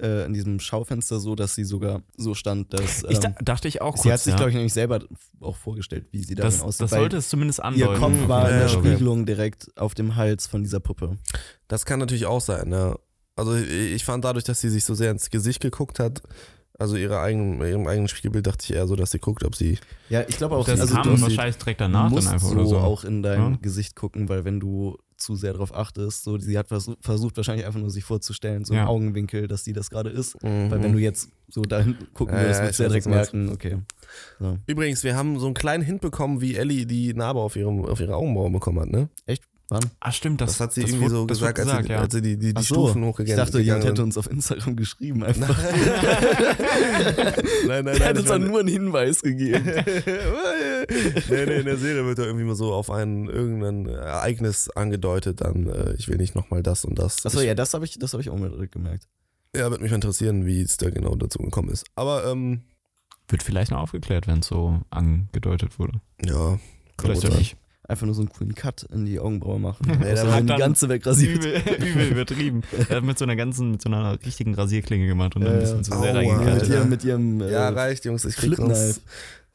[0.00, 3.04] äh, in diesem Schaufenster so, dass sie sogar so stand, dass.
[3.08, 4.02] Ich da, ähm, dachte ich auch kurz.
[4.02, 4.36] sie hat sich, ja.
[4.36, 5.00] glaube ich, nämlich selber
[5.40, 6.82] auch vorgestellt, wie sie darin das, aussieht.
[6.82, 8.00] das sollte es zumindest Ihr andeuten.
[8.00, 8.68] Kopf war in der.
[8.68, 11.16] Spiegelung direkt auf dem Hals von dieser Puppe.
[11.68, 12.96] Das kann natürlich auch sein, ja.
[13.36, 16.22] Also ich fand dadurch, dass sie sich so sehr ins Gesicht geguckt hat,
[16.78, 19.78] also ihre eigenen, ihrem eigenen Spiegelbild, dachte ich eher so, dass sie guckt, ob sie
[20.08, 22.54] Ja, ich glaube auch, Das also kam du, wahrscheinlich direkt danach musst dann einfach so,
[22.54, 22.78] oder so.
[22.78, 23.58] auch in dein Ja.
[23.62, 27.66] Gesicht gucken, weil wenn du zu sehr darauf achtest, so, sie hat versucht, versucht wahrscheinlich
[27.66, 28.82] einfach nur sich vorzustellen, so Ja.
[28.82, 30.42] im Augenwinkel, dass sie das gerade ist.
[30.42, 30.70] Mhm.
[30.70, 33.78] Weil wenn du jetzt so dahin gucken würdest, ja, würdest du ich direkt merken, okay.
[34.38, 34.58] So.
[34.66, 38.00] Übrigens, wir haben so einen kleinen Hint bekommen, wie Ellie die Narbe auf, ihrem, auf
[38.00, 39.08] ihrer Augenbraue bekommen hat, ne?
[39.70, 39.80] Wann?
[39.98, 41.98] Ah, stimmt, das, Das, hat sie das irgendwie wurde- so gesagt, wurde als, sie, ja.
[42.00, 44.30] als sie die, die, die Ach so, Stufen Ich hochgegangen dachte, jemand hätte uns auf
[44.30, 45.58] Instagram geschrieben einfach.
[47.66, 48.02] Nein, nein, Er nein.
[48.02, 49.64] hat ich uns dann nur einen Hinweis gegeben.
[50.88, 55.40] nee, nee, in der Serie wird da irgendwie mal so auf ein irgendein Ereignis angedeutet,
[55.40, 57.24] dann äh, ich will nicht nochmal das und das.
[57.24, 59.08] Achso, ja, das habe ich, das hab ich auch mal direkt gemerkt.
[59.56, 61.84] ja, wird mich mal interessieren, wie es da genau dazu gekommen ist.
[61.94, 62.62] Aber ähm,
[63.28, 66.00] Wird vielleicht noch aufgeklärt, wenn es so angedeutet wurde.
[66.24, 66.58] ja,
[67.00, 67.56] Vielleicht auch nicht.
[67.86, 69.86] Einfach nur so einen coolen Cut in die Augenbraue machen.
[69.86, 71.44] Nee, wenn hat die ganze wegrasiert.
[71.44, 71.56] Übel,
[71.86, 72.62] übel übertrieben.
[72.88, 75.60] Er hat mit so einer ganzen, mit so einer richtigen Rasierklinge gemacht und dann ein
[75.60, 76.62] bisschen zu sehr reingekattet.
[76.62, 78.24] mit, ihrem, mit ihrem äh, Ja, reicht, Jungs.
[78.24, 79.00] Ich krieg Flipknife.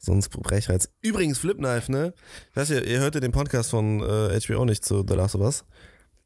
[0.00, 0.90] Sonst, Brechreiz.
[1.02, 2.14] Übrigens, Flipknife, ne?
[2.50, 5.34] Ich weiß ja, ihr hört ja den Podcast von äh, HBO nicht zu The Last
[5.36, 5.64] of Us.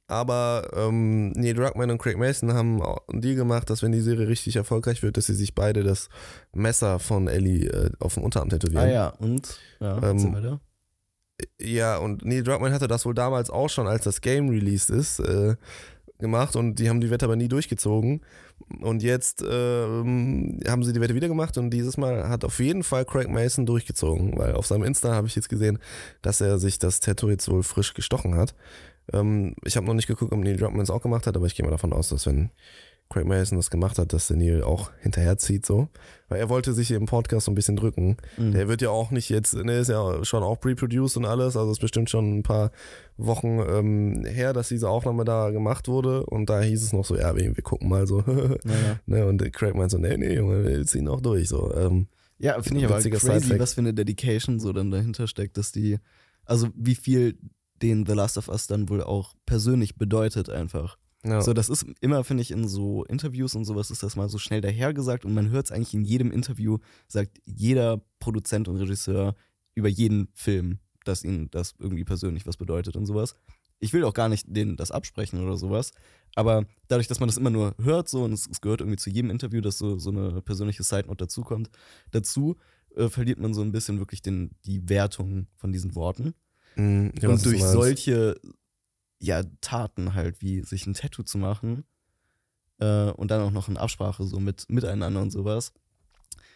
[0.07, 4.29] Aber ähm, Neil Druckmann und Craig Mason haben einen Deal gemacht, dass wenn die Serie
[4.29, 6.11] richtig erfolgreich wird, dass sie sich beide das
[6.53, 8.85] Messer von Ellie äh, auf dem Unterarm tätowieren.
[8.87, 9.59] Ah ja, und?
[9.81, 10.61] Ja, Ähm.
[11.61, 15.19] Ja, und Neil Druckmann hatte das wohl damals auch schon, als das Game released ist,
[15.21, 15.57] äh,
[16.19, 18.21] gemacht und die haben die Wette aber nie durchgezogen.
[18.81, 22.83] Und jetzt ähm, haben sie die Wette wieder gemacht und dieses Mal hat auf jeden
[22.83, 25.79] Fall Craig Mason durchgezogen, weil auf seinem Insta habe ich jetzt gesehen,
[26.23, 28.55] dass er sich das Tattoo jetzt wohl frisch gestochen hat.
[29.13, 31.55] Ähm, ich habe noch nicht geguckt, ob Neil Druckmann es auch gemacht hat, aber ich
[31.55, 32.51] gehe mal davon aus, dass wenn
[33.11, 35.89] Craig Mason das gemacht hat, dass der Neil auch hinterherzieht so.
[36.29, 38.17] Weil er wollte sich im Podcast so ein bisschen drücken.
[38.37, 38.53] Mhm.
[38.53, 41.71] Der wird ja auch nicht jetzt, ne, ist ja schon auch pre-produced und alles, also
[41.71, 42.73] ist bestimmt schon ein paar
[43.17, 47.17] Wochen ähm, her, dass diese Aufnahme da gemacht wurde und da hieß es noch so,
[47.17, 48.25] ja, wir, gucken mal so.
[48.65, 49.01] Naja.
[49.07, 51.49] ne, und Craig meint so, nee, nee, Junge, wir ziehen auch durch.
[51.49, 51.73] So.
[51.75, 55.73] Ähm, Ja, finde ich aber crazy, was für eine Dedication so dann dahinter steckt, dass
[55.73, 55.99] die,
[56.45, 57.39] also wie viel
[57.83, 60.99] den The Last of Us dann wohl auch persönlich bedeutet einfach.
[61.25, 61.41] Ja.
[61.41, 64.39] So, das ist immer, finde ich, in so Interviews und sowas ist das mal so
[64.39, 69.35] schnell dahergesagt und man hört es eigentlich in jedem Interview, sagt jeder Produzent und Regisseur
[69.75, 73.37] über jeden Film, dass ihnen das irgendwie persönlich was bedeutet und sowas.
[73.81, 75.93] Ich will auch gar nicht denen das absprechen oder sowas,
[76.35, 79.11] aber dadurch, dass man das immer nur hört so und es, es gehört irgendwie zu
[79.11, 81.71] jedem Interview, dass so, so eine persönliche Side-Note dazukommt,
[82.11, 82.57] dazu
[82.97, 86.35] äh, verliert man so ein bisschen wirklich den, die Wertung von diesen Worten.
[86.77, 88.41] Mm, ja, was und du durch solche
[89.25, 91.85] ja, Taten halt, wie sich ein Tattoo zu machen
[92.79, 95.73] äh, und dann auch noch in Absprache so mit miteinander und sowas,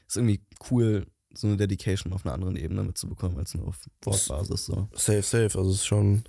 [0.07, 4.67] ist irgendwie cool, so eine Dedication auf einer anderen Ebene mitzubekommen, als nur auf Wortbasis.
[4.67, 4.89] So.
[4.95, 6.25] Safe, safe, also es ist schon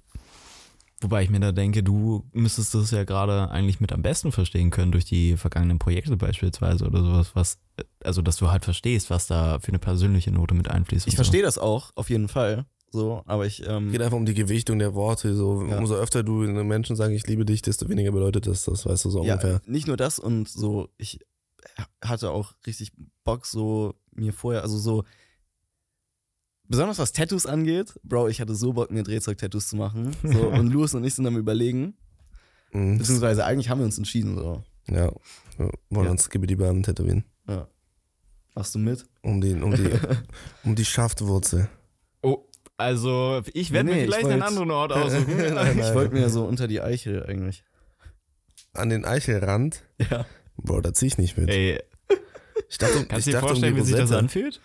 [1.01, 4.69] Wobei ich mir da denke, du müsstest das ja gerade eigentlich mit am besten verstehen
[4.69, 7.57] können durch die vergangenen Projekte beispielsweise oder sowas, was,
[8.03, 11.07] also dass du halt verstehst, was da für eine persönliche Note mit einfließt.
[11.07, 11.23] Ich und so.
[11.23, 12.65] verstehe das auch, auf jeden Fall.
[12.91, 15.35] So, aber ich, ähm, Geht einfach um die Gewichtung der Worte.
[15.35, 15.77] So, Ja.
[15.77, 18.63] Umso öfter du einem Menschen sagst, ich liebe dich, desto weniger bedeutet das.
[18.65, 19.61] Das weißt du so ja, ungefähr.
[19.65, 21.19] nicht nur das und so, ich
[22.03, 22.91] hatte auch richtig
[23.23, 25.03] Bock, so mir vorher, also so,
[26.67, 30.15] besonders was Tattoos angeht, Bro, ich hatte so Bock, mir Drehzeug-Tattoos zu machen.
[30.23, 31.95] So, und Louis und ich sind am überlegen,
[32.71, 32.99] Mhm.
[32.99, 34.63] beziehungsweise eigentlich haben wir uns entschieden, so.
[34.87, 35.11] Ja,
[35.57, 36.11] wir wollen Ja.
[36.11, 37.23] uns Skibidi-Baden tätowieren.
[37.47, 37.67] Ja.
[38.55, 39.05] Machst du mit?
[39.23, 39.89] Um die, um die,
[40.63, 41.67] um die Schaftwurzel.
[42.79, 45.53] Also ich werde Nee, mir ich vielleicht wollt- einen anderen Ort aussuchen.
[45.53, 47.63] Nein, Ich wollte mir so unter die Eichel eigentlich.
[48.73, 49.83] An den Eichelrand.
[50.09, 50.25] Ja.
[50.57, 51.49] Bro, da zieh ich nicht mit.
[51.49, 51.81] Ey,
[52.69, 54.61] Ich dachte, kannst du dir dachte vorstellen, um wie sich das anfühlt?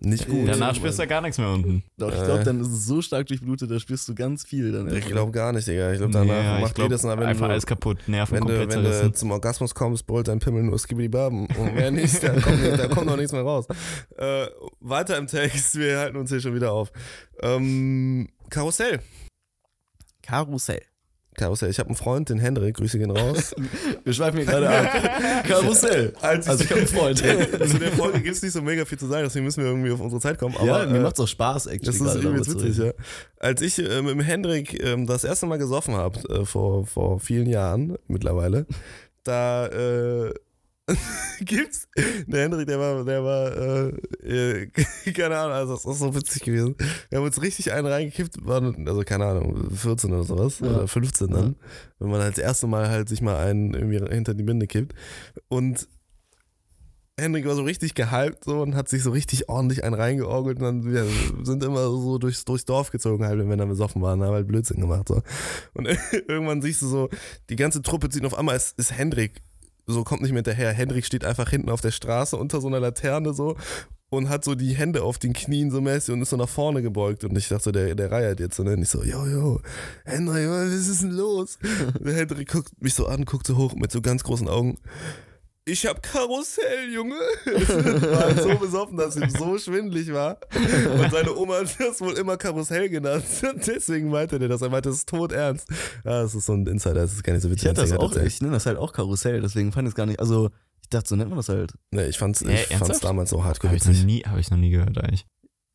[0.00, 0.48] Nicht gut.
[0.48, 1.82] Danach spürst du ja gar nichts mehr unten.
[1.96, 2.24] Doch, ich Äh.
[2.24, 4.94] glaube, dann ist es so stark durchblutet, da spürst du ganz viel dann.
[4.94, 5.92] Ich glaube gar nicht, Digga.
[5.92, 8.34] Ich glaube, danach Ja, ich macht glaub, jedes Mal, wenn einfach du, alles kaputt, Nerven
[8.36, 11.46] wenn du, komplett wenn du zum Orgasmus kommst, brüllt dein Pimmel nur Skibidi-Baben.
[11.46, 13.66] Und mehr nicht, da kommt, da kommt noch nichts mehr raus.
[14.16, 14.46] Äh,
[14.80, 16.90] weiter im Text, wir halten uns hier schon wieder auf.
[17.42, 19.00] Ähm, Karussell.
[20.22, 20.80] Karussell.
[21.36, 21.70] Karussell.
[21.70, 23.54] Ich habe einen Freund, den Hendrik, Grüße gehen raus.
[24.04, 25.44] Wir schweifen hier gerade ab.
[25.48, 26.12] Karussell.
[26.20, 27.18] Als Also ich habe einen Freund.
[27.70, 29.90] Zu der Folge gibt es nicht so mega viel zu sagen, deswegen müssen wir irgendwie
[29.90, 30.56] auf unsere Zeit kommen.
[30.56, 31.98] Aber, ja, mir äh, macht's auch Spaß, actually.
[31.98, 32.92] Das ist übelst witzig, ja.
[33.38, 37.20] Als ich äh, mit dem Hendrik ähm, das erste Mal gesoffen habe, äh, vor, vor
[37.20, 38.66] vielen Jahren mittlerweile,
[39.24, 40.32] da äh,
[41.40, 41.88] gibt's,
[42.26, 44.66] der Hendrik, der war, der war, äh, äh,
[45.12, 46.76] keine Ahnung, also das ist so witzig gewesen.
[47.08, 50.68] Wir haben uns richtig einen reingekippt, waren, also keine Ahnung, 14 oder sowas, Ja.
[50.68, 51.56] oder 15 dann,
[51.98, 54.94] wenn man halt das erste Mal halt sich mal einen irgendwie hinter die Binde kippt.
[55.48, 55.88] Und
[57.18, 60.64] Hendrik war so richtig gehypt so und hat sich so richtig ordentlich einen reingeorgelt und
[60.64, 61.06] dann wir
[61.44, 64.80] sind immer so durchs, durchs Dorf gezogen halt, wenn wir besoffen waren, haben halt Blödsinn
[64.82, 65.22] gemacht so.
[65.72, 65.88] Und
[66.28, 67.08] irgendwann siehst du so,
[67.48, 69.40] die ganze Truppe zieht und auf einmal ist, ist Hendrik,
[69.86, 70.72] so kommt nicht mehr hinterher.
[70.72, 73.56] Hendrik steht einfach hinten auf der Straße unter so einer Laterne so
[74.08, 76.82] und hat so die Hände auf den Knien so mäßig und ist so nach vorne
[76.82, 78.72] gebeugt und ich dachte so, der, der reiert jetzt so, ne?
[78.72, 79.60] Und ich so, yo, yo,
[80.04, 81.58] Hendrik, was ist denn los?
[82.00, 84.78] Der Hendrik guckt mich so an, guckt so hoch mit so ganz großen Augen.
[85.68, 87.16] Ich hab Karussell, Junge.
[87.44, 90.38] war halt so besoffen, dass ihm so schwindelig war.
[90.54, 93.24] Und seine Oma hat das wohl immer Karussell genannt.
[93.42, 94.62] Und deswegen meinte der das.
[94.62, 95.68] Er meinte, das ist tot ernst.
[96.04, 97.68] Ja, das ist so ein Insider, das ist gar nicht so witzig.
[97.68, 100.06] Ich das auch, er ich nenne das halt auch Karussell, deswegen fand ich es gar
[100.06, 100.50] nicht, also
[100.82, 101.74] ich dachte, so nennt man das halt.
[101.90, 103.04] Nee, ich fand's, Hä, ich fand's ernsthaft?
[103.04, 104.04] damals so Habe ich, noch witzig.
[104.04, 105.26] nie- hab ich noch nie gehört eigentlich.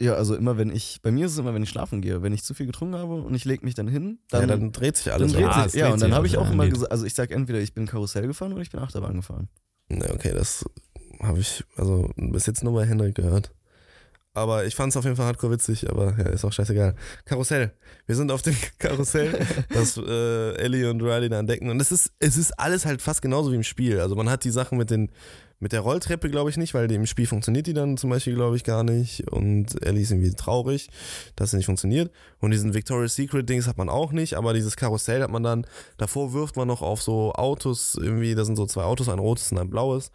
[0.01, 2.31] Ja, also immer wenn ich, bei mir ist es immer, wenn ich schlafen gehe, wenn
[2.31, 4.95] ich zu viel getrunken habe und ich lege mich dann hin, dann, ja, dann dreht
[4.95, 5.33] sich dann alles.
[5.33, 5.49] dreht um.
[5.49, 7.13] Ah, sich, ja, dreht und dann habe ich also, auch ja, immer gesagt, also ich
[7.13, 9.49] sag entweder ich bin Karussell gefahren oder ich bin Achterbahn gefahren.
[9.97, 10.65] Nee, okay, das
[11.21, 13.51] habe ich also bis jetzt nur bei Hendrik gehört.
[14.33, 16.95] Aber ich fand's auf jeden Fall hardcore witzig, aber ja, ist auch scheißegal.
[17.25, 17.73] Karussell.
[18.07, 21.69] Wir sind auf dem Karussell, das äh, Ellie und Riley da entdecken.
[21.69, 23.99] Und es ist, es ist alles halt fast genauso wie im Spiel.
[23.99, 25.11] Also man hat die Sachen mit den,
[25.61, 28.55] mit der Rolltreppe, glaube ich, nicht, weil im Spiel funktioniert die dann zum Beispiel, glaube
[28.55, 29.31] ich, gar nicht.
[29.31, 30.89] Und Ellie ist irgendwie traurig,
[31.35, 32.11] dass sie nicht funktioniert.
[32.39, 35.67] Und diesen Victoria's Secret Dings hat man auch nicht, aber dieses Karussell hat man dann,
[35.97, 39.51] davor wirft man noch auf so Autos, irgendwie, da sind so zwei Autos, ein rotes
[39.51, 40.11] und ein blaues.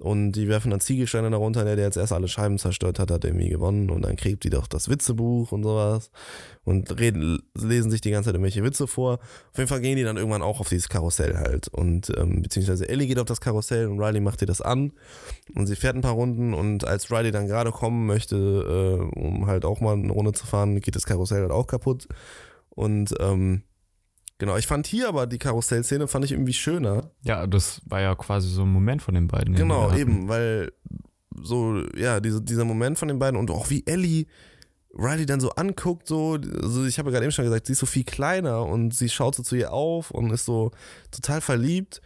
[0.00, 3.22] Und die werfen dann Ziegelsteine darunter, der, der jetzt erst alle Scheiben zerstört hat, hat
[3.22, 3.90] irgendwie gewonnen.
[3.90, 6.10] Und dann kriegt die doch das Witzebuch und sowas.
[6.64, 9.18] Und reden, lesen sich die ganze Zeit irgendwelche Witze vor.
[9.52, 11.68] Auf jeden Fall gehen die dann irgendwann auch auf dieses Karussell halt.
[11.68, 14.92] Und ähm, beziehungsweise Ellie geht auf das Karussell und Riley macht ihr das an.
[15.54, 16.54] Und sie fährt ein paar Runden.
[16.54, 20.46] Und als Riley dann gerade kommen möchte, äh, um halt auch mal eine Runde zu
[20.46, 22.08] fahren, geht das Karussell halt auch kaputt.
[22.70, 23.64] Und ähm,
[24.40, 27.12] genau, ich fand hier aber die Karussellszene fand ich irgendwie schöner.
[27.22, 29.54] Ja, das war ja quasi so ein Moment von den beiden.
[29.54, 30.72] den Genau, eben, weil
[31.40, 34.26] so, ja, diese, dieser Moment von den beiden und auch wie Ellie
[34.92, 37.78] Riley dann so anguckt, so, also ich habe ja gerade eben schon gesagt, sie ist
[37.78, 40.72] so viel kleiner und sie schaut so zu ihr auf und ist so
[41.12, 42.02] total verliebt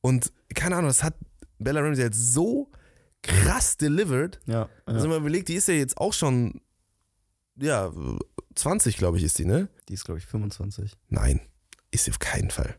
[0.00, 1.14] und keine Ahnung, das hat
[1.58, 2.70] Bella Ramsey jetzt so
[3.22, 4.40] krass delivered.
[4.46, 4.62] Ja.
[4.62, 4.68] ja.
[4.86, 6.60] Also wenn man überlegt, die ist ja jetzt auch schon,
[7.56, 7.92] ja,
[8.56, 9.68] 20, glaube ich, ist die, ne?
[9.88, 10.92] die ist, glaube ich, 25.
[11.08, 11.40] Nein,
[11.94, 12.76] ist sie auf keinen Fall.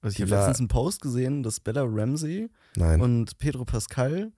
[0.00, 3.00] Also ich habe letztens einen Post gesehen, dass Bella Ramsey Nein.
[3.00, 4.32] und Pedro Pascal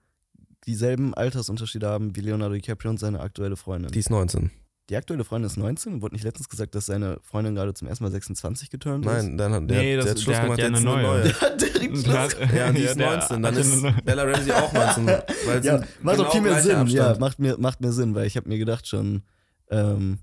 [0.65, 3.91] dieselben Altersunterschiede haben wie Leonardo DiCaprio und seine aktuelle Freundin.
[3.91, 4.51] die ist 19.
[4.89, 6.01] Die aktuelle Freundin ist 19.
[6.01, 9.11] Wurde nicht letztens gesagt, dass seine Freundin gerade zum ersten Mal 26 geturnt ist?
[9.11, 10.85] Nein, dann hat der, Nee, das- der hat Schluss der hat gemacht, ja jetzt eine
[10.85, 11.03] neue.
[11.03, 11.33] neue.
[11.41, 15.05] Hat direkt Der hat- Ja, die ist der 19, dann ist Bella Ramsey auch 19.
[15.07, 15.21] Weil
[15.65, 16.87] Ja, macht genau auch viel mehr Sinn.
[16.87, 19.23] Ja, macht mir, macht mir Sinn, weil ich habe mir gedacht schon,
[19.69, 20.19] ähm,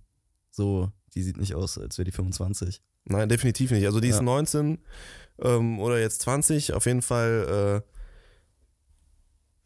[0.51, 2.81] so, die sieht nicht aus, als wäre die 25.
[3.07, 3.85] Nein, definitiv nicht.
[3.87, 4.23] Also die ist Ja.
[4.23, 4.79] 19
[5.43, 7.83] ähm, oder jetzt 20, auf jeden Fall.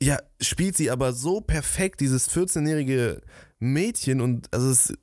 [0.00, 3.20] Äh, ja, spielt sie aber so perfekt, dieses 14-jährige
[3.58, 4.94] Mädchen und also es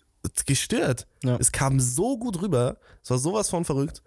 [0.45, 1.05] gestört.
[1.23, 1.37] Ja.
[1.39, 2.77] Es kam so gut rüber.
[3.03, 4.01] Es war sowas von verrückt.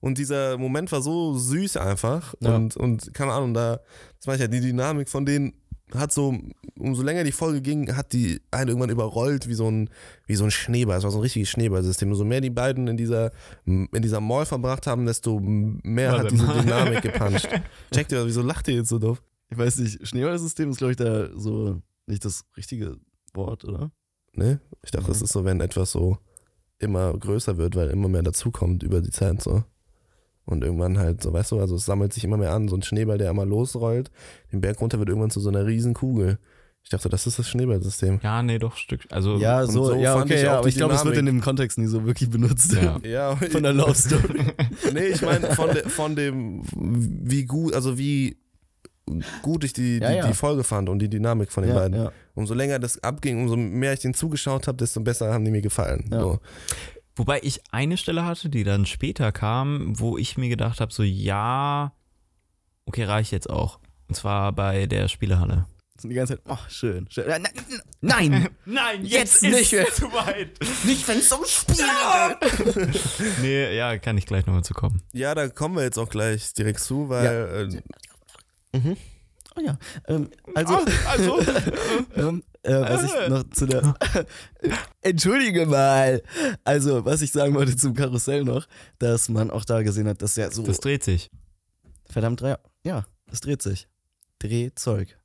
[0.00, 2.34] Und dieser Moment war so süß einfach.
[2.40, 2.54] Ja.
[2.54, 3.80] Und, und keine Ahnung, da,
[4.18, 5.52] das meine ich ja, die Dynamik von denen
[5.94, 6.38] hat so,
[6.78, 9.88] umso länger die Folge ging, hat die einen irgendwann überrollt wie so ein,
[10.26, 10.98] wie so ein Schneeball.
[10.98, 12.08] Es war so ein richtiges Schneeballsystem.
[12.10, 13.32] Umso mehr die beiden in dieser,
[13.64, 16.60] in dieser Mall verbracht haben, desto mehr Warte hat diese mal.
[16.60, 17.48] Dynamik gepuncht.
[17.92, 19.22] Checkt ihr, wieso lacht ihr jetzt so doof?
[19.50, 22.96] Ich weiß nicht, Schneeballsystem ist, glaube ich, da so nicht das richtige
[23.34, 23.90] Wort, oder?
[24.34, 24.60] Ne?
[24.82, 26.18] Ich dachte, das ist so, wenn etwas so
[26.78, 29.64] immer größer wird, weil immer mehr dazukommt über die Zeit so.
[30.48, 32.82] Und irgendwann halt, so weißt du, also es sammelt sich immer mehr an, so ein
[32.82, 34.10] Schneeball, der immer losrollt,
[34.50, 36.38] den Berg runter wird irgendwann zu so einer riesen Kugel.
[36.82, 38.20] Ich dachte, das ist das Schneeballsystem.
[38.22, 39.02] Ja, nee, doch, Stück.
[39.10, 41.18] Also, Ja, so, so ja, fand okay, ich ja, auch aber ich glaube, es wird
[41.18, 42.72] in dem Kontext nie so wirklich benutzt.
[42.72, 42.98] ja.
[43.04, 44.46] Ja, Von der Love Story.
[44.94, 48.38] nee, ich meine von, de, von dem, wie gut, also wie
[49.42, 50.26] gut ich die, Ja, die, ja.
[50.28, 51.96] die Folge fand und die Dynamik von den ja, beiden.
[52.04, 52.12] ja.
[52.34, 55.60] Umso länger das abging, umso mehr ich denen zugeschaut habe, desto besser haben die mir
[55.62, 56.08] gefallen.
[56.10, 56.20] Ja.
[56.20, 56.38] So.
[57.18, 61.02] Wobei ich eine Stelle hatte, die dann später kam, wo ich mir gedacht habe, so
[61.02, 61.92] ja,
[62.86, 63.80] okay, reicht jetzt auch.
[64.08, 65.66] Und zwar bei der Spielehalle.
[66.00, 67.08] Sind die ganze Zeit, oh, schön.
[67.10, 67.24] schön.
[67.26, 67.42] Nein,
[68.00, 69.92] nein, Nein, jetzt nicht mehr.
[69.92, 70.56] zu weit.
[70.84, 73.38] nicht, wenn es um Spiel geht.
[73.42, 75.02] Nee, ja, kann ich gleich nochmal zu kommen.
[75.12, 77.82] Ja, da kommen wir jetzt auch gleich direkt zu, weil
[78.72, 78.96] äh,
[79.58, 81.40] Oh ja, ähm, also, also,
[82.16, 83.94] ähm, äh, was ich noch zu der,
[85.00, 86.22] entschuldige mal,
[86.64, 88.66] also, was ich sagen wollte zum Karussell noch,
[88.98, 91.30] dass man auch da gesehen hat, dass ja so, das dreht sich.
[92.08, 92.42] verdammt,
[92.84, 93.88] ja, das dreht sich.
[94.38, 95.18] Drehzeug.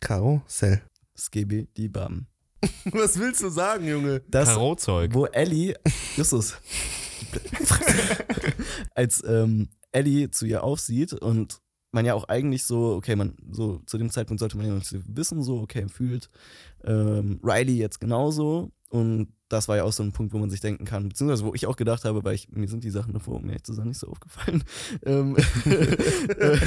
[0.00, 0.82] Karussell.
[1.16, 2.26] Skibby, die Bam.
[2.86, 4.22] Was willst du sagen, Junge?
[4.28, 5.14] Das, Karozeug.
[5.14, 5.74] wo Ellie,
[6.16, 6.54] Justus,
[8.94, 11.60] als ähm, Ellie zu ihr aufsieht und
[11.90, 14.80] man ja auch eigentlich so, okay, man so zu dem Zeitpunkt sollte man ja noch
[14.80, 16.28] nicht so wissen, so, okay, fühlt
[16.84, 20.60] ähm, Riley jetzt genauso und das war ja auch so ein Punkt, wo man sich
[20.60, 23.36] denken kann, beziehungsweise wo ich auch gedacht habe, weil ich, mir sind die Sachen davor,
[23.36, 24.62] um ehrlich zu sein, nicht so aufgefallen,
[25.06, 26.58] ähm, äh,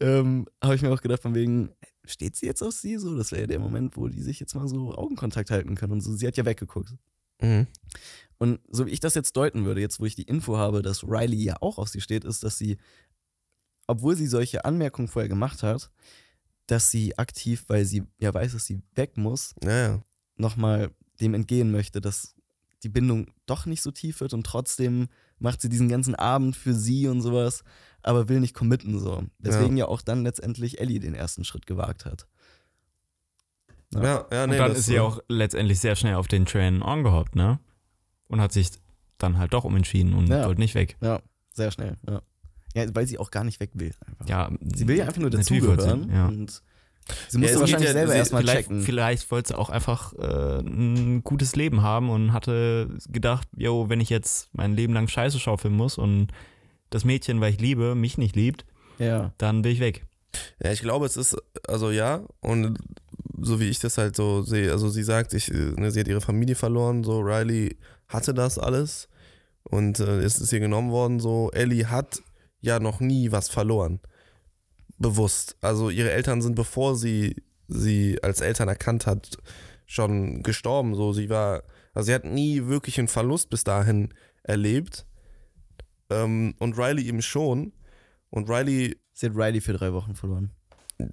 [0.00, 1.70] ähm, habe ich mir auch gedacht, von wegen,
[2.04, 3.16] steht sie jetzt auf sie so?
[3.16, 6.00] Das wäre ja der Moment, wo die sich jetzt mal so Augenkontakt halten können und
[6.00, 6.94] so, sie hat ja weggeguckt.
[7.40, 7.66] Mhm.
[8.38, 11.04] Und so wie ich das jetzt deuten würde, jetzt wo ich die Info habe, dass
[11.04, 12.78] Riley ja auch auf sie steht, ist, dass sie,
[13.90, 15.90] obwohl sie solche Anmerkungen vorher gemacht hat,
[16.66, 20.02] dass sie aktiv, weil sie ja weiß, dass sie weg muss, Ja, ja.
[20.36, 22.34] nochmal dem entgehen möchte, dass
[22.82, 26.72] die Bindung doch nicht so tief wird und trotzdem macht sie diesen ganzen Abend für
[26.74, 27.62] sie und sowas,
[28.02, 29.24] aber will nicht committen so.
[29.38, 32.26] Deswegen ja, auch dann letztendlich Ellie den ersten Schritt gewagt hat.
[33.92, 34.02] Ja.
[34.02, 36.82] Ja, ja, nee, und dann ist sie äh, auch letztendlich sehr schnell auf den Train
[36.82, 37.58] angehoppt, ne?
[38.28, 38.70] Und hat sich
[39.18, 40.46] dann halt doch umentschieden und Ja.
[40.46, 40.96] wollte nicht weg.
[41.00, 41.20] Ja,
[41.52, 42.22] sehr schnell, ja.
[42.74, 43.92] Ja, weil sie auch gar nicht weg will.
[44.06, 44.28] Einfach.
[44.28, 46.04] Ja, Sie will ja einfach nur dazugehören.
[46.08, 46.26] sie, Ja.
[46.28, 46.50] Und
[47.28, 48.82] sie Ja, musste es geht wahrscheinlich ja- selber erstmal vielleicht, checken.
[48.82, 54.00] vielleicht wollte sie auch einfach äh, ein gutes Leben haben und hatte gedacht, yo, wenn
[54.00, 56.28] ich jetzt mein Leben lang Scheiße schaufeln muss und
[56.90, 58.64] das Mädchen, weil ich liebe, mich nicht liebt,
[58.98, 59.32] Ja.
[59.38, 60.04] dann bin ich weg.
[60.62, 62.78] Ja, ich glaube, es ist, also ja, und
[63.42, 66.20] so wie ich das halt so sehe, also sie sagt, ich, ne, sie hat ihre
[66.20, 67.76] Familie verloren, so Riley
[68.08, 69.08] hatte das alles
[69.64, 72.20] und äh, es ist ihr genommen worden, so Ellie hat
[72.60, 74.00] ja noch nie was verloren.
[74.98, 75.56] Bewusst.
[75.60, 77.36] Also ihre Eltern sind, bevor sie
[77.68, 79.38] sie als Eltern erkannt hat,
[79.86, 80.94] schon gestorben.
[80.94, 81.62] So, sie war,
[81.94, 85.06] also sie hat nie wirklich einen Verlust bis dahin erlebt.
[86.10, 87.72] Ähm, und Riley eben schon.
[88.30, 90.50] Und Riley Sie hat Riley für drei Wochen verloren.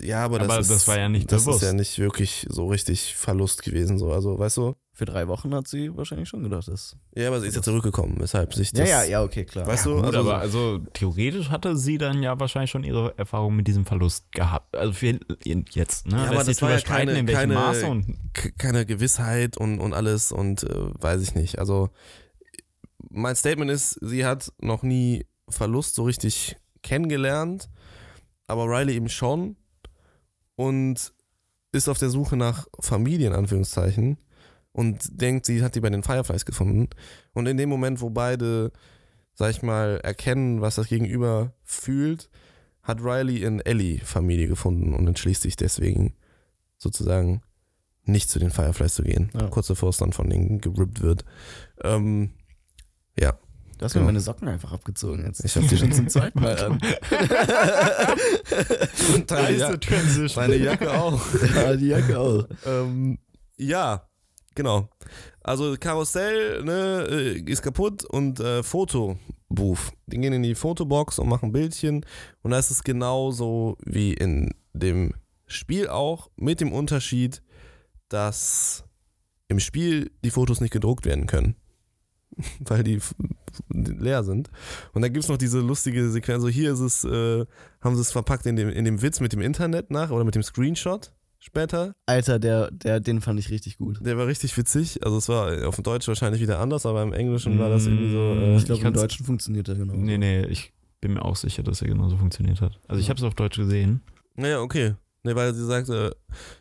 [0.02, 1.62] Ja, aber das, Aber ist, das war ja nicht das bewusst.
[1.64, 3.98] ist ja nicht wirklich so richtig Verlust gewesen.
[3.98, 4.12] So.
[4.12, 4.76] Also, weißt du?
[4.94, 6.98] Für drei Wochen hat sie wahrscheinlich schon gedacht, dass.
[7.16, 8.90] Ja, aber sie ist ja zurückgekommen, weshalb sich Ja, das.
[8.90, 9.68] ja, ja, okay, klar.
[9.68, 13.16] Weißt Ja, du, gut, also, aber also theoretisch hatte sie dann ja wahrscheinlich schon ihre
[13.18, 14.76] Erfahrung mit diesem Verlust gehabt.
[14.76, 16.18] Also für jetzt, ne?
[16.18, 18.18] Ja, aber das war ja keine- in welchem keine- Maße und
[18.58, 20.70] keine Gewissheit und, und alles und äh,
[21.00, 21.60] weiß ich nicht.
[21.60, 21.90] Also,
[23.10, 27.70] mein Statement ist, sie hat noch nie Verlust so richtig kennengelernt,
[28.48, 29.58] aber Riley eben schon
[30.58, 31.14] und
[31.72, 34.18] ist auf der Suche nach Familie, in Anführungszeichen,
[34.74, 36.90] und denkt, sie hat die bei den Fireflies gefunden.
[37.34, 38.72] Und in dem Moment, wo beide,
[39.34, 42.30] sag ich mal, erkennen, was das Gegenüber fühlt,
[42.84, 46.16] hat Riley in Ellie Familie gefunden und entschließt sich deswegen
[46.78, 47.42] sozusagen
[48.04, 49.30] nicht zu den Fireflies zu gehen.
[49.34, 49.48] Ja.
[49.48, 51.26] Kurz bevor es dann von denen gerippt wird.
[51.84, 52.32] Ähm,
[53.20, 53.38] ja.
[53.78, 54.08] Du hast mir Genau.
[54.08, 55.46] meine Socken einfach abgezogen jetzt.
[55.46, 56.72] Ich hab die schon zum zweiten Mal an.
[59.16, 59.78] Und deine, ja
[60.36, 61.22] deine Jacke auch.
[61.56, 62.48] ja, die Jacke auch.
[62.66, 63.20] ähm,
[63.58, 64.08] ja,
[64.56, 64.90] genau.
[65.42, 69.94] Also Karussell ne, äh, ist kaputt und äh, Fotobooth.
[70.08, 72.06] Die gehen in die Fotobox und machen Bildchen.
[72.42, 75.14] Und da ist es genauso wie in dem
[75.46, 77.42] Spiel auch, mit dem Unterschied,
[78.10, 78.84] dass
[79.48, 81.56] im Spiel die Fotos nicht gedruckt werden können.
[82.60, 83.00] weil die
[83.70, 84.50] leer sind.
[84.94, 87.46] Und dann gibt es noch diese lustige Sequenz, so hier ist es, äh,
[87.82, 90.36] haben sie es verpackt in dem, in dem Witz mit dem Internet nach oder mit
[90.36, 91.94] dem Screenshot später.
[92.06, 94.00] Alter, der, der, den fand ich richtig gut.
[94.06, 95.04] Der war richtig witzig.
[95.06, 98.12] Also es war auf dem Deutsch wahrscheinlich wieder anders, aber im Englischen war das irgendwie
[98.12, 98.18] so.
[98.18, 99.94] Äh, Ich glaube, im Deutschen funktioniert der genau.
[99.94, 102.80] Nee, nee, ich bin mir auch sicher, dass er genauso funktioniert hat.
[102.88, 104.02] Also ich habe es auf Deutsch gesehen.
[104.36, 104.96] naja, okay.
[105.28, 106.10] Ne, weil sie sagt, äh,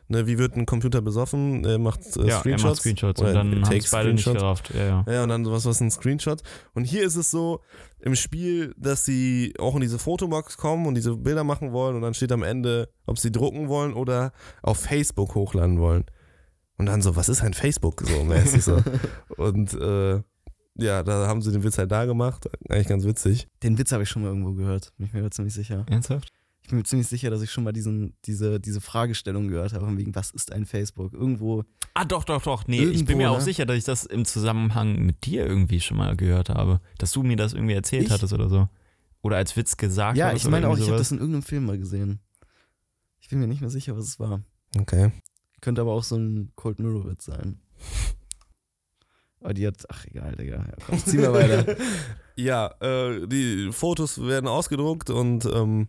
[0.08, 1.64] ne, wie wird ein Computer besoffen?
[1.64, 2.64] Er macht äh, ja, er Screenshots.
[2.64, 4.42] macht Screenshots und dann haben takes es beide nicht Screenshots.
[4.42, 4.74] gerafft.
[4.74, 5.04] Ja, ja.
[5.08, 6.42] Ja, und dann sowas, was ein Screenshot.
[6.74, 7.60] Und hier ist es so
[8.00, 12.02] im Spiel, dass sie auch in diese Fotobox kommen und diese Bilder machen wollen und
[12.02, 14.32] dann steht am Ende, ob sie drucken wollen oder
[14.62, 16.04] auf Facebook hochladen wollen.
[16.76, 18.82] Und dann so, was ist ein Facebook so mäßig so.
[19.36, 20.20] Und äh,
[20.74, 22.50] ja, da haben sie den Witz halt da gemacht.
[22.68, 23.48] Eigentlich ganz witzig.
[23.62, 24.92] Den Witz habe ich schon mal irgendwo gehört.
[24.98, 25.86] Bin ich mir ziemlich sicher.
[25.88, 26.32] Ernsthaft?
[26.66, 29.84] Ich bin mir ziemlich sicher, dass ich schon mal diesen, diese, diese Fragestellung gehört habe,
[29.84, 31.12] von wegen, was ist ein Facebook?
[31.12, 31.62] Irgendwo.
[31.94, 32.66] Ah, doch, doch, doch.
[32.66, 33.44] Nee, ich Irgendwo, bin mir auch ne?
[33.44, 36.80] sicher, dass ich das im Zusammenhang mit dir irgendwie schon mal gehört habe.
[36.98, 38.10] Dass du mir das irgendwie erzählt Ich?
[38.10, 38.68] hattest oder so.
[39.22, 41.08] Oder als Witz gesagt ja, hattest ich oder meine auch, irgendwie ich habe sowas.
[41.08, 42.18] das in irgendeinem Film mal gesehen.
[43.20, 44.42] Ich bin mir nicht mehr sicher, was es war.
[44.76, 45.12] Okay.
[45.60, 47.60] Könnte aber auch so ein Cold Mirror Witz sein.
[49.40, 50.56] Aber die hat, ach egal, Digga.
[50.56, 51.76] Ja, komm, zieh mal weiter.
[52.38, 55.88] Ja, äh, die Fotos werden ausgedruckt und ähm,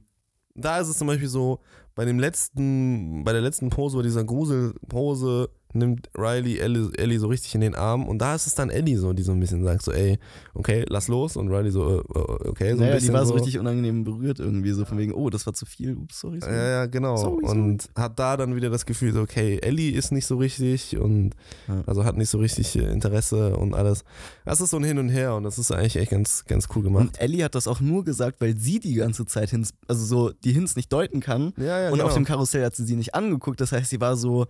[0.57, 1.59] da ist es zum Beispiel so,
[1.95, 7.27] bei dem letzten, bei der letzten Pose, bei dieser Gruselpose, nimmt Riley Ellie, Ellie so
[7.27, 9.63] richtig in den Arm und da ist es dann Ellie so, die so ein bisschen
[9.63, 10.17] sagt so, ey,
[10.53, 13.25] okay, lass los und Riley so, äh, äh, okay, so ein naja, die bisschen war
[13.25, 16.39] so richtig unangenehm berührt irgendwie, so von wegen, oh, das war zu viel, ups, sorry.
[16.39, 16.55] sorry.
[16.55, 17.17] Ja, ja, genau.
[17.17, 17.59] Sorry, sorry.
[17.59, 21.35] und hat da dann wieder das Gefühl, so, okay, Ellie ist nicht so richtig und
[21.67, 21.83] Ja.
[21.85, 24.03] also hat nicht so richtig äh, Interesse und alles.
[24.45, 26.83] Das ist so ein Hin und Her und das ist eigentlich echt ganz, ganz cool
[26.83, 27.07] gemacht.
[27.07, 30.31] Und Ellie hat das auch nur gesagt, weil sie die ganze Zeit Hints, also so
[30.43, 31.53] die Hints nicht deuten kann.
[31.57, 32.05] Ja, ja, und genau.
[32.05, 33.59] auf dem Karussell hat sie sie nicht angeguckt.
[33.61, 34.47] Das heißt, sie war so,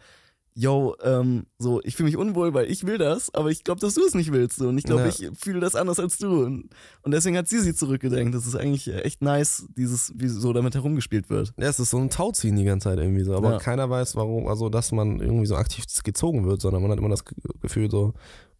[0.59, 3.93] yo, ähm, so, ich fühle mich unwohl, weil ich will das, aber ich glaube, dass
[3.93, 4.57] du es nicht willst.
[4.57, 4.69] So.
[4.69, 5.07] Und ich glaube, Ja.
[5.09, 6.43] ich fühle das anders als du.
[6.45, 6.69] Und,
[7.03, 8.33] und deswegen hat sie sie zurückgedrängt.
[8.33, 11.53] Das ist eigentlich echt nice, dieses, wie so damit herumgespielt wird.
[11.59, 13.57] Ja, es ist so ein Tauziehen die ganze Zeit irgendwie so, aber Ja.
[13.59, 17.09] keiner weiß, warum, also dass man irgendwie so aktiv gezogen wird, sondern man hat immer
[17.09, 18.13] das Ge- Gefühl so,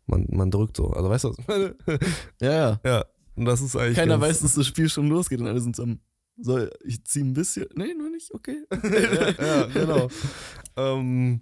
[0.06, 0.92] man, man drückt so.
[0.92, 1.72] Also weißt du, was?
[2.42, 2.80] Ja, ja.
[2.86, 3.06] ja.
[3.36, 3.98] Und das ist eigentlich.
[3.98, 6.00] Keiner weiß, dass das Spiel schon losgeht und alle sind so, am,
[6.40, 7.66] so, ich ziehe ein bisschen.
[7.76, 8.58] Nee, nur nicht, okay.
[8.84, 10.08] ja, ja, genau.
[10.78, 11.42] ähm,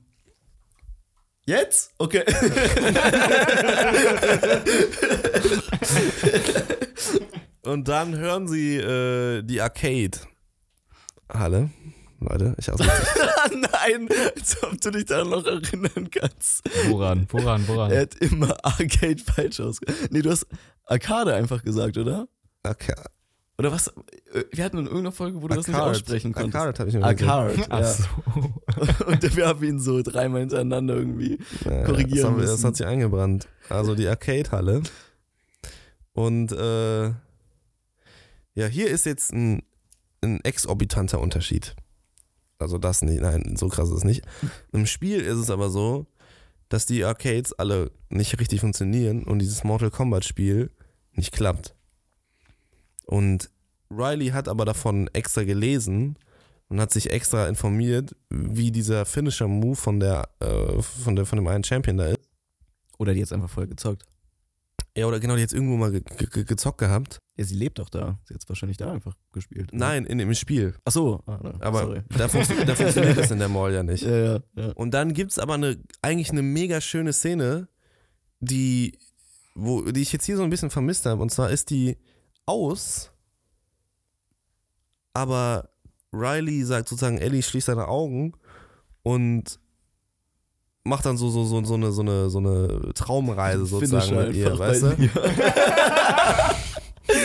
[1.47, 1.93] Jetzt?
[1.99, 2.23] Okay.
[7.63, 11.69] und dann hören sie äh, die Arcade-Halle.
[12.19, 12.83] Leute, ich also,
[13.51, 16.67] Nein, als ob du dich daran noch erinnern kannst.
[16.87, 17.27] Woran?
[17.29, 17.67] Woran?
[17.67, 17.91] Woran?
[17.91, 20.07] Er hat immer Arcade falsch ausgesprochen.
[20.09, 20.47] Nee, du hast
[20.85, 22.27] Arcade einfach gesagt, oder?
[22.63, 22.95] okay.
[23.57, 23.87] Oder was?
[23.87, 26.55] Äh, Wir hatten in irgendeiner Folge, wo du das nicht aussprechen konntest.
[26.55, 27.93] Arcade habe ich mir Ach ja.
[27.93, 28.05] so.
[29.05, 31.39] Und wir haben ihn so dreimal hintereinander irgendwie.
[31.63, 33.47] Ja, korrigieren das, haben das hat sich eingebrannt.
[33.69, 34.83] Also die Arcade-Halle.
[36.13, 37.05] Und äh,
[38.55, 39.63] ja, hier ist jetzt ein,
[40.21, 41.75] ein exorbitanter Unterschied.
[42.57, 44.23] Also das nicht, nein, so krass ist es nicht.
[44.71, 46.07] Im Spiel ist es aber so,
[46.69, 50.71] dass die Arcades alle nicht richtig funktionieren und dieses Mortal Kombat Spiel
[51.13, 51.74] nicht klappt.
[53.05, 53.49] Und
[53.89, 56.17] Riley hat aber davon extra gelesen
[56.69, 61.37] und hat sich extra informiert, wie dieser Finisher Move von der, äh, von der von
[61.37, 62.19] dem einen Champion da ist.
[62.97, 64.03] Oder die jetzt einfach voll gezockt.
[64.97, 66.01] Ja, oder genau, die jetzt irgendwo mal ge
[66.31, 67.19] ge gezockt gehabt.
[67.37, 68.17] Ja, sie lebt doch da.
[68.23, 69.73] Sie hat es wahrscheinlich da einfach gespielt.
[69.73, 69.77] oder?
[69.77, 70.73] Nein, in dem Spiel.
[70.85, 71.21] Ach so.
[71.25, 72.01] Ah, da, Aber sorry.
[72.17, 72.27] da
[72.75, 74.03] funktioniert das in der Mall ja nicht.
[74.03, 74.71] Ja, ja, ja.
[74.71, 77.67] Und dann gibt es aber eine, eigentlich eine mega schöne Szene,
[78.39, 78.97] die,
[79.53, 81.21] wo, die ich jetzt hier so ein bisschen vermisst habe.
[81.21, 81.97] Und zwar ist die
[82.45, 83.11] aus,
[85.13, 85.69] aber
[86.11, 88.33] Riley sagt sozusagen, Ellie schließt seine Augen
[89.03, 89.59] und
[90.83, 94.57] macht dann so, so, so, so, eine, so, eine, so eine Traumreise sozusagen mit ihr,
[94.57, 94.95] weißt du?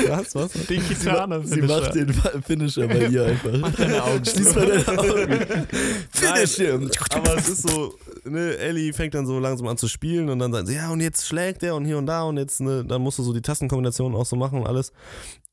[0.09, 0.53] Was, was?
[0.53, 2.13] Den Sie, Kitana sie macht den
[2.47, 3.73] Finisher bei ihr einfach.
[3.77, 5.67] deine Augen Schließ mal deine Augen.
[6.13, 6.91] Finish him.
[7.11, 7.95] Aber es ist so,
[8.25, 11.01] ne, Ellie fängt dann so langsam an zu spielen und dann sagt sie, ja, und
[11.01, 13.43] jetzt schlägt er und hier und da und jetzt, ne, dann musst du so die
[13.43, 14.93] Tastenkombinationen auch so machen und alles.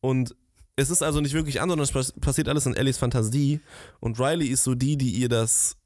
[0.01, 0.35] Und
[0.75, 3.61] es ist also nicht wirklich an, sondern es pass- passiert alles in Ellies Fantasie.
[3.99, 5.76] Und Riley ist so die, die ihr das,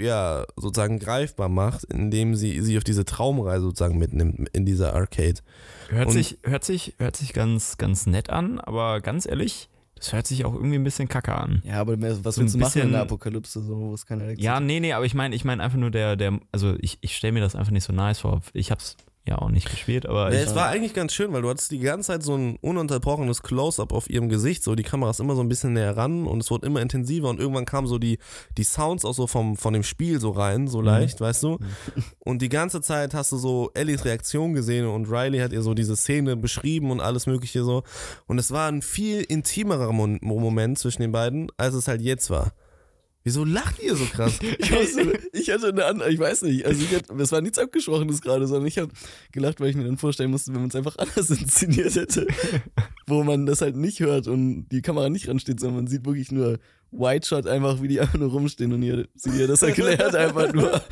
[0.00, 5.40] ja, sozusagen greifbar macht, indem sie sie auf diese Traumreise sozusagen mitnimmt in dieser Arcade.
[5.88, 10.12] Hört Und- sich, hört sich, hört sich ganz, ganz nett an, aber ganz ehrlich, das
[10.14, 11.62] hört sich auch irgendwie ein bisschen kacke an.
[11.64, 14.44] Ja, aber was So willst du machen in der Apokalypse, so, wo es keine Elektrizität
[14.46, 17.14] Ja, nee, nee, aber ich meine, ich meine einfach nur der, der, also ich, ich
[17.16, 18.40] stelle mir das einfach nicht so nice vor.
[18.54, 21.50] Ich hab's ja auch nicht gespielt, aber Ja, es war eigentlich ganz schön, weil du
[21.50, 24.64] hattest die ganze Zeit so ein ununterbrochenes Close-up auf ihrem Gesicht.
[24.64, 27.28] So, die Kamera ist immer so ein bisschen näher ran und es wurde immer intensiver
[27.28, 28.18] und irgendwann kamen so die,
[28.56, 31.58] die Sounds auch so vom, von dem Spiel so rein, so leicht, weißt du?
[32.18, 35.74] Und die ganze Zeit hast du so Ellies Reaktion gesehen und Riley hat ihr so
[35.74, 37.82] diese Szene beschrieben und alles Mögliche so.
[38.26, 42.30] Und es war ein viel intimerer Mon Moment zwischen den beiden, als es halt jetzt
[42.30, 42.52] war.
[43.22, 44.38] Wieso lacht ihr so krass?
[44.58, 44.96] Ich, weiß,
[45.32, 48.46] ich hatte eine andere, ich weiß nicht, also ich hatte, es war nichts Abgesprochenes gerade,
[48.46, 48.92] sondern ich habe
[49.32, 52.26] gelacht, weil ich mir dann vorstellen musste, wenn man es einfach anders inszeniert hätte,
[53.06, 56.32] wo man das halt nicht hört und die Kamera nicht ransteht, sondern man sieht wirklich
[56.32, 56.58] nur
[56.92, 60.52] White Shot einfach, wie die einfach nur rumstehen und ihr, sie ihr das erklärt einfach
[60.52, 60.72] nur.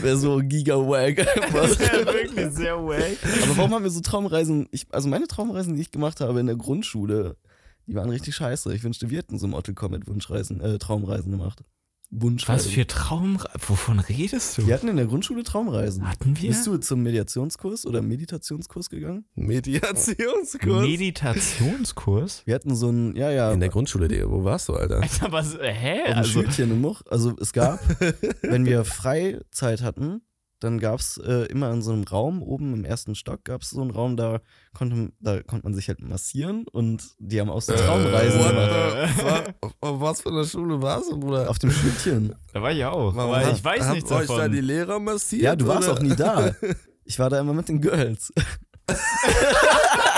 [0.00, 1.68] Wäre so giga-wag einfach.
[1.78, 3.18] wirklich sehr wack.
[3.42, 4.68] Aber warum haben wir so Traumreisen?
[4.70, 7.36] Ich, also meine Traumreisen, die ich gemacht habe in der Grundschule,
[7.86, 8.74] die waren richtig scheiße.
[8.74, 11.64] Ich wünschte, wir hätten so Mortal Kombat Wunschreisen, äh, Traumreisen gemacht.
[12.12, 12.72] Was Wunschreisen.
[12.72, 13.38] für Traum.
[13.68, 14.66] Wovon redest du?
[14.66, 16.08] Wir hatten in der Grundschule Traumreisen.
[16.08, 16.48] Hatten wir?
[16.48, 19.26] Bist du zum Mediationskurs oder Meditationskurs gegangen?
[19.36, 20.82] Mediationskurs?
[20.82, 22.42] Meditationskurs?
[22.46, 24.08] Wir hatten so ein, ja, ja, In der Grundschule.
[24.28, 25.00] Wo warst du, Alter?
[25.00, 25.56] Alter, was?
[25.60, 26.02] Hä?
[26.08, 27.02] auf Also, Schülchen in Much.
[27.08, 27.78] Also es gab,
[28.42, 30.22] wenn wir Freizeit hatten,
[30.60, 33.70] dann gab es äh, immer in so einem Raum, oben im ersten Stock gab es
[33.70, 34.40] so einen Raum, da
[34.74, 39.54] konnte, da konnte man sich halt massieren und die haben auch so Traumreisen What gemacht.
[39.80, 41.50] Auf was für einer Schule warst du, Bruder?
[41.50, 42.34] Auf dem Schülchen.
[42.52, 43.14] da war ich auch.
[43.14, 44.52] Warum ich weiß habt nichts euch da davon.
[44.52, 45.42] die Lehrer massiert?
[45.42, 45.98] Ja, du warst oder?
[45.98, 46.54] auch nie da.
[47.02, 48.32] Ich war da immer mit den Girls.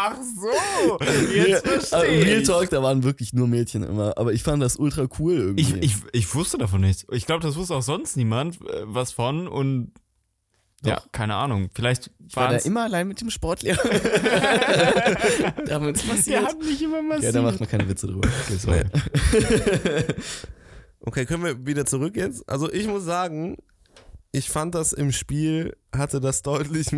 [0.00, 0.98] Ach so,
[1.34, 2.46] jetzt verstehe Real ich.
[2.46, 4.16] Talk, da waren wirklich nur Mädchen immer.
[4.16, 5.62] Aber ich fand das ultra cool irgendwie.
[5.62, 7.04] Ich, ich, ich wusste davon nichts.
[7.10, 9.92] Ich glaube, das wusste auch sonst niemand äh, was von und
[10.84, 11.70] ja, keine Ahnung.
[11.74, 13.82] Vielleicht Ich war da immer allein mit dem Sportlehrer.
[15.66, 16.46] da haben wir uns Wir massiert.
[16.46, 17.24] hatten nicht immer massiv.
[17.24, 18.28] Ja, da macht man keine Witze drüber.
[18.64, 18.84] Okay.
[21.00, 22.46] Okay, können wir wieder zurück jetzt?
[22.48, 23.56] Also ich muss sagen,
[24.32, 26.88] ich fand das im Spiel, hatte das deutlich...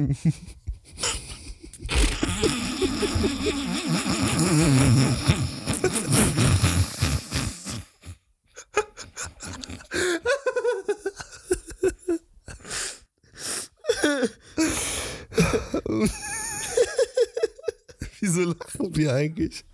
[18.21, 19.65] Wieso lachen wir eigentlich?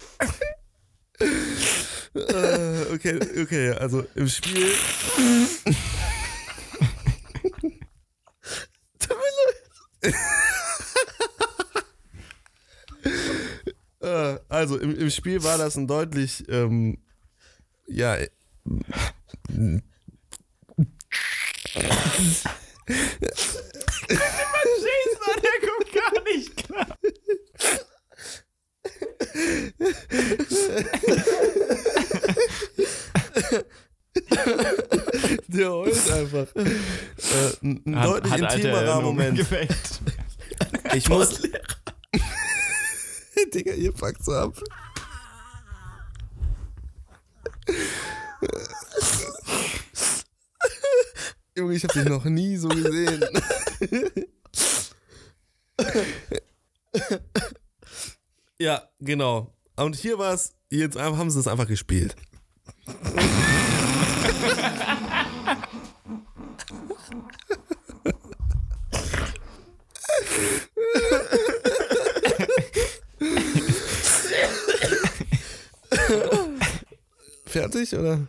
[1.18, 4.72] Äh, okay, okay, also im Spiel.
[10.02, 10.12] Äh,
[14.48, 16.98] also im, im Spiel war das ein deutlich, ähm,
[17.86, 18.28] ja, äh,
[24.84, 26.86] Jason, der kommt gar nicht klar.
[35.48, 36.46] der heult einfach.
[36.56, 36.66] Äh,
[37.62, 39.46] ein Hat- deutlich hat intimerer Moment.
[40.94, 41.42] Ich muss.
[43.54, 44.54] Digga, ihr packt so ab.
[51.56, 53.24] Junge, ich hab dich noch nie so gesehen.
[58.58, 59.52] ja, genau.
[59.76, 62.14] Und hier war es, jetzt haben sie es einfach gespielt.
[77.46, 78.26] Fertig oder?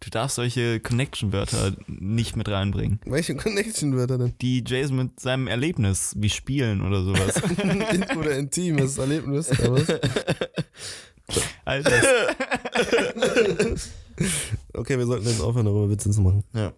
[0.00, 3.00] Du darfst solche Connection-Wörter nicht mit reinbringen.
[3.06, 4.34] Welche Connection-Wörter denn?
[4.42, 7.36] Die Jason mit seinem Erlebnis, wie Spielen oder sowas.
[7.92, 9.50] In- oder intimes Erlebnis.
[9.50, 9.88] Oder was?
[11.64, 11.90] Alter,
[14.74, 16.44] Okay, wir sollten jetzt aufhören, darüber Witze zu machen.
[16.52, 16.72] Ja.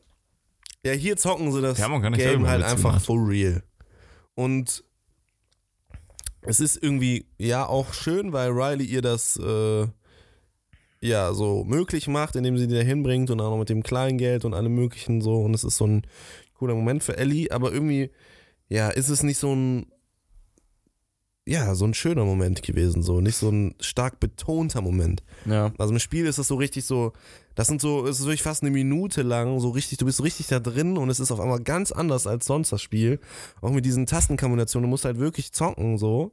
[0.85, 3.05] Ja, hier zocken sie das Game halt einfach gemacht.
[3.07, 3.63] for real.
[4.35, 4.85] Und
[6.47, 9.87] es ist irgendwie, ja, auch schön, weil Riley ihr das, äh,
[11.01, 14.45] ja, so möglich macht, indem sie die da hinbringt und auch noch mit dem Kleingeld
[14.45, 15.41] und allem möglichen so.
[15.41, 16.07] Und es ist so ein
[16.55, 18.11] cooler Moment für Ellie, aber irgendwie,
[18.69, 19.87] ja, ist es nicht so ein,
[21.49, 23.21] ja, so ein schöner Moment gewesen, so.
[23.21, 25.23] Nicht so ein stark betonter Moment.
[25.45, 25.73] Ja.
[25.79, 27.13] Also im Spiel ist das so richtig so,
[27.55, 30.25] das sind so, es ist wirklich fast eine Minute lang, so richtig, du bist so
[30.25, 33.21] richtig da drin und es ist auf einmal ganz anders als sonst das Spiel.
[33.61, 36.33] Auch mit diesen Tastenkombinationen, du musst halt wirklich zocken, so.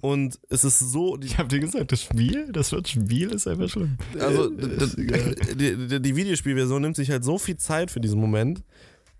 [0.00, 3.68] Und es ist so, ich hab dir gesagt, das Spiel, das Wort Spiel ist einfach
[3.68, 3.98] schlimm.
[4.18, 4.48] also
[5.54, 8.62] die, die, die Videospielversion nimmt sich halt so viel Zeit für diesen Moment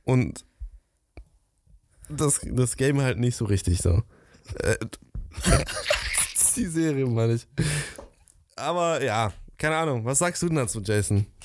[0.04, 0.46] und
[2.08, 4.02] das, das Game halt nicht so richtig so.
[6.56, 7.46] Die Serie, meine ich.
[8.56, 10.04] Aber ja, keine Ahnung.
[10.04, 11.26] Was sagst du denn dazu, Jason?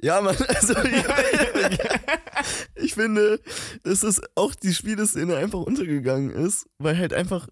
[0.00, 0.74] Ja, Mann, also
[2.74, 3.40] ich finde,
[3.84, 7.48] dass es auch die Spieleszene einfach untergegangen ist, weil halt einfach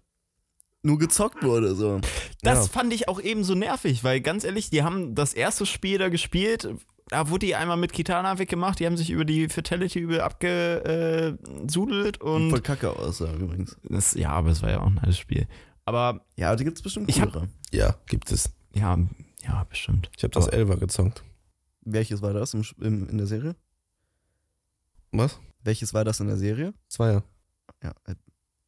[0.83, 1.73] nur gezockt wurde.
[1.73, 1.99] So.
[2.43, 2.71] Das Ja.
[2.71, 6.09] fand ich auch eben so nervig, weil ganz ehrlich, die haben das erste Spiel da
[6.09, 6.69] gespielt.
[7.13, 12.19] Da wurde die einmal mit Kitana weggemacht, die haben sich über die Fatality übel abgesudelt
[12.21, 12.49] und.
[12.49, 13.77] Voll kacke aussah übrigens.
[13.83, 15.47] Das, ja, aber es war ja auch ein altes Spiel.
[15.85, 17.47] Aber Ja, aber die gibt es bestimmt Ich hab-.
[17.71, 18.51] Ja, gibt es.
[18.73, 18.97] ja,
[19.43, 20.09] ja, bestimmt.
[20.17, 21.23] Ich habe das Aber- Elfer gezockt.
[21.81, 23.55] Welches war das im, im, in der Serie?
[25.11, 25.39] Was?
[25.63, 26.73] Welches war das in der Serie?
[26.87, 27.23] Zweier.
[27.83, 28.15] Ja, äh,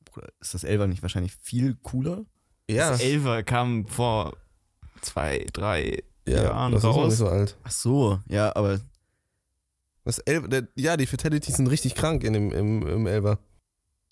[0.04, 2.26] Bruder, ist das Elfer nicht wahrscheinlich viel cooler?
[2.70, 4.38] Ja, Das Elfer kam vor
[5.02, 7.08] zwei, drei ja Jahren das ist noch raus.
[7.10, 7.58] nicht so alt.
[7.64, 8.80] Ach so, ja, aber
[10.04, 13.40] Das Elfer, der, ja, die Fatalities sind richtig krank in dem, im, im Elfer.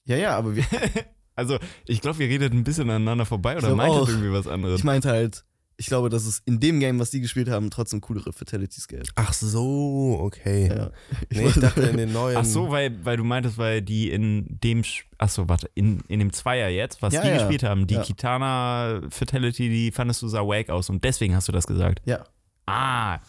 [0.05, 0.65] ja, ja, aber wir,
[1.35, 1.57] Also,
[1.87, 4.79] ich glaube, ihr redet ein bisschen aneinander vorbei oder meintet irgendwie was anderes.
[4.79, 5.43] ich meinte halt,
[5.83, 9.01] ich glaube, dass es in dem Game, was die gespielt haben, trotzdem coolere Fatalities gab.
[9.15, 10.69] Ach so, okay.
[10.69, 10.91] Ja.
[11.29, 12.37] Nee, ich dachte in den neuen.
[12.37, 14.83] Ach so, weil, weil du meintest, weil die in dem,
[15.17, 17.33] ach so, warte, in, in dem Zweier jetzt, was Ja, die ja.
[17.37, 18.01] gespielt haben, die Ja.
[18.03, 22.01] Kitana Fatality, die fandest du sah wack aus und deswegen hast du das gesagt.
[22.05, 22.23] Ja.
[22.65, 23.19] Ah,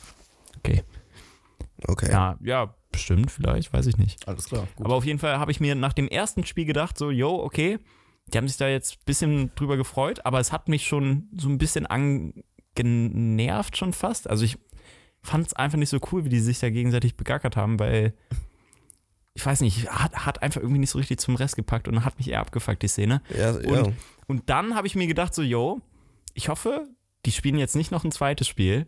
[1.87, 2.09] Okay.
[2.11, 4.27] ja, ja, bestimmt, vielleicht, weiß ich nicht.
[4.27, 4.67] Alles klar.
[4.77, 4.87] Gut.
[4.87, 7.79] Aber auf jeden Fall habe ich mir nach dem ersten Spiel gedacht, so, yo, okay,
[8.33, 11.49] die haben sich da jetzt ein bisschen drüber gefreut, aber es hat mich schon so
[11.49, 14.29] ein bisschen angenervt schon fast.
[14.29, 14.59] Also ich
[15.23, 18.15] fand es einfach nicht so cool, wie die sich da gegenseitig begackert haben, weil
[19.35, 22.19] ich weiß nicht, hat, hat einfach irgendwie nicht so richtig zum Rest gepackt und hat
[22.19, 23.21] mich eher abgefuckt, die Szene.
[23.37, 23.83] Ja, ja.
[23.83, 23.95] Und-
[24.27, 25.81] Und dann habe ich mir gedacht, so, yo,
[26.35, 26.89] ich hoffe,
[27.27, 28.87] die spielen jetzt nicht noch ein zweites Spiel,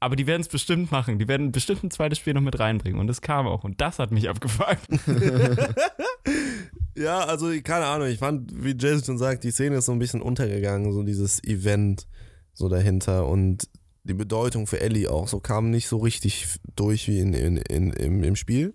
[0.00, 1.18] aber die werden es bestimmt machen.
[1.18, 2.98] Die werden bestimmt ein zweites Spiel noch mit reinbringen.
[3.00, 3.64] Und das kam auch.
[3.64, 4.86] Und das hat mich abgefuckt.
[6.96, 9.98] Ja, also keine Ahnung, ich fand, wie Jason schon sagt, die Szene ist so ein
[9.98, 12.06] bisschen untergegangen, so dieses Event
[12.52, 13.68] so dahinter und
[14.04, 17.92] die Bedeutung für Ellie auch so kam nicht so richtig durch wie in, in, in,
[17.92, 18.74] im, im Spiel.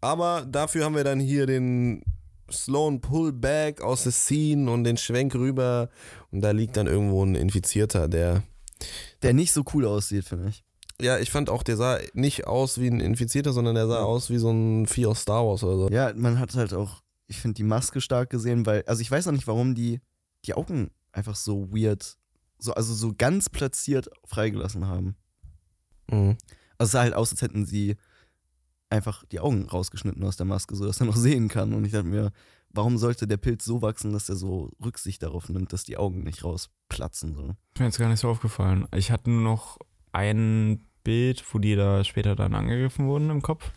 [0.00, 2.02] Aber dafür haben wir dann hier den
[2.50, 5.88] slowen Pullback aus der Scene und den Schwenk rüber
[6.30, 8.42] und da liegt dann irgendwo ein Infizierter, der
[9.22, 10.64] Der nicht so cool aussieht, finde ich.
[11.02, 14.30] Ja, ich fand auch, der sah nicht aus wie ein Infizierter, sondern der sah aus
[14.30, 15.90] wie so ein Vieh aus Star Wars oder so.
[15.90, 19.26] Ja, man hat halt auch, ich finde, die Maske stark gesehen, weil, also ich weiß
[19.26, 20.00] noch nicht, warum die
[20.44, 22.16] die Augen einfach so weird,
[22.58, 25.16] so, also so ganz platziert freigelassen haben.
[26.10, 26.36] Mhm.
[26.78, 27.96] Also es sah halt aus, als hätten sie
[28.90, 31.72] einfach die Augen rausgeschnitten aus der Maske, sodass er noch sehen kann.
[31.74, 32.32] Und ich dachte mir,
[32.70, 36.22] warum sollte der Pilz so wachsen, dass er so Rücksicht darauf nimmt, dass die Augen
[36.22, 37.34] nicht rausplatzen?
[37.34, 37.56] So.
[37.74, 38.86] Ist mir jetzt gar nicht so aufgefallen.
[38.94, 39.78] Ich hatte nur noch
[40.12, 43.72] ein Bild, wo die da später dann angegriffen wurden im Kopf,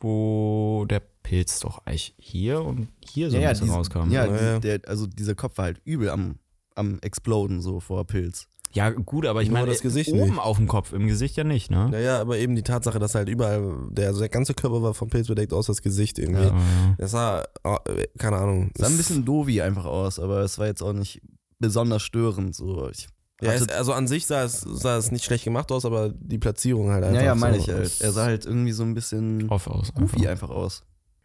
[0.00, 4.10] wo der Pilz doch eigentlich hier und hier so ein bisschen diese- rauskam.
[4.10, 4.58] Ja, Ja, ja.
[4.58, 6.36] Der, also dieser Kopf war halt übel am,
[6.74, 8.48] am Exploden so vor Pilz.
[8.74, 10.38] Ja, gut, aber ich Nur meine, das Gesicht oben nicht.
[10.38, 11.90] auf dem Kopf, im Gesicht ja nicht, ne?
[11.90, 15.10] Naja, aber eben die Tatsache, dass halt überall, der, also der ganze Körper war vom
[15.10, 16.44] Pilz bedeckt, außer das Gesicht irgendwie.
[16.44, 16.94] Ja, ja.
[16.96, 18.70] Das sah, äh, keine Ahnung.
[18.74, 21.20] Sah ein bisschen dovi einfach aus, aber es war jetzt auch nicht
[21.58, 22.54] besonders störend.
[22.54, 22.88] So.
[22.88, 23.08] Ich
[23.42, 26.38] Ja, es, also an sich sah es, sah es nicht schlecht gemacht aus, aber die
[26.38, 27.20] Platzierung halt einfach.
[27.20, 28.00] ja, ja, meine so, ich halt.
[28.00, 29.92] Er sah halt irgendwie so ein bisschen Off aus.
[29.94, 30.48] goofy einfach.
[30.48, 30.82] einfach aus.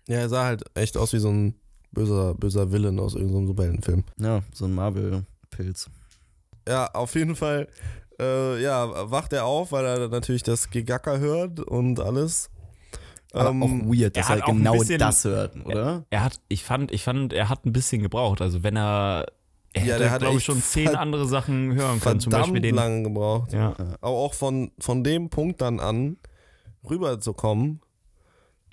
[0.07, 1.55] Ja, er sah halt echt aus wie so ein
[1.91, 4.03] böser, böser Villain aus irgendeinem Superheldenfilm.
[4.19, 5.89] Ja, so ein Marvel-Pilz.
[6.67, 7.67] Ja, auf jeden Fall,
[8.19, 12.49] äh, ja, wacht er auf, weil er natürlich das Gegacker hört und alles.
[13.33, 16.05] Aber Ähm, auch weird, dass er er, genau bisschen- das hört, oder?
[16.09, 18.41] Er hat, ich fand, ich fand, er hat ein bisschen gebraucht.
[18.41, 19.36] Also wenn er, er
[19.85, 22.19] Ja, hätte, der hat glaube ich, schon zehn andere Sachen hören können.
[22.19, 22.75] Zum Beispiel verdammt den.
[22.75, 23.53] lange gebraucht.
[23.53, 23.75] Ja.
[24.01, 26.17] Aber auch von, von dem Punkt dann an
[26.89, 27.81] rüberzukommen,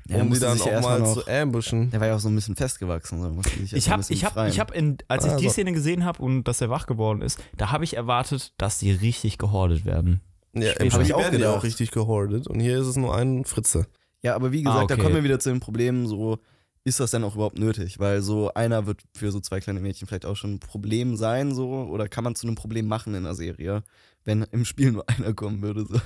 [0.08, 1.90] Ja, um die dann auch mal erstmal noch, zu ambushen.
[1.90, 3.20] der war ja auch so ein bisschen festgewachsen.
[3.22, 3.76] So.
[3.76, 4.74] Ich habe, ich habe, ich habe,
[5.08, 5.48] als ich die Also.
[5.50, 8.92] Szene gesehen habe und dass er wach geworden ist, da habe ich erwartet, dass die
[8.92, 10.20] richtig gehordet werden.
[10.52, 13.44] Ja, im ich auch werden die auch richtig gehordet und hier ist es nur ein
[13.44, 13.86] Fritze.
[14.22, 14.96] Ja, aber wie gesagt, Ah, okay.
[14.96, 16.38] da kommen wir wieder zu dem Problem, so
[16.84, 17.98] ist das denn auch überhaupt nötig?
[17.98, 21.54] Weil so einer wird für so zwei kleine Mädchen vielleicht auch schon ein Problem sein,
[21.54, 23.82] so, oder kann man zu einem Problem machen in der Serie,
[24.24, 25.86] wenn im Spiel nur einer kommen würde.
[25.86, 25.98] So.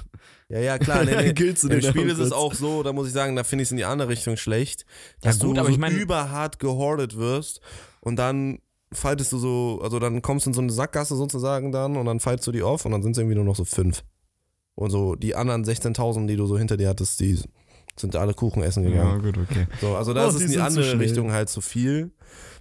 [0.49, 1.05] Ja, ja, klar.
[1.05, 1.33] Nee, nee.
[1.33, 3.71] Du Im Spiel ist es auch so, da muss ich sagen, da finde ich es
[3.73, 4.85] in die andere Richtung schlecht,
[5.23, 7.61] Ja, dass gut, du aber so ich meine- überhart gehordet wirst
[8.01, 8.61] und dann
[8.93, 12.21] faltest du so, also dann kommst du in so eine Sackgasse sozusagen dann und dann
[12.21, 14.03] faltest du die auf und dann sind es irgendwie nur noch so fünf.
[14.75, 17.39] Und so die anderen 16.000, die du so hinter dir hattest, die
[18.01, 19.23] sind alle Kuchen essen gegangen.
[19.23, 19.67] gut, okay.
[19.81, 20.99] So, also da Oh, ist es die in andere.
[20.99, 22.11] Richtung halt zu viel.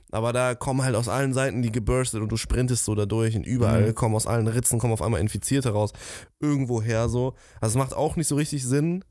[0.09, 3.35] Aber da kommen halt aus allen Seiten die geburstet und du sprintest so da durch
[3.35, 3.95] und überall Mhm.
[3.95, 5.91] kommen aus allen Ritzen, kommen auf einmal Infizierte raus.
[6.39, 7.33] Irgendwoher so.
[7.59, 9.03] Also es macht auch nicht so richtig Sinn.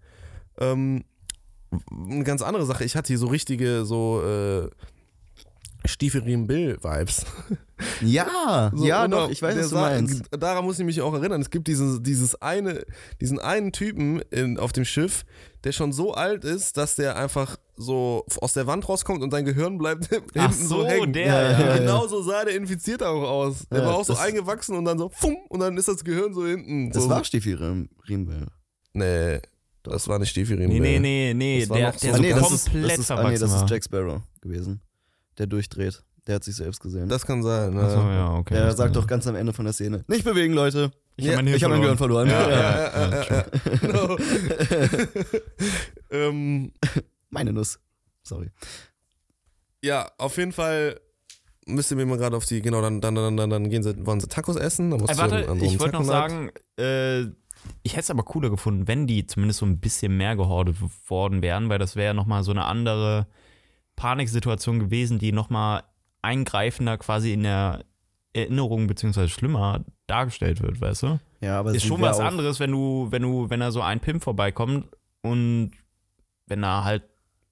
[0.58, 1.04] Ähm,
[1.90, 4.70] eine ganz andere Sache, ich hatte hier so richtige, so, äh,
[5.88, 7.24] Stiefelriemen Bill-Vibes.
[8.00, 10.22] Ja, So, ja, doch, ich weiß, der was du meinst.
[10.30, 11.42] Daran muss ich mich auch erinnern.
[11.42, 12.86] Es gibt dieses, dieses eine,
[13.20, 15.24] diesen einen Typen in, auf dem Schiff,
[15.62, 19.44] der schon so alt ist, dass der einfach so aus der Wand rauskommt und sein
[19.44, 21.12] Gehirn bleibt hinten Ach so, so, hängen.
[21.12, 21.76] der, Ja, ja, ja.
[21.76, 23.66] Genau so sah der Infizierte auch aus.
[23.70, 26.32] Der Ja, war auch so eingewachsen und dann so, fumm, und dann ist das Gehirn
[26.32, 26.90] so hinten.
[26.92, 28.46] Das so, war Stiefel Riemel.
[28.94, 29.40] Nee,
[29.82, 30.68] das war nicht Stiefelriemen.
[30.80, 32.64] Nee, nee, nee, nee, Das war der, noch der so- so Ah, nee, das ist,
[32.70, 33.64] komplett das ist, ah, verwachsen nee, das war.
[33.64, 34.80] ist Jack Sparrow gewesen.
[35.38, 36.02] Der durchdreht.
[36.26, 37.08] Der hat sich selbst gesehen.
[37.08, 37.74] Das kann sein.
[37.74, 37.82] Ne?
[37.82, 38.54] Achso, ja, okay.
[38.54, 40.90] der das sagt doch ganz am Ende von der Szene: Nicht bewegen, Leute.
[41.16, 42.28] Ich hab mein habe mein Gehirn verloren.
[42.28, 42.50] verloren.
[42.50, 43.22] Ja, Ja.
[43.22, 43.46] ja,
[43.92, 44.16] ja,
[46.28, 46.72] ähm,
[47.30, 47.78] Meine Nuss.
[48.22, 48.50] Sorry.
[49.82, 51.00] ja, auf jeden Fall
[51.66, 54.06] müsst ihr mir mal gerade auf die, genau, dann, dann, dann, dann, dann gehen sie,
[54.06, 54.90] wollen sie Tacos essen.
[54.90, 57.22] Dann musst Äh, warte, einem ich wollte noch sagen, äh,
[57.82, 60.76] ich hätte es aber cooler gefunden, wenn die zumindest so ein bisschen mehr gehordet
[61.08, 63.26] worden wären, weil das wäre nochmal so eine andere
[63.96, 65.82] Paniksituation gewesen, die nochmal
[66.22, 67.84] eingreifender quasi in der
[68.32, 71.20] Erinnerung beziehungsweise schlimmer dargestellt wird, weißt du?
[71.40, 74.22] Ja, aber Ist schon was anderes, wenn du, wenn du, wenn da so ein Pimp
[74.22, 74.88] vorbeikommt
[75.22, 75.72] und
[76.46, 77.02] wenn da halt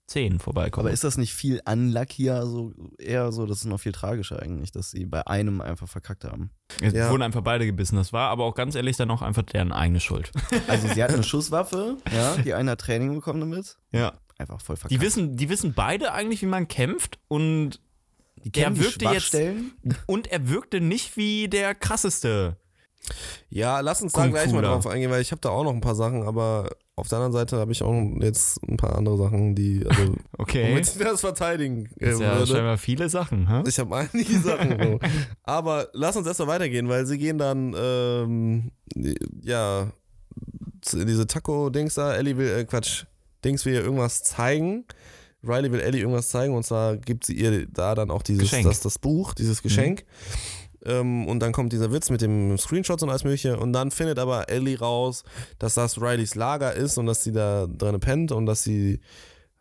[0.07, 0.87] zehn vorbeikommen.
[0.87, 4.71] Aber ist das nicht viel unluckier, so eher so, das ist noch viel tragischer eigentlich,
[4.71, 6.51] dass sie bei einem einfach verkackt haben.
[6.83, 7.11] es Ja.
[7.11, 7.97] wurden einfach beide gebissen.
[7.97, 10.31] Das war aber auch ganz ehrlich dann auch einfach deren eigene Schuld.
[10.69, 13.79] Also sie hat eine Schusswaffe, ja, die eine hat Training bekommen damit.
[13.93, 14.13] Ja.
[14.39, 14.93] Einfach voll verkackt.
[15.01, 17.81] Die wissen, die wissen beide eigentlich, wie man kämpft und
[18.45, 19.37] die kennen die wirkte jetzt-.
[20.07, 22.57] Und er wirkte nicht wie der krasseste.
[23.51, 25.81] Ja, lass uns da gleich mal drauf eingehen, weil ich habe da auch noch ein
[25.83, 29.55] paar Sachen, aber auf der anderen Seite habe ich auch jetzt ein paar andere Sachen,
[29.55, 30.71] die, also, Okay.
[30.71, 32.47] womit ich das verteidigen Das ist ja würde.
[32.47, 33.63] scheinbar viele Sachen, hä?
[33.67, 34.83] Ich habe einige Sachen.
[34.83, 35.01] So.
[35.43, 38.71] Aber lass uns erstmal weitergehen, weil sie gehen dann, ähm,
[39.43, 39.93] ja,
[40.93, 42.15] in diese Taco-Dings da.
[42.15, 43.05] Ellie will, äh, Quatsch,
[43.45, 44.85] Dings will ihr irgendwas zeigen.
[45.47, 48.67] Riley will Ellie irgendwas zeigen und zwar gibt sie ihr da dann auch dieses, Geschenk.
[48.67, 50.05] das, das Buch, dieses Geschenk.
[50.85, 53.59] Ähm, und dann kommt dieser Witz mit dem Screenshots und alles mögliche.
[53.59, 55.25] Und dann findet aber Ellie raus,
[55.59, 59.01] dass das Rileys Lager ist und dass sie da drin pennt und dass sie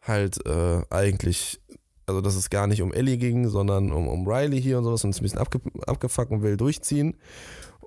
[0.02, 1.62] halt äh, eigentlich,
[2.06, 5.04] also dass es gar nicht um Ellie ging, sondern um, um Riley hier und sowas
[5.04, 7.16] und ist ein bisschen abge abgefuckt und will durchziehen.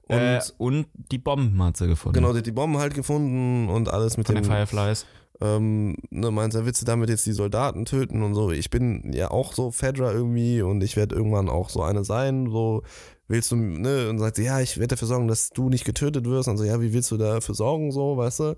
[0.09, 2.15] Und äh, und die Bomben hat sie gefunden.
[2.15, 5.05] genau, die hat die Bomben halt gefunden und alles mit Von den Fireflies.
[5.41, 8.51] Ähm, ne, meint er, willst du damit jetzt die Soldaten töten und so.
[8.51, 12.49] Ich bin ja auch so Fedra irgendwie und ich werde irgendwann auch so eine sein,
[12.51, 12.83] so
[13.29, 16.25] willst du, ne, und sagt sie, ja, ich werde dafür sorgen, dass du nicht getötet
[16.27, 16.49] wirst.
[16.49, 18.57] Und so, ja, wie willst du dafür sorgen, so, weißt du?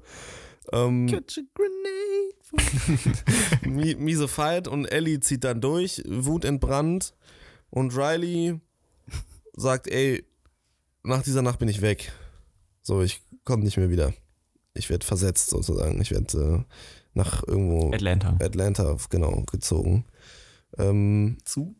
[0.72, 2.88] Ähm, Catch a grenade.
[3.66, 7.14] mi- miese Fight und Ellie zieht dann durch, wutentbrannt
[7.70, 8.60] und Riley
[9.54, 10.24] sagt, ey,
[11.02, 12.12] nach dieser Nacht bin ich weg.
[12.82, 14.12] So, ich komme nicht mehr wieder.
[14.78, 16.00] Ich werde versetzt sozusagen.
[16.00, 16.74] Ich werde äh,
[17.14, 18.36] nach irgendwo Atlanta.
[18.40, 20.04] Atlanta, genau, gezogen.
[20.76, 21.74] Ähm, Zu?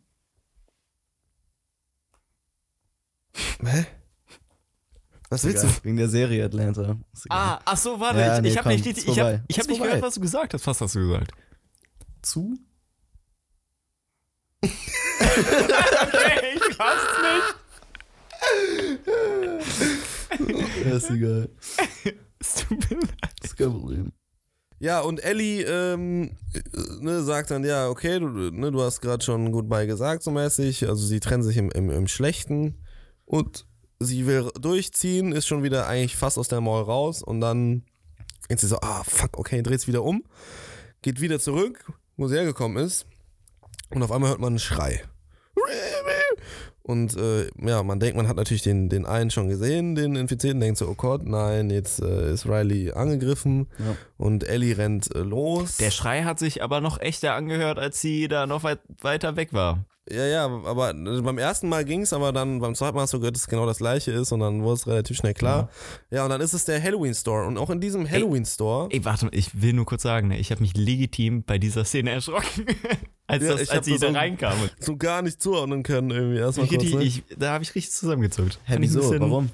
[3.64, 3.86] hä?
[5.30, 5.66] Was willst du?
[5.68, 6.96] Egal, Wegen der Serie Atlanta.
[7.28, 9.76] Ah, ach so, warte, Ja, ich, nee, ich habe nicht, ich hab, ich hab nicht
[9.76, 9.86] vorbei.
[9.86, 10.66] gehört, was du gesagt hast.
[10.66, 11.32] Was hast du gesagt?
[12.22, 12.58] Zu?
[14.62, 14.70] okay,
[16.56, 17.06] ich raff's
[20.84, 21.50] Ja, ist egal.
[22.40, 23.00] Es tut mir.
[23.42, 24.12] Ist Problem.
[24.80, 26.60] Ja, und Ellie ähm, äh,
[27.00, 30.88] ne, sagt dann, ja, okay, du, ne, du hast gerade schon Goodbye gesagt, so mäßig.
[30.88, 32.76] Also sie trennen sich im, im, im Schlechten
[33.24, 33.66] und
[33.98, 37.82] sie will durchziehen, ist schon wieder eigentlich fast aus der Mall raus und dann
[38.48, 40.22] denkt sie so, ah, fuck, okay, dreht wieder um,
[41.02, 43.06] geht wieder zurück, wo sie hergekommen ist
[43.90, 45.02] und auf einmal hört man einen Schrei.
[46.88, 50.58] Und äh, ja, man denkt, man hat natürlich den, den einen schon gesehen, den Infizierten,
[50.58, 53.94] denkt so, oh Gott, nein, jetzt äh, ist Riley angegriffen Ja.
[54.16, 55.76] und Ellie rennt äh, los.
[55.76, 59.52] Der Schrei hat sich aber noch echter angehört, als sie da noch weit, weiter weg
[59.52, 59.84] war.
[60.10, 63.18] Ja, ja, aber beim ersten Mal ging es, aber dann beim zweiten Mal hast du
[63.18, 65.68] gehört, dass es genau das gleiche ist und dann wurde es relativ schnell klar.
[66.10, 68.88] Ja, und dann ist es der Halloween Store und auch in diesem Halloween Store.
[68.90, 71.84] Ey, warte mal, ich will nur kurz sagen, ne, ich habe mich legitim bei dieser
[71.84, 72.66] Szene erschrocken,
[73.26, 74.70] als, Ja, das, ich als sie da so- reinkamen.
[74.80, 77.04] so gar nicht zuordnen können irgendwie erstmal Ich, kurz, richtig, ne?
[77.04, 78.58] ich, da habe ich richtig zusammengezuckt.
[78.64, 79.10] Hä, wieso?
[79.20, 79.50] Warum?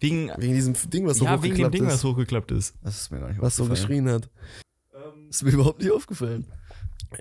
[0.00, 2.74] Wegen, Wegen diesem Ding, was so ja, wegen dem hochgeklappt Ding, was ist, hochgeklappt ist.
[2.84, 4.28] Das ist mir gar nicht was so geschrien hat.
[5.28, 6.46] Ist mir überhaupt nicht aufgefallen.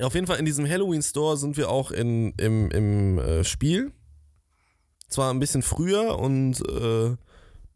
[0.02, 3.92] Auf jeden Fall in diesem Halloween Store sind wir auch in, im, im äh, Spiel.
[5.10, 7.16] Zwar ein bisschen früher und äh,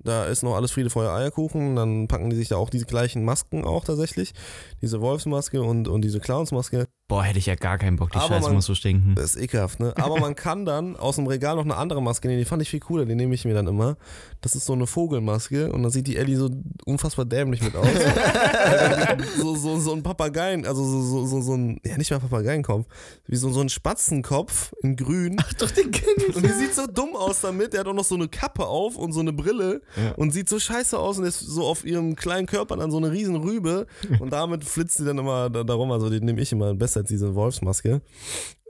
[0.04, 1.76] Da ist noch alles Friede, Feuer, Eierkuchen.
[1.76, 4.34] Dann packen die sich da auch diese gleichen Masken auch tatsächlich.
[4.82, 6.88] Diese Wolfsmaske und, und diese Clownsmaske.
[7.08, 9.16] Boah, hätte ich ja gar keinen Bock, die Aber Scheiße man- muss so stinken.
[9.16, 9.94] Das ist ekelhaft, ne?
[9.98, 12.40] Aber man kann dann aus dem Regal noch eine andere Maske nehmen.
[12.40, 13.06] Die fand ich viel cooler.
[13.06, 13.98] Die nehme ich mir dann immer.
[14.40, 15.72] Das ist so eine Vogelmaske.
[15.74, 16.50] Und dann sieht die Ellie so
[16.86, 17.86] unfassbar dämlich mit aus.
[19.38, 22.86] so, so, so ein Papageien, also so, so, so, so ein, ja nicht mal Papageienkopf,
[23.28, 25.38] wie so, so ein Spatzenkopf in grün.
[25.42, 26.36] Ach doch, den kenn ich.
[26.36, 27.74] Und die sieht so dumm aus damit.
[27.74, 29.82] Der hat auch noch so eine Kappe auf und so eine Brille
[30.16, 33.12] Und sieht so scheiße aus und ist so auf ihrem kleinen Körper dann so eine
[33.12, 33.88] riesen Rübe.
[34.20, 35.92] Und damit flitzt sie dann immer da, darum.
[35.92, 38.02] Also die nehme ich immer besser als diese Wolfsmaske.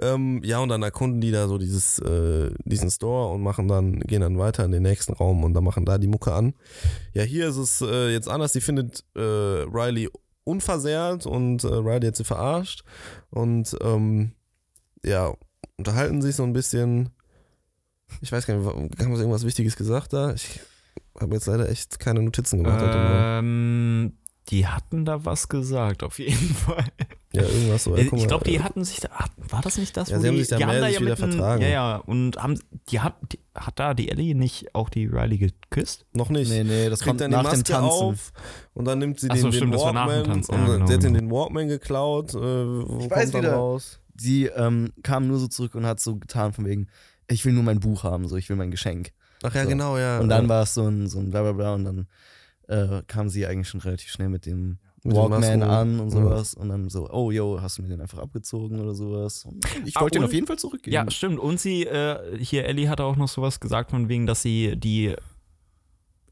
[0.02, 4.00] Ähm, ja, und dann erkunden die da so dieses, äh, diesen Store und machen dann,
[4.00, 6.54] gehen dann weiter in den nächsten Raum und dann machen da die Mucke an.
[7.14, 8.54] Ja, hier ist es äh, jetzt anders.
[8.54, 10.10] Die findet äh, Riley
[10.44, 12.84] unversehrt und äh, Riley hat sie verarscht.
[13.30, 14.32] Und ähm,
[15.04, 15.34] ja,
[15.78, 17.10] unterhalten sich so ein bisschen.
[18.22, 20.34] Ich weiß gar nicht, haben sie irgendwas Wichtiges gesagt da?
[20.34, 20.60] Ich
[21.20, 22.82] habe jetzt leider echt keine Notizen gemacht.
[22.84, 24.14] Ähm,
[24.50, 26.84] die hatten da was gesagt, auf jeden Fall.
[27.32, 27.96] ja, irgendwas so.
[27.96, 29.10] Ja, guck ich glaube, die äh, hatten sich da,
[29.50, 31.00] war das nicht das, Ja, wo sie haben die, sich da die haben da ja
[31.00, 31.62] wieder mitten, vertragen.
[31.62, 32.60] Ja, ja, und haben,
[32.90, 36.06] die hat, die, hat da die Ellie nicht auch die Riley geküsst?
[36.14, 36.50] noch nicht.
[36.50, 37.76] Nee, nee, das kriegt kommt dann nach dem Tanzen.
[37.76, 38.34] auf
[38.74, 40.60] und dann nimmt sie den, so, den stimmt, das war nach dem Walkman Tanzen, und
[40.68, 41.20] ja, genau, sie hat den genau.
[41.20, 42.34] den Walkman geklaut.
[42.34, 43.54] Äh, wo Ich kommt weiß dann wieder.
[43.54, 44.00] raus?
[44.18, 46.88] Sie ähm, kam nur so zurück und hat so getan von wegen,
[47.28, 49.12] ich will nur mein Buch haben, so ich will mein Geschenk.
[49.44, 49.70] Ach ja, So.
[49.70, 50.20] genau, ja.
[50.20, 50.50] Und dann ja.
[50.50, 52.08] war es so ein, so ein bla bla bla und dann
[52.68, 56.22] äh, kam sie eigentlich schon relativ schnell mit dem Mit den Walkman an und Ja.
[56.22, 59.46] sowas und dann so, oh yo, hast du mir den einfach abgezogen oder sowas?
[59.46, 60.94] Und ich Ah, wollte den und- auf jeden Fall zurückgeben.
[60.94, 61.40] Ja, stimmt.
[61.40, 65.16] Und sie, äh, hier, Ellie hatte auch noch sowas gesagt, von wegen, dass sie die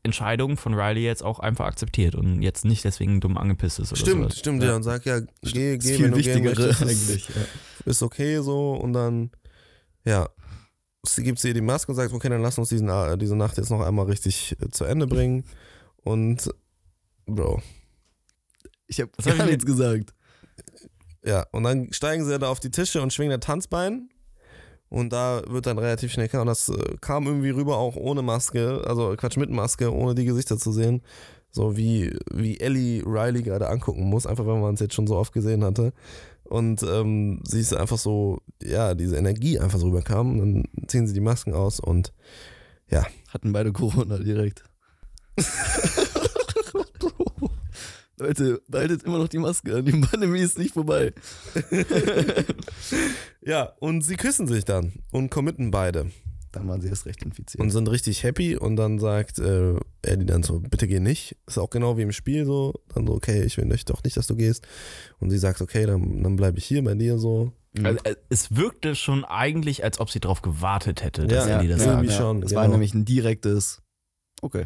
[0.02, 4.00] Entscheidung von Riley jetzt auch einfach akzeptiert und jetzt nicht deswegen dumm angepisst ist oder
[4.00, 4.40] Stimmt, sowas.
[4.40, 4.76] stimmt, ja.
[4.76, 7.28] Und sag ja, geh, das geh, ist viel wenn du gehen wichtigere möchtest, eigentlich.
[7.30, 7.36] Ja.
[7.86, 9.32] ist okay so und dann,
[10.06, 10.30] ja,
[11.16, 13.58] sie gibt ihr die Maske und sagt, okay, dann lass uns diesen, äh, diese Nacht
[13.58, 15.44] jetzt noch einmal richtig äh, zu Ende bringen
[16.04, 16.50] und,
[17.26, 17.62] Bro,
[18.88, 20.14] Ich habe hab gar ich nichts gesagt.
[21.24, 24.10] ja, und dann steigen sie da auf die Tische und schwingen das Tanzbein
[24.90, 28.22] und da wird dann relativ schnell klar und das äh, kam irgendwie rüber auch ohne
[28.22, 31.02] Maske, also Quatsch, mit Maske, ohne die Gesichter zu sehen,
[31.52, 35.16] so wie, wie Ellie Riley gerade angucken muss, einfach weil man es jetzt schon so
[35.16, 35.94] oft gesehen hatte.
[36.50, 40.40] Und ähm, sie ist einfach so, ja, diese Energie einfach so rüberkam.
[40.40, 42.12] Dann ziehen sie die Masken aus und
[43.30, 44.64] Hatten beide Corona direkt.
[48.18, 49.86] Leute, behaltet immer noch die Maske an.
[49.86, 51.14] Die Pandemie ist nicht vorbei.
[53.42, 56.12] ja, und sie küssen sich dann und committen beide
[56.52, 57.62] Dann waren sie erst recht infiziert.
[57.62, 61.36] und sind richtig happy und dann sagt äh, Eddie dann so, bitte geh nicht.
[61.48, 62.74] Ist auch genau wie im Spiel so.
[62.94, 64.68] Dann so, okay, ich will nicht, doch nicht, dass du gehst.
[65.20, 67.52] Und sie sagt, okay, dann, dann bleibe ich hier bei dir so.
[67.84, 71.70] Also, äh, es wirkte schon eigentlich, als ob sie darauf gewartet hätte, dass Ja, Ellie
[71.70, 71.86] das ja.
[71.86, 71.98] sagt.
[72.04, 72.62] irgendwie schon, Es genau.
[72.62, 73.82] war nämlich ein direktes.
[74.42, 74.66] Okay.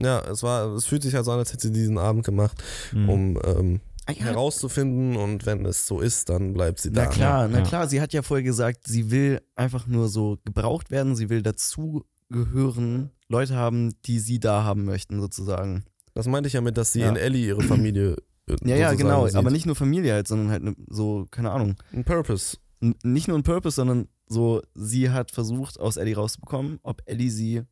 [0.00, 2.62] Ja, es war, es fühlt sich halt so an, als hätte sie diesen Abend gemacht,
[2.92, 3.08] Mhm.
[3.08, 4.24] um ähm, ja.
[4.26, 7.04] herauszufinden und wenn es so ist, dann bleibt sie da.
[7.04, 7.64] Na klar, na Ja.
[7.64, 11.42] klar, sie hat ja vorher gesagt, sie will einfach nur so gebraucht werden, sie will
[11.42, 15.84] dazugehören, Leute haben, die sie da haben möchten, sozusagen.
[16.14, 17.08] Das meinte ich ja mit, dass sie Ja.
[17.08, 18.16] in Ellie ihre Familie.
[18.48, 19.34] äh, Ja, ja, genau, sieht.
[19.36, 21.74] aber nicht nur Familie halt, sondern halt ne, so, keine Ahnung.
[21.92, 22.58] Ein Purpose.
[22.80, 27.30] N nicht nur ein Purpose, sondern so, sie hat versucht, aus Ellie rauszubekommen, ob Ellie
[27.30, 27.62] sie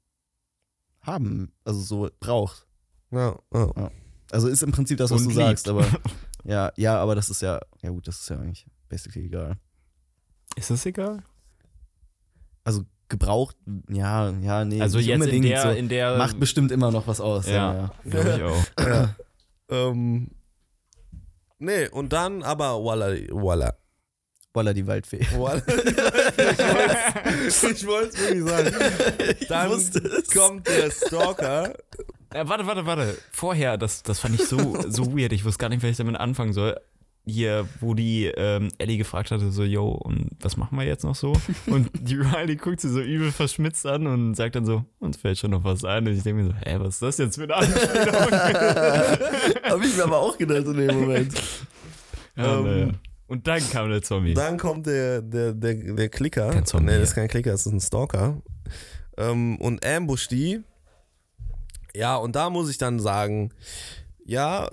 [1.03, 2.67] haben, also so braucht.
[3.11, 3.91] Ja, ja.
[4.31, 5.41] Also ist im Prinzip das, was Und du liebt.
[5.41, 5.87] sagst, aber
[6.45, 9.57] ja, ja, aber das ist ja, ja gut, das ist ja eigentlich basically egal.
[10.57, 11.23] Ist das egal?
[12.65, 13.57] Also gebraucht,
[13.91, 15.69] ja, ja, nee, Also nicht jetzt in unbedingt der, so.
[15.71, 17.47] in der macht bestimmt immer noch was aus.
[17.47, 17.75] Ja, Ja.
[17.75, 17.91] ja.
[18.11, 19.09] glaube ich auch.
[19.69, 20.31] ähm,
[21.59, 23.75] nee, und dann aber voila, voila.
[24.55, 25.27] Voila, die Waldfee.
[25.35, 25.57] voila.
[25.67, 25.87] ich
[27.87, 28.73] wollte es wirklich sagen.
[29.49, 29.71] Dann
[30.33, 31.75] kommt der Stalker.
[32.33, 33.19] Äh, warte, warte, warte.
[33.33, 35.33] Vorher, das, das fand ich so, so weird.
[35.33, 36.77] Ich wusste gar nicht, wie ich damit anfangen soll.
[37.27, 41.15] Hier, wo die ähm, Ellie gefragt hatte, so, yo, und was machen wir jetzt noch
[41.17, 41.33] so?
[41.67, 45.39] Und die Riley guckt sie so übel verschmitzt an und sagt dann so, uns fällt
[45.39, 46.07] schon noch was ein.
[46.07, 48.15] Und ich denke mir so, hä, was ist das jetzt für eine Anspielung?
[49.65, 51.35] Habe ich mir aber auch gedacht in dem Moment.
[52.37, 52.93] ja, Ähm.
[53.27, 54.35] Und dann kam der Zombie.
[54.35, 56.51] Dann kommt der, der, der, der Klicker.
[56.51, 56.93] Kein Zombie.
[56.93, 58.43] Nee, das ist kein Klicker, das ist ein Stalker.
[59.17, 60.63] Ähm, und ambusht die.
[61.95, 63.53] Ja, und da muss ich dann sagen,
[64.25, 64.69] ja,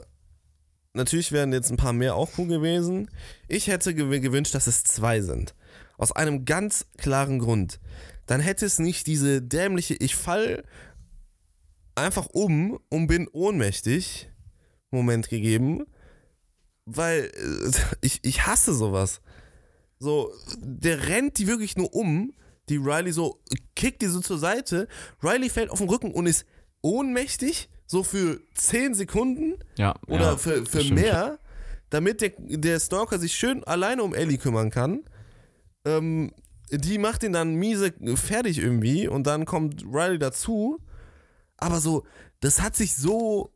[0.93, 3.09] natürlich wären jetzt ein paar mehr auch cool gewesen.
[3.47, 5.55] Ich hätte gew gewünscht, dass es zwei sind.
[5.97, 7.79] Aus einem ganz klaren Grund.
[8.25, 10.63] Dann hätte es nicht diese dämliche, ich fall
[11.95, 14.29] einfach um und bin ohnmächtig
[14.89, 15.85] Moment gegeben,
[16.95, 19.21] weil äh, ich, ich hasse sowas.
[19.99, 22.33] So, der rennt die wirklich nur um,
[22.69, 23.39] die Riley so,
[23.75, 24.87] kickt die so zur Seite,
[25.21, 26.45] Riley fällt auf den Rücken und ist
[26.81, 29.95] ohnmächtig, so für 10 Sekunden Ja.
[30.07, 31.39] oder ja, für, für mehr,
[31.89, 35.03] damit der, der Stalker sich schön alleine um Ellie kümmern kann.
[35.85, 36.31] Ähm,
[36.71, 40.79] die macht ihn dann miese fertig irgendwie und dann kommt Riley dazu.
[41.57, 42.05] Aber so,
[42.39, 43.51] das hat sich so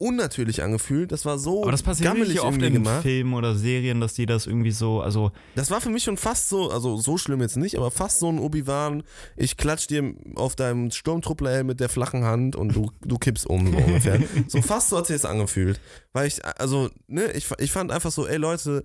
[0.00, 1.12] unnatürlich angefühlt.
[1.12, 3.02] Das war so Aber das passiert gammelig wirklich oft in gemacht.
[3.02, 6.48] Filmen oder Serien, dass die das irgendwie so, also Das war für mich schon fast
[6.48, 9.02] so, also so schlimm jetzt nicht, aber fast so ein Obi-Wan,
[9.36, 13.70] ich klatsch dir auf deinem Sturmtruppler mit der flachen Hand und du, du kippst um,
[13.70, 14.20] so ungefähr.
[14.48, 15.80] so fast so hat sich das angefühlt.
[16.12, 18.84] Weil ich, also, ne, ich, ich fand einfach so, ey Leute,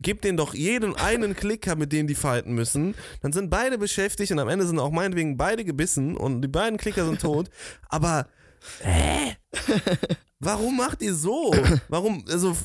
[0.00, 2.94] gebt denen doch jeden einen Klicker, mit dem die fighten müssen.
[3.20, 6.78] Dann sind beide beschäftigt und am Ende sind auch meinetwegen beide gebissen und die beiden
[6.78, 7.50] Klicker sind tot.
[7.90, 8.28] Aber,
[8.80, 9.36] hä?
[10.44, 11.52] Warum macht ihr so?
[11.88, 12.56] Warum, also,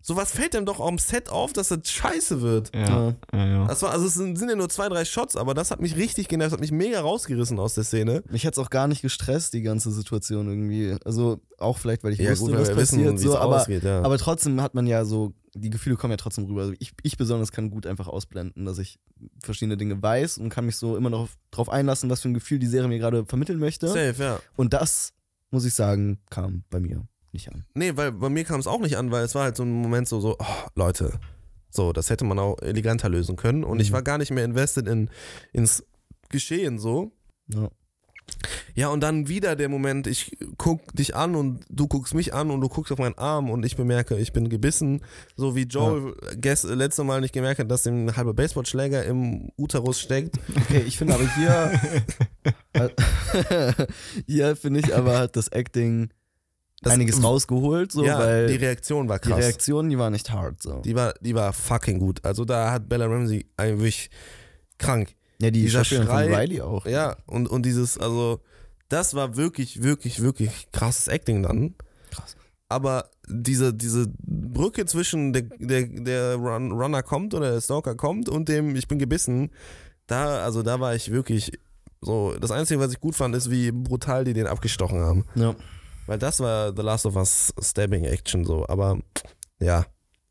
[0.00, 2.74] sowas fällt dann doch am Set auf, dass das scheiße wird.
[2.74, 3.66] ja, ja, ja.
[3.66, 5.96] Das war, also es sind, sind ja nur zwei, drei Shots, aber das hat mich
[5.96, 8.22] richtig genervt, das hat mich mega rausgerissen aus der Szene.
[8.30, 10.96] Mich hat's auch gar nicht gestresst, die ganze Situation irgendwie.
[11.04, 13.82] Also auch vielleicht, weil ich Ja, wusste, gut, was wissen, passiert, so, es aber, ausgeht,
[13.82, 14.02] ja.
[14.02, 16.62] aber trotzdem hat man ja so, die Gefühle kommen ja trotzdem rüber.
[16.62, 18.98] Also ich, ich besonders kann gut einfach ausblenden, dass ich
[19.42, 22.58] verschiedene Dinge weiß und kann mich so immer noch drauf einlassen, was für ein Gefühl
[22.58, 23.88] die Serie mir gerade vermitteln möchte.
[23.88, 24.38] Safe, ja.
[24.56, 25.12] Und das,
[25.50, 27.64] muss ich sagen, kam bei mir nicht an.
[27.74, 29.70] Nee, weil bei mir kam es auch nicht an, weil es war halt so ein
[29.72, 31.18] Moment so, so, oh, Leute,
[31.70, 33.64] so, das hätte man auch eleganter lösen können.
[33.64, 33.94] Und ich Mhm.
[33.94, 35.10] war gar nicht mehr invested in,
[35.52, 35.84] ins
[36.30, 37.12] Geschehen so.
[37.48, 37.70] Ja.
[38.74, 42.50] Ja, und dann wieder der Moment, ich guck dich an und du guckst mich an
[42.50, 45.00] und du guckst auf meinen Arm und ich bemerke, ich bin gebissen.
[45.36, 49.50] So wie Joel gest, letzte Mal nicht gemerkt hat, dass ihm ein halber Baseballschläger im
[49.56, 50.38] Uterus steckt.
[50.54, 51.80] Okay, ich finde aber hier,
[54.26, 56.10] hier finde ich aber hat das Acting
[56.82, 59.38] Das- einiges rausgeholt, so, ja, weil die Reaktion war die krass.
[59.40, 60.80] Reaktion, die war nicht hart, so.
[60.80, 62.24] Die war, die war fucking gut.
[62.24, 64.10] Also da hat Bella Ramsey eigentlich
[64.78, 65.15] krank.
[65.40, 66.86] Ja, die dieser Schauspielerin von Schrei- Riley auch.
[66.86, 68.40] Ja, und, und dieses, also,
[68.88, 71.74] das war wirklich, wirklich, wirklich krasses Acting dann.
[72.10, 72.36] Krass.
[72.68, 78.28] Aber diese, diese Brücke zwischen der, der, der Run, Runner kommt oder der Stalker kommt
[78.28, 79.50] und dem Ich bin gebissen,
[80.06, 81.52] da, also da war ich wirklich
[82.00, 82.34] so.
[82.40, 85.24] Das Einzige, was ich gut fand, ist, wie brutal die den abgestochen haben.
[85.34, 85.54] Ja.
[86.06, 88.66] Weil das war The Last of Us Stabbing Action so.
[88.68, 88.98] Aber
[89.58, 89.84] ja,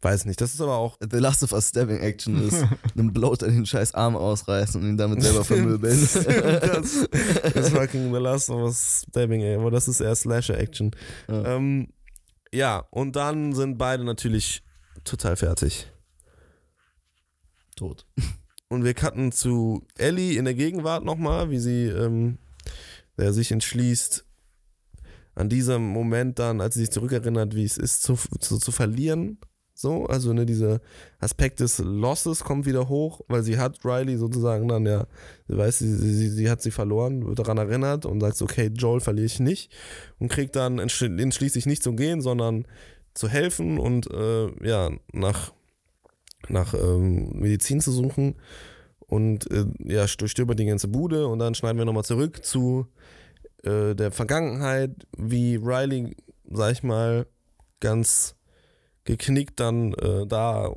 [0.05, 0.39] weiß nicht.
[0.39, 0.97] Das ist aber auch.
[1.01, 2.63] The Last of Us Stabbing Action ist
[2.95, 5.99] einem Bloater den scheiß Arm ausreißen und ihn damit selber vermöbeln.
[6.13, 7.09] das,
[7.53, 9.55] das fucking The Last of Us Stabbing, ey.
[9.55, 10.91] Aber das ist eher Slasher-Action.
[11.27, 11.55] Ja.
[11.55, 11.89] Ähm,
[12.53, 14.63] ja, und dann sind beide natürlich
[15.03, 15.91] total fertig.
[17.75, 18.05] Tot.
[18.69, 22.37] Und wir cutten zu Ellie in der Gegenwart nochmal, wie sie ähm,
[23.17, 24.25] der sich entschließt,
[25.35, 29.39] an diesem Moment dann, als sie sich zurückerinnert, wie es ist, zu, zu, zu verlieren.
[29.77, 30.79] So, also ne, dieser
[31.19, 35.05] Aspekt des Losses kommt wieder hoch, weil sie hat Riley sozusagen dann ja,
[35.49, 39.01] sie weiß, sie, sie, sie hat sie verloren, wird daran erinnert und sagt okay, Joel
[39.01, 39.73] verliere ich nicht
[40.17, 42.65] und kriegt dann entschli- entschließt sich nicht zu gehen, sondern
[43.13, 45.51] zu helfen und äh, ja, nach,
[46.47, 48.35] nach ähm, Medizin zu suchen
[48.99, 52.87] und äh, ja, durchstöbert die ganze Bude und dann schneiden wir nochmal zurück zu
[53.63, 56.15] äh, der Vergangenheit, wie Riley,
[56.49, 57.27] sag ich mal,
[57.81, 58.35] ganz
[59.05, 60.73] geknickt dann äh, da,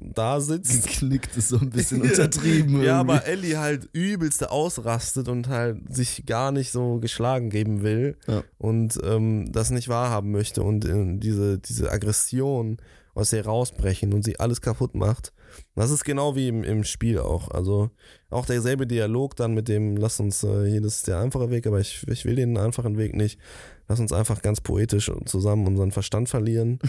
[0.00, 0.86] da sitzt.
[0.86, 2.76] Geknickt ist so ein bisschen untertrieben.
[2.82, 3.12] Ja, irgendwie.
[3.14, 8.42] aber Ellie halt übelste ausrastet und halt sich gar nicht so geschlagen geben will Ja.
[8.58, 12.78] und ähm, das nicht wahrhaben möchte und äh, diese, diese Aggression
[13.14, 15.32] aus ihr rausbrechen und sie alles kaputt macht.
[15.76, 17.48] Das ist genau wie im, im Spiel auch.
[17.48, 17.90] Also
[18.28, 21.66] auch derselbe Dialog dann mit dem, lass uns, äh, hier, das ist der einfache Weg,
[21.68, 23.38] aber ich, ich will den einfachen Weg nicht.
[23.86, 26.78] Lass uns einfach ganz poetisch zusammen unseren Verstand verlieren.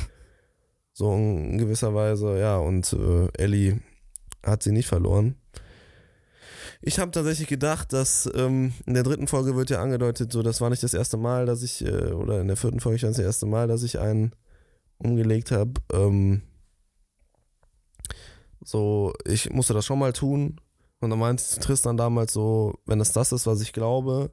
[0.98, 3.82] So in gewisser Weise, ja, und äh, Ellie
[4.42, 5.36] hat sie nicht verloren.
[6.82, 10.62] Ich habe tatsächlich gedacht, dass ähm, in der dritten Folge wird ja angedeutet, so das
[10.62, 13.20] war nicht das erste Mal, dass ich, äh, oder in der vierten Folge war das
[13.20, 14.32] erste Mal, dass ich einen
[14.98, 15.74] umgelegt habe.
[15.92, 16.44] Ähm,
[18.64, 20.62] so, ich musste das schon mal tun.
[21.02, 24.32] Und dann meinte Tristan damals so, wenn es das ist, was ich glaube,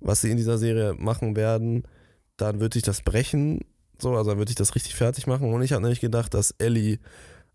[0.00, 1.88] was sie in dieser Serie machen werden,
[2.36, 3.60] dann würde ich das brechen.
[4.00, 5.52] So, also dann würde ich das richtig fertig machen.
[5.52, 6.98] Und ich habe nämlich gedacht, dass Ellie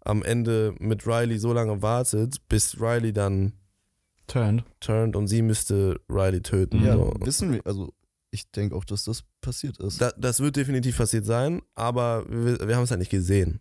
[0.02, 3.54] am Ende mit Riley so lange wartet, bis Riley dann
[4.28, 4.64] Turned.
[4.80, 6.84] turnt und sie müsste Riley töten.
[6.84, 7.14] ja, So.
[7.20, 7.94] wissen wir, also
[8.32, 10.02] ich denke auch, dass das passiert ist.
[10.02, 13.60] Da, das wird definitiv passiert sein, aber wir, wir haben es halt nicht gesehen.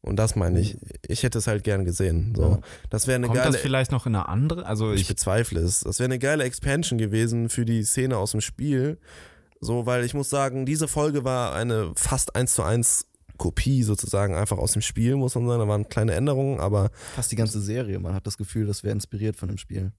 [0.00, 0.76] Und das meine ich.
[1.06, 2.34] Ich hätte es halt gern gesehen.
[2.36, 2.60] So.
[2.90, 3.52] Das wäre eine Kommt geile.
[3.52, 4.66] das vielleicht noch in eine andere?
[4.66, 5.80] Also ich ich, bezweifle es.
[5.80, 8.98] Das wäre eine geile Expansion gewesen für die Szene aus dem Spiel.
[9.64, 13.06] So, weil ich muss sagen, diese Folge war eine fast eins zu eins
[13.38, 15.60] Kopie sozusagen einfach aus dem Spiel, muss man sagen.
[15.60, 18.92] Da waren kleine Änderungen, aber Fast die ganze Serie, man hat das Gefühl, das wäre
[18.92, 19.92] inspiriert von dem Spiel.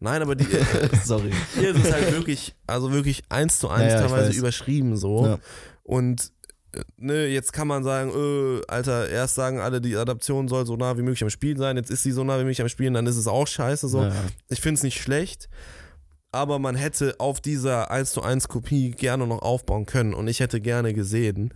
[0.00, 0.46] Nein, aber die,
[1.04, 1.32] Sorry.
[1.54, 4.96] hier ist es halt wirklich, also wirklich eins zu eins Ja, ja, ich teilweise überschrieben
[4.96, 5.26] so.
[5.26, 5.38] Ja.
[5.82, 6.32] Und
[6.72, 10.76] äh, ne, jetzt kann man sagen, äh, Alter, erst sagen alle, die Adaption soll so
[10.76, 12.94] nah wie möglich am Spiel sein, jetzt ist sie so nah wie möglich am Spielen,
[12.94, 14.04] dann ist es auch scheiße so.
[14.04, 14.14] Ja.
[14.48, 15.50] Ich finde es nicht schlecht,
[16.32, 20.40] aber man hätte auf dieser 1 zu 1 Kopie gerne noch aufbauen können und ich
[20.40, 21.54] hätte gerne gesehen,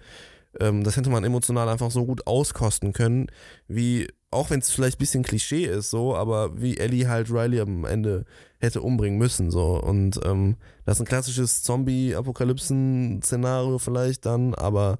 [0.61, 3.27] ähm, das hätte man emotional einfach so gut auskosten können,
[3.69, 7.61] wie, auch wenn es vielleicht ein bisschen Klischee ist, so, aber wie Ellie halt Riley
[7.61, 8.25] am Ende
[8.59, 9.81] hätte umbringen müssen, so.
[9.81, 14.99] Und ähm, das ist ein klassisches Zombie-Apokalypsen-Szenario vielleicht dann, aber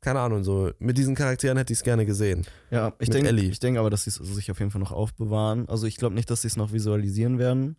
[0.00, 2.46] keine Ahnung, so, mit diesen Charakteren hätte ich es gerne gesehen.
[2.70, 5.68] Ja, ich denke denk aber, dass sie es sich auf jeden Fall noch aufbewahren.
[5.68, 7.76] Also ich glaube nicht, dass sie es noch visualisieren werden,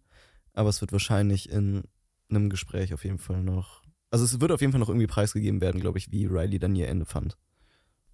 [0.54, 1.84] aber es wird wahrscheinlich in
[2.30, 3.82] einem Gespräch auf jeden Fall noch.
[4.10, 6.76] Also es wird auf jeden Fall noch irgendwie preisgegeben werden, glaube ich, wie Riley dann
[6.76, 7.38] ihr Ende fand.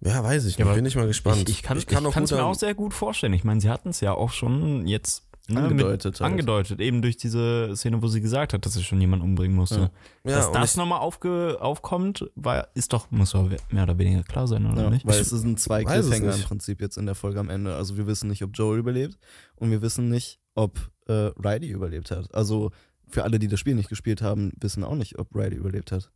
[0.00, 1.48] Ja, weiß ich Ja, nicht, aber bin ich mal gespannt.
[1.48, 3.32] Ich, ich kann es mir auch sehr gut vorstellen.
[3.32, 6.32] Ich meine, sie hatten es ja auch schon jetzt Angedeutet Mit, halt.
[6.32, 9.90] angedeutet, eben durch diese Szene, wo sie gesagt hat, dass sie schon jemanden umbringen musste.
[10.24, 10.30] Ja.
[10.30, 14.46] Ja, Dass das nochmal aufge, aufkommt, war, ist doch, muss doch mehr oder weniger klar
[14.46, 15.06] sein, oder Ja, nicht?
[15.06, 16.42] weil es sind zwei weiß es Cliffhanger im.
[16.42, 17.74] Prinzip jetzt in der Folge am Ende.
[17.74, 19.16] Also wir wissen nicht, ob Joel überlebt
[19.56, 22.34] und wir wissen nicht, ob äh, Riley überlebt hat.
[22.34, 22.70] Also
[23.08, 26.10] für alle, die das Spiel nicht gespielt haben, wissen auch nicht, ob Riley überlebt hat.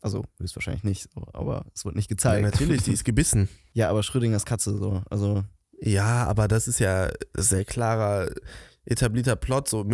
[0.00, 2.42] Also höchstwahrscheinlich nicht, aber es wird nicht ja, gezeigt.
[2.42, 3.48] natürlich, die ist gebissen.
[3.72, 5.02] Ja, aber Schrödingers Katze so.
[5.08, 5.44] Also
[5.80, 8.28] Ja, aber das ist ja sehr klarer,
[8.84, 9.68] etablierter Plot.
[9.68, 9.86] So,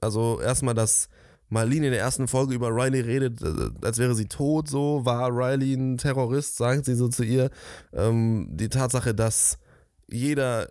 [0.00, 1.08] also erstmal, dass
[1.48, 5.30] Marlene in der ersten Folge über Riley redet, äh, als wäre sie tot, so, war
[5.30, 7.50] Riley ein Terrorist, sagt sie so zu ihr.
[7.92, 9.58] Ähm, die Tatsache, dass
[10.08, 10.70] jeder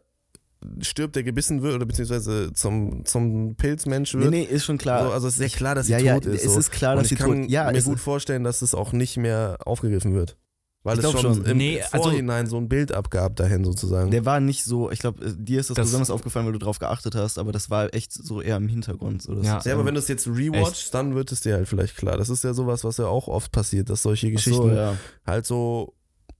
[0.81, 4.31] stirbt, der gebissen wird, oder beziehungsweise zum, zum Pilzmensch nee, wird.
[4.31, 5.05] nee, ist schon klar.
[5.05, 6.45] So, also es ist sehr klar, dass sie ja, ja, tot ist.
[6.45, 6.59] es so.
[6.59, 7.49] ist klar, Und dass ich sie kann tot.
[7.51, 10.38] Ja, mir es gut ist, vorstellen, dass es auch nicht mehr aufgegriffen wird.
[10.84, 11.45] Weil Ich es schon, schon.
[11.45, 14.09] im Nee, also- Vorhinein so ein Bild abgab dahin sozusagen.
[14.09, 14.89] der war nicht so.
[14.89, 17.69] Ich glaube, dir ist das, Das- besonders aufgefallen, weil du drauf geachtet hast, aber das
[17.69, 19.21] war echt so eher im Hintergrund.
[19.21, 19.59] So, dass, Ja.
[19.65, 22.15] Ja, aber wenn du es jetzt rewatchst, dann wird es dir halt vielleicht klar.
[22.17, 24.95] Das ist ja sowas, was ja auch oft passiert, dass solche Geschichten so, ja.
[25.25, 25.93] halt so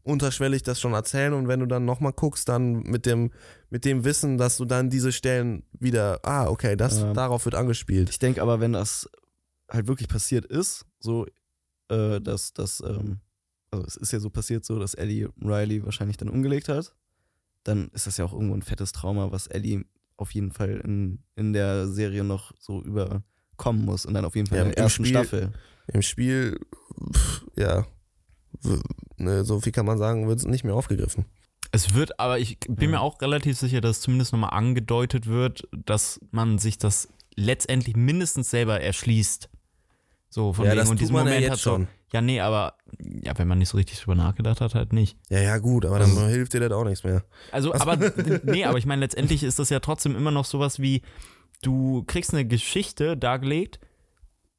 [0.08, 3.32] unterschwellig das schon erzählen und wenn du dann nochmal guckst, dann mit dem,
[3.70, 7.14] mit dem Wissen, dass du dann diese Stellen wieder, ah, okay, das, Ja.
[7.14, 8.10] darauf wird angespielt.
[8.10, 9.10] Ich denke aber, wenn das
[9.70, 11.26] halt wirklich passiert ist, so,
[11.90, 13.20] äh, dass das, ähm,
[13.72, 16.96] also es ist ja so passiert, so, dass Ellie Riley wahrscheinlich dann umgelegt hat,
[17.64, 19.84] dann ist das ja auch irgendwo ein fettes Trauma, was Ellie
[20.16, 24.48] auf jeden Fall in, in der Serie noch so überkommen muss und dann auf jeden
[24.48, 25.52] Fall Ja, in der im ersten Spiel- Staffel.
[25.94, 26.60] Im Spiel,
[27.14, 27.86] pff, ja,
[29.44, 31.26] so viel kann man sagen, wird es nicht mehr aufgegriffen.
[31.72, 36.20] Es wird, aber ich bin mir auch relativ sicher, dass zumindest nochmal angedeutet wird, dass
[36.32, 39.50] man sich das letztendlich mindestens selber erschließt.
[40.30, 41.88] So, von ja, wegen, das und diesen man ja Moment jetzt hat so, schon.
[42.14, 45.18] Ja, nee, aber ja, wenn man nicht so richtig drüber nachgedacht hat, halt nicht.
[45.30, 47.24] Ja, ja, gut, aber dann Also- hilft dir das auch nichts mehr.
[47.52, 47.98] Also, aber
[48.44, 51.02] nee, aber ich meine, letztendlich ist das ja trotzdem immer noch sowas wie,
[51.62, 53.80] du kriegst eine Geschichte dargelegt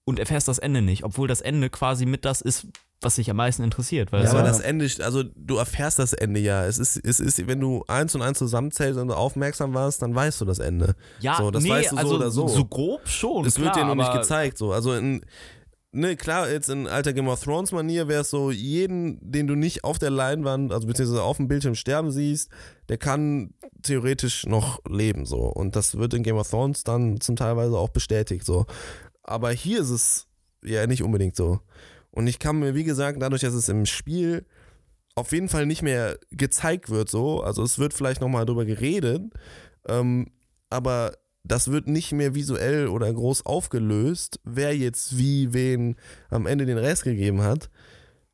[0.09, 2.67] und erfährst das Ende nicht, obwohl das Ende quasi mit das ist,
[3.01, 4.11] was dich am meisten interessiert.
[4.11, 4.47] Weil Ja, aber Ja.
[4.47, 6.65] das Ende, also du erfährst das Ende ja.
[6.67, 10.15] Es ist, es ist, wenn du eins und eins zusammenzählst und du aufmerksam warst, dann
[10.15, 10.97] weißt du das Ende.
[11.21, 12.49] ja, so, das nee, weißt du so also oder so.
[12.49, 13.45] so grob schon.
[13.45, 14.73] Es wird dir nur nicht gezeigt, so.
[14.73, 15.21] Also in,
[15.93, 19.55] ne, klar, jetzt in alter Game of Thrones Manier wäre es so, jeden, den du
[19.55, 22.51] nicht auf der Leinwand, also beziehungsweise auf dem Bildschirm sterben siehst,
[22.89, 23.53] der kann
[23.83, 25.39] theoretisch noch leben, so.
[25.43, 28.67] Und das wird in Game of Thrones dann zum Teilweise auch bestätigt, so.
[29.29, 30.27] Aber hier ist es
[30.65, 31.61] ja nicht unbedingt so.
[32.11, 34.47] Und ich kann mir, wie gesagt, dadurch, dass es im Spiel
[35.15, 39.23] auf jeden Fall nicht mehr gezeigt wird, so, also es wird vielleicht nochmal drüber geredet,
[39.87, 40.29] ähm,
[40.71, 41.13] aber
[41.45, 45.97] das wird nicht mehr visuell oder groß aufgelöst, wer jetzt wie wen
[46.31, 47.69] am Ende den Rest gegeben hat,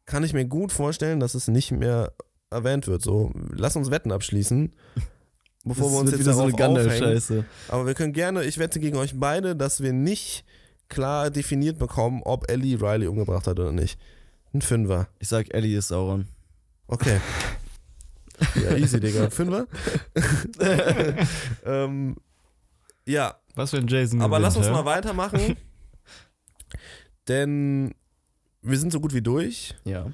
[0.06, 2.12] kann ich mir gut vorstellen, dass es nicht mehr
[2.50, 3.02] erwähnt wird.
[3.02, 4.74] So, lass uns Wetten abschließen,
[5.64, 6.90] bevor wir uns jetzt wieder so darauf eine aufhängen.
[6.90, 7.44] Gandalf-Scheiße.
[7.68, 10.44] Aber wir können gerne, ich wette gegen euch beide, dass wir nicht
[10.94, 13.98] klar definiert bekommen, ob Ellie Riley umgebracht hat oder nicht.
[14.52, 15.08] Ein Fünfer.
[15.18, 16.26] Ich sag, Ellie ist Sauron.
[16.86, 17.20] Okay.
[18.56, 19.30] Ja, easy, Digga.
[19.30, 19.68] Fünfer?
[21.64, 22.16] ähm,
[23.06, 25.56] ja, Was für ein Jason aber lass uns gewinnt, mal weitermachen.
[27.28, 27.94] denn
[28.60, 29.76] wir sind so gut wie durch.
[29.84, 30.10] Ja.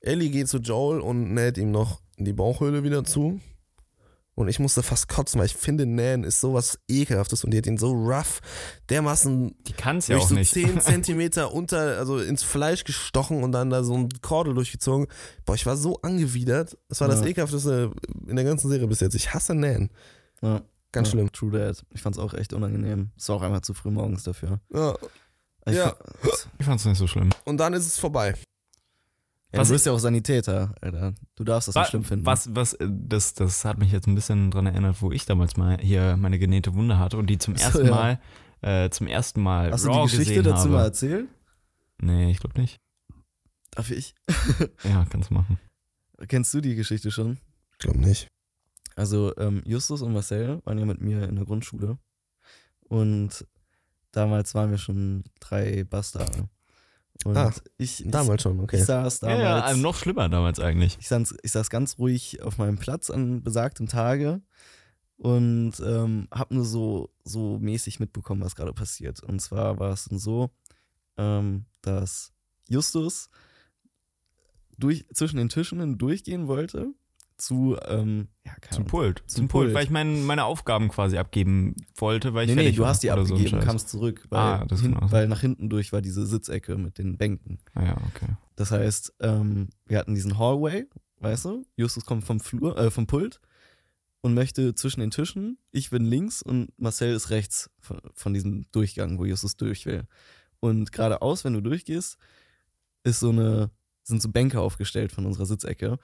[0.00, 3.40] Ellie geht zu Joel und näht ihm noch die Bauchhöhle wieder zu.
[4.36, 7.66] Und ich musste fast kotzen, weil ich finde, Nan ist sowas ekelhaftes und die hat
[7.66, 8.40] ihn so rough,
[8.90, 10.52] dermaßen Die kann es ja durch auch so nicht.
[10.52, 15.06] 10 Zentimeter unter, also ins Fleisch gestochen und dann da so ein Kordel durchgezogen.
[15.44, 16.76] Boah, ich war so angewidert.
[16.88, 17.26] Das war das Ja.
[17.26, 17.92] ekelhafteste
[18.26, 19.14] in der ganzen Serie bis jetzt.
[19.14, 19.90] Ich hasse Nan.
[20.42, 20.62] ja.
[20.92, 21.32] Ganz ja, schlimm.
[21.32, 21.84] True Dad.
[21.90, 23.10] Ich fand's auch echt unangenehm.
[23.16, 24.60] Es war auch einfach zu früh morgens dafür.
[24.72, 24.94] Ja.
[25.66, 25.88] Ich Ja.
[25.90, 25.96] fa-
[26.60, 27.30] Ich fand es nicht so schlimm.
[27.44, 28.34] Und dann ist es vorbei.
[29.54, 31.14] Ja, Was du bist ja auch Sanitäter, Alter.
[31.36, 32.26] Du darfst das Wa- nicht schlimm finden.
[32.26, 35.56] Was, was, äh, das, das hat mich jetzt ein bisschen dran erinnert, wo ich damals
[35.56, 37.90] mal hier meine genähte Wunde hatte und die zum Ach so, ersten ja.
[37.90, 38.20] Mal,
[38.62, 40.70] äh, zum ersten Mal Hast du Raw die Geschichte dazu habe.
[40.70, 41.28] mal erzählt?
[42.02, 42.80] Nee, ich glaube nicht.
[43.70, 44.14] Darf ich?
[44.84, 45.58] Ja, kannst du machen.
[46.28, 47.38] Kennst du die Geschichte schon?
[47.72, 48.28] Ich glaube nicht.
[48.96, 51.98] Also ähm, Justus und Marcel waren ja mit mir in der Grundschule
[52.88, 53.46] und
[54.12, 56.48] damals waren wir schon drei Bastarde.
[57.24, 58.82] Und Ah, ich, ich, Damals schon, ich okay.
[58.82, 60.96] saß Ja, damals, ja, also noch schlimmer damals eigentlich.
[60.98, 64.42] ich, saß, ich saß ganz ruhig auf meinem Platz an besagtem Tage
[65.16, 69.22] und ähm, habe nur so, so mäßig mitbekommen, was gerade passiert.
[69.22, 70.50] Und zwar war es dann so,
[71.16, 72.32] ähm, dass
[72.68, 73.30] Justus
[74.76, 76.92] durch, zwischen den Tischen durchgehen wollte
[77.36, 79.18] zu, ähm, ja, keine Zum Pult.
[79.26, 79.74] Zum Zum, Pult, Pult.
[79.74, 83.08] weil ich mein, meine Aufgaben quasi abgeben wollte, weil ich Nee, nee, du hast die
[83.08, 83.64] so abgegeben, Scheiß.
[83.64, 85.10] kamst zurück, weil, Ah, das hin, sein.
[85.12, 87.58] weil nach hinten durch war diese Sitzecke mit den Bänken.
[87.74, 88.28] Ah, ja, okay.
[88.56, 90.86] Das heißt, ähm, wir hatten diesen Hallway,
[91.20, 91.66] weißt du?
[91.76, 93.40] Justus kommt vom Flur, äh, vom Pult
[94.20, 95.58] und möchte zwischen den Tischen.
[95.72, 100.06] Ich bin links und Marcel ist rechts von, von diesem Durchgang, wo Justus durch will.
[100.60, 102.16] Und geradeaus, wenn du durchgehst,
[103.02, 103.70] ist so eine,
[104.04, 105.98] sind so Bänke aufgestellt von unserer Sitzecke.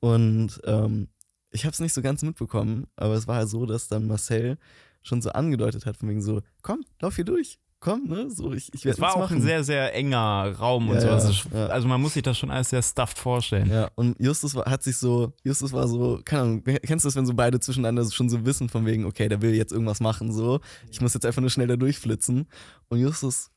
[0.00, 1.08] Und ähm,
[1.50, 4.58] ich habe es nicht so ganz mitbekommen, aber es war halt so, dass dann Marcel
[5.02, 8.28] schon so angedeutet hat, von wegen so, komm, lauf hier durch, komm, ne?
[8.30, 11.24] So, ich, ich werde Es war auch ein sehr, sehr enger Raum und Ja, sowas.
[11.24, 11.66] ja, Es- ja.
[11.68, 13.70] Also man muss sich das schon alles sehr stuffed vorstellen.
[13.70, 17.14] Ja, und Justus war, hat sich so, Justus war so, keine Ahnung, kennst du das,
[17.16, 20.00] wenn so beide zwischeneinander so schon so wissen, von wegen, okay, der will jetzt irgendwas
[20.00, 20.60] machen, so,
[20.90, 22.48] ich muss jetzt einfach nur schnell da durchflitzen.
[22.88, 23.50] Und Justus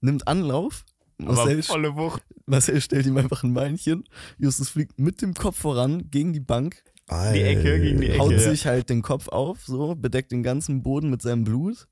[0.00, 0.84] nimmt Anlauf,
[1.18, 2.22] Marcel, volle Wucht.
[2.46, 4.04] Marcel stellt ihm einfach ein Beinchen,
[4.38, 8.18] Justus fliegt mit dem Kopf voran gegen die Bank, Die Ecke gegen die Ecke.
[8.18, 11.86] haut sich halt den Kopf auf, so, bedeckt den ganzen Boden mit seinem Blut.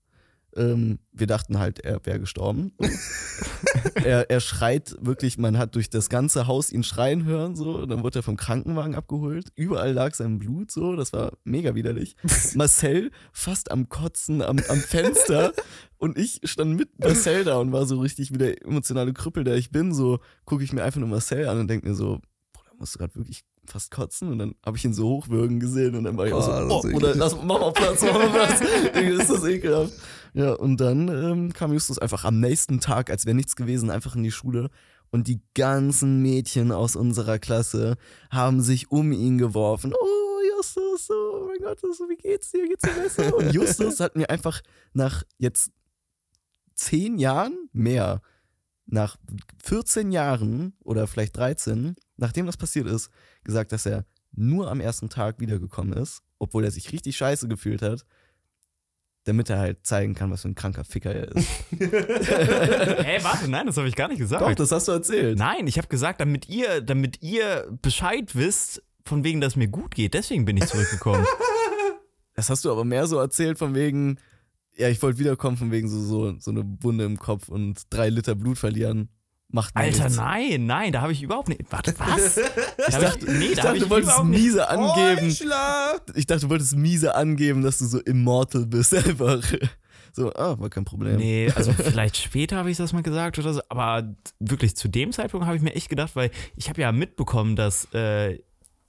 [0.56, 2.72] Ähm, wir dachten halt, er wäre gestorben.
[3.94, 7.86] er, er schreit wirklich, man hat durch das ganze Haus ihn schreien hören, so.
[7.86, 9.52] Dann wurde er vom Krankenwagen abgeholt.
[9.54, 10.96] Überall lag sein Blut, so.
[10.96, 12.16] Das war mega widerlich.
[12.54, 15.52] Marcel fast am Kotzen am, am Fenster.
[15.98, 19.56] und ich stand mit Marcel da und war so richtig wie der emotionale Krüppel, der
[19.56, 19.94] ich bin.
[19.94, 22.20] So gucke ich mir einfach nur Marcel an und denke mir so,
[22.52, 24.30] Bruder, musst du gerade wirklich fast kotzen?
[24.30, 26.82] Und dann habe ich ihn so hochwürgen gesehen und dann war ich auch so, Oh,
[26.82, 27.14] das oh, oder eklig.
[27.16, 28.60] lass, mach mal Platz, mach mal Platz.
[29.20, 29.92] Ist das ekelhaft.
[30.34, 34.16] Ja, und dann ähm, kam Justus einfach am nächsten Tag, als wäre nichts gewesen, einfach
[34.16, 34.70] in die Schule.
[35.10, 37.96] Und die ganzen Mädchen aus unserer Klasse
[38.30, 39.92] haben sich um ihn geworfen.
[39.92, 42.66] Oh, Justus, oh mein Gott, wie geht's dir?
[42.66, 43.36] Geht's dir besser?
[43.36, 44.62] Und Justus hat mir einfach
[44.94, 45.70] nach jetzt
[46.74, 48.22] zehn Jahren mehr,
[48.86, 49.16] nach
[49.62, 53.10] 14 Jahren oder vielleicht 13, nachdem das passiert ist,
[53.44, 57.82] gesagt, dass er nur am ersten Tag wiedergekommen ist, obwohl er sich richtig scheiße gefühlt
[57.82, 58.06] hat,
[59.24, 61.48] damit er halt zeigen kann, was für ein kranker Ficker er ist.
[61.78, 64.40] Hä, warte, nein, das habe ich gar nicht gesagt.
[64.40, 65.38] Doch, das hast du erzählt.
[65.38, 69.94] Nein, ich habe gesagt, damit ihr, damit ihr Bescheid wisst, von wegen, dass mir gut
[69.94, 70.14] geht.
[70.14, 71.26] Deswegen bin ich zurückgekommen.
[72.34, 74.16] Das hast du aber mehr so erzählt von wegen,
[74.74, 78.08] ja, ich wollte wiederkommen von wegen so, so, so eine Wunde im Kopf und drei
[78.08, 79.10] Liter Blut verlieren.
[79.52, 80.16] Macht mir Alter, nichts.
[80.16, 81.60] nein, nein, da habe ich überhaupt nicht.
[81.70, 82.38] Warte, was?
[82.88, 84.42] Ich dachte, nee, ich da dachte du wolltest überhaupt nicht.
[84.42, 85.26] miese angeben.
[85.30, 86.00] Heuchler!
[86.14, 89.42] Ich dachte, du wolltest miese angeben, dass du so immortal bist einfach.
[90.14, 91.16] So, ah, war kein Problem.
[91.16, 95.12] Nee, also vielleicht später habe ich das mal gesagt oder so, aber wirklich zu dem
[95.12, 98.38] Zeitpunkt habe ich mir echt gedacht, weil ich habe ja mitbekommen, dass äh,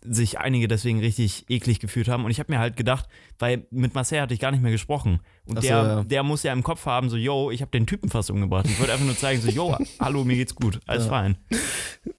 [0.05, 3.07] sich einige deswegen richtig eklig gefühlt haben und ich habe mir halt gedacht,
[3.39, 6.03] weil mit Marcel hatte ich gar nicht mehr gesprochen und so, der, ja.
[6.03, 8.65] der muss ja im Kopf haben, so, yo, ich habe den Typen fast umgebracht.
[8.67, 11.09] Ich wollte einfach nur zeigen, so, yo, hallo, mir geht's gut, alles Ja.
[11.09, 11.37] fein.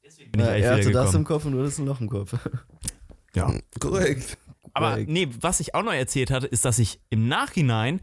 [0.04, 2.00] Deswegen bin ich Ja, eigentlich er hatte das im Kopf und du hattest ein Loch
[2.00, 2.34] im Kopf.
[3.34, 3.52] Ja.
[3.80, 4.38] Korrekt.
[4.72, 8.00] Aber nee, was ich auch noch erzählt hatte, ist, dass ich im Nachhinein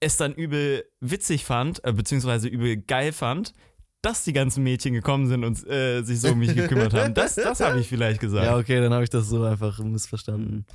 [0.00, 3.54] es dann übel witzig fand, äh, beziehungsweise übel geil fand,
[4.02, 7.14] dass die ganzen Mädchen gekommen sind und äh, sich so um mich gekümmert haben.
[7.14, 8.44] Das, das habe ich vielleicht gesagt.
[8.44, 10.66] Ja, okay, dann habe ich das so einfach missverstanden.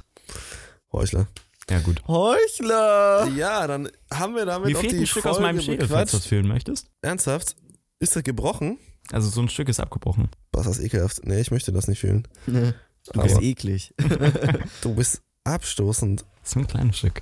[0.92, 1.28] Heuchler.
[1.70, 2.02] Ja, gut.
[2.08, 3.28] Heuchler!
[3.36, 6.12] Ja, dann haben wir damit Mir fehlt die ein Stück Folge aus meinem Schädel, falls
[6.12, 6.88] du das fühlen möchtest.
[7.02, 7.58] Ernsthaft?
[8.00, 8.80] Ist das gebrochen?
[9.12, 10.30] Also so ein Stück ist abgebrochen.
[10.54, 11.26] Was ist das ekelhaft?
[11.26, 12.26] Nee, ich möchte das nicht fühlen.
[12.46, 13.94] Du bist eklig.
[14.82, 16.22] Du bist abstoßend.
[16.42, 17.22] Das ist ein kleines Stück.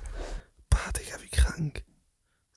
[0.68, 1.84] Bah, Digga, wie krank.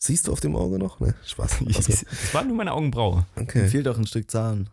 [0.02, 1.00] Siehst du auf dem Auge noch?
[1.02, 1.60] Ne, Spaß.
[1.68, 3.26] Das war nur meine Augenbraue.
[3.36, 3.68] Mir okay.
[3.68, 4.70] fehlt auch ein Stück Zahn.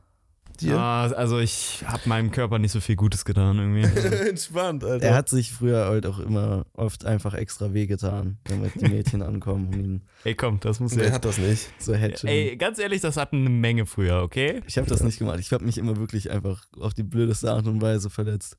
[0.60, 0.78] Dir?
[0.78, 3.82] Ah, also ich habe meinem Körper nicht so viel Gutes getan irgendwie.
[4.28, 5.04] Entspannt, Alter.
[5.04, 9.66] Er hat sich früher halt auch immer oft einfach extra wehgetan, damit die Mädchen ankommen
[9.66, 11.12] und ihn Ey, komm, das muss Wer ja.
[11.12, 11.68] hat das nicht?
[11.78, 12.32] so hätscheln.
[12.32, 14.62] Ey, ganz ehrlich, das hat eine Menge früher, okay?
[14.66, 15.40] Ich habe das nicht gemacht.
[15.40, 18.56] Ich habe mich immer wirklich einfach auf die blödeste Art und Weise verletzt.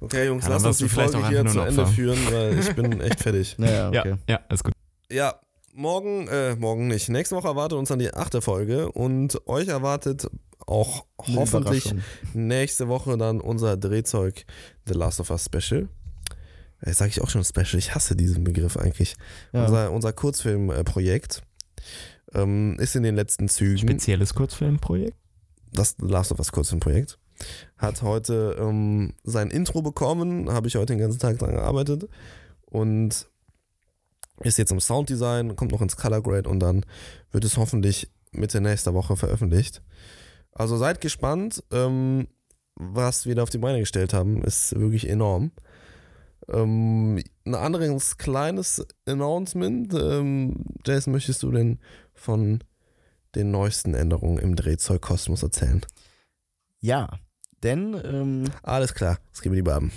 [0.00, 3.20] Okay, Jungs, Ja, lass uns die Folge hier zu Ende führen, weil ich bin echt
[3.20, 3.56] fertig.
[3.58, 4.10] Naja, okay.
[4.28, 4.74] Ja, ja, alles gut.
[5.10, 5.40] Ja,
[5.72, 7.08] morgen, äh, morgen nicht.
[7.08, 10.28] Nächste Woche erwartet uns dann die achte Folge und euch erwartet
[10.66, 11.94] auch hoffentlich
[12.34, 14.44] nächste Woche dann unser Drehzeug
[14.86, 15.88] The Last of Us Special.
[16.84, 19.16] Jetzt sage ich auch schon Special, ich hasse diesen Begriff eigentlich.
[19.52, 19.64] Ja.
[19.64, 21.42] Unser, unser Kurzfilmprojekt
[22.34, 23.78] ähm, ist in den letzten Zügen.
[23.78, 25.16] Spezielles Kurzfilmprojekt?
[25.72, 27.18] das The Last of Us Kurzfilmprojekt.
[27.76, 32.08] Hat heute ähm, sein Intro bekommen, habe ich heute den ganzen Tag dran gearbeitet
[32.66, 33.28] und
[34.40, 36.84] ist jetzt im Sounddesign, kommt noch ins Color Grade und dann
[37.32, 39.82] wird es hoffentlich Mitte nächster Woche veröffentlicht.
[40.52, 42.28] Also seid gespannt, ähm,
[42.74, 45.50] was wir da auf die Beine gestellt haben, ist wirklich enorm.
[46.48, 49.92] Ähm, ein anderes kleines Announcement.
[49.94, 51.78] Ähm, Jason, möchtest du denn
[52.14, 52.62] von
[53.34, 55.84] den neuesten Änderungen im Drehzeugkosmos erzählen?
[56.80, 57.08] Ja,
[57.62, 59.92] denn ähm, Alles klar, das geben wir die Baben.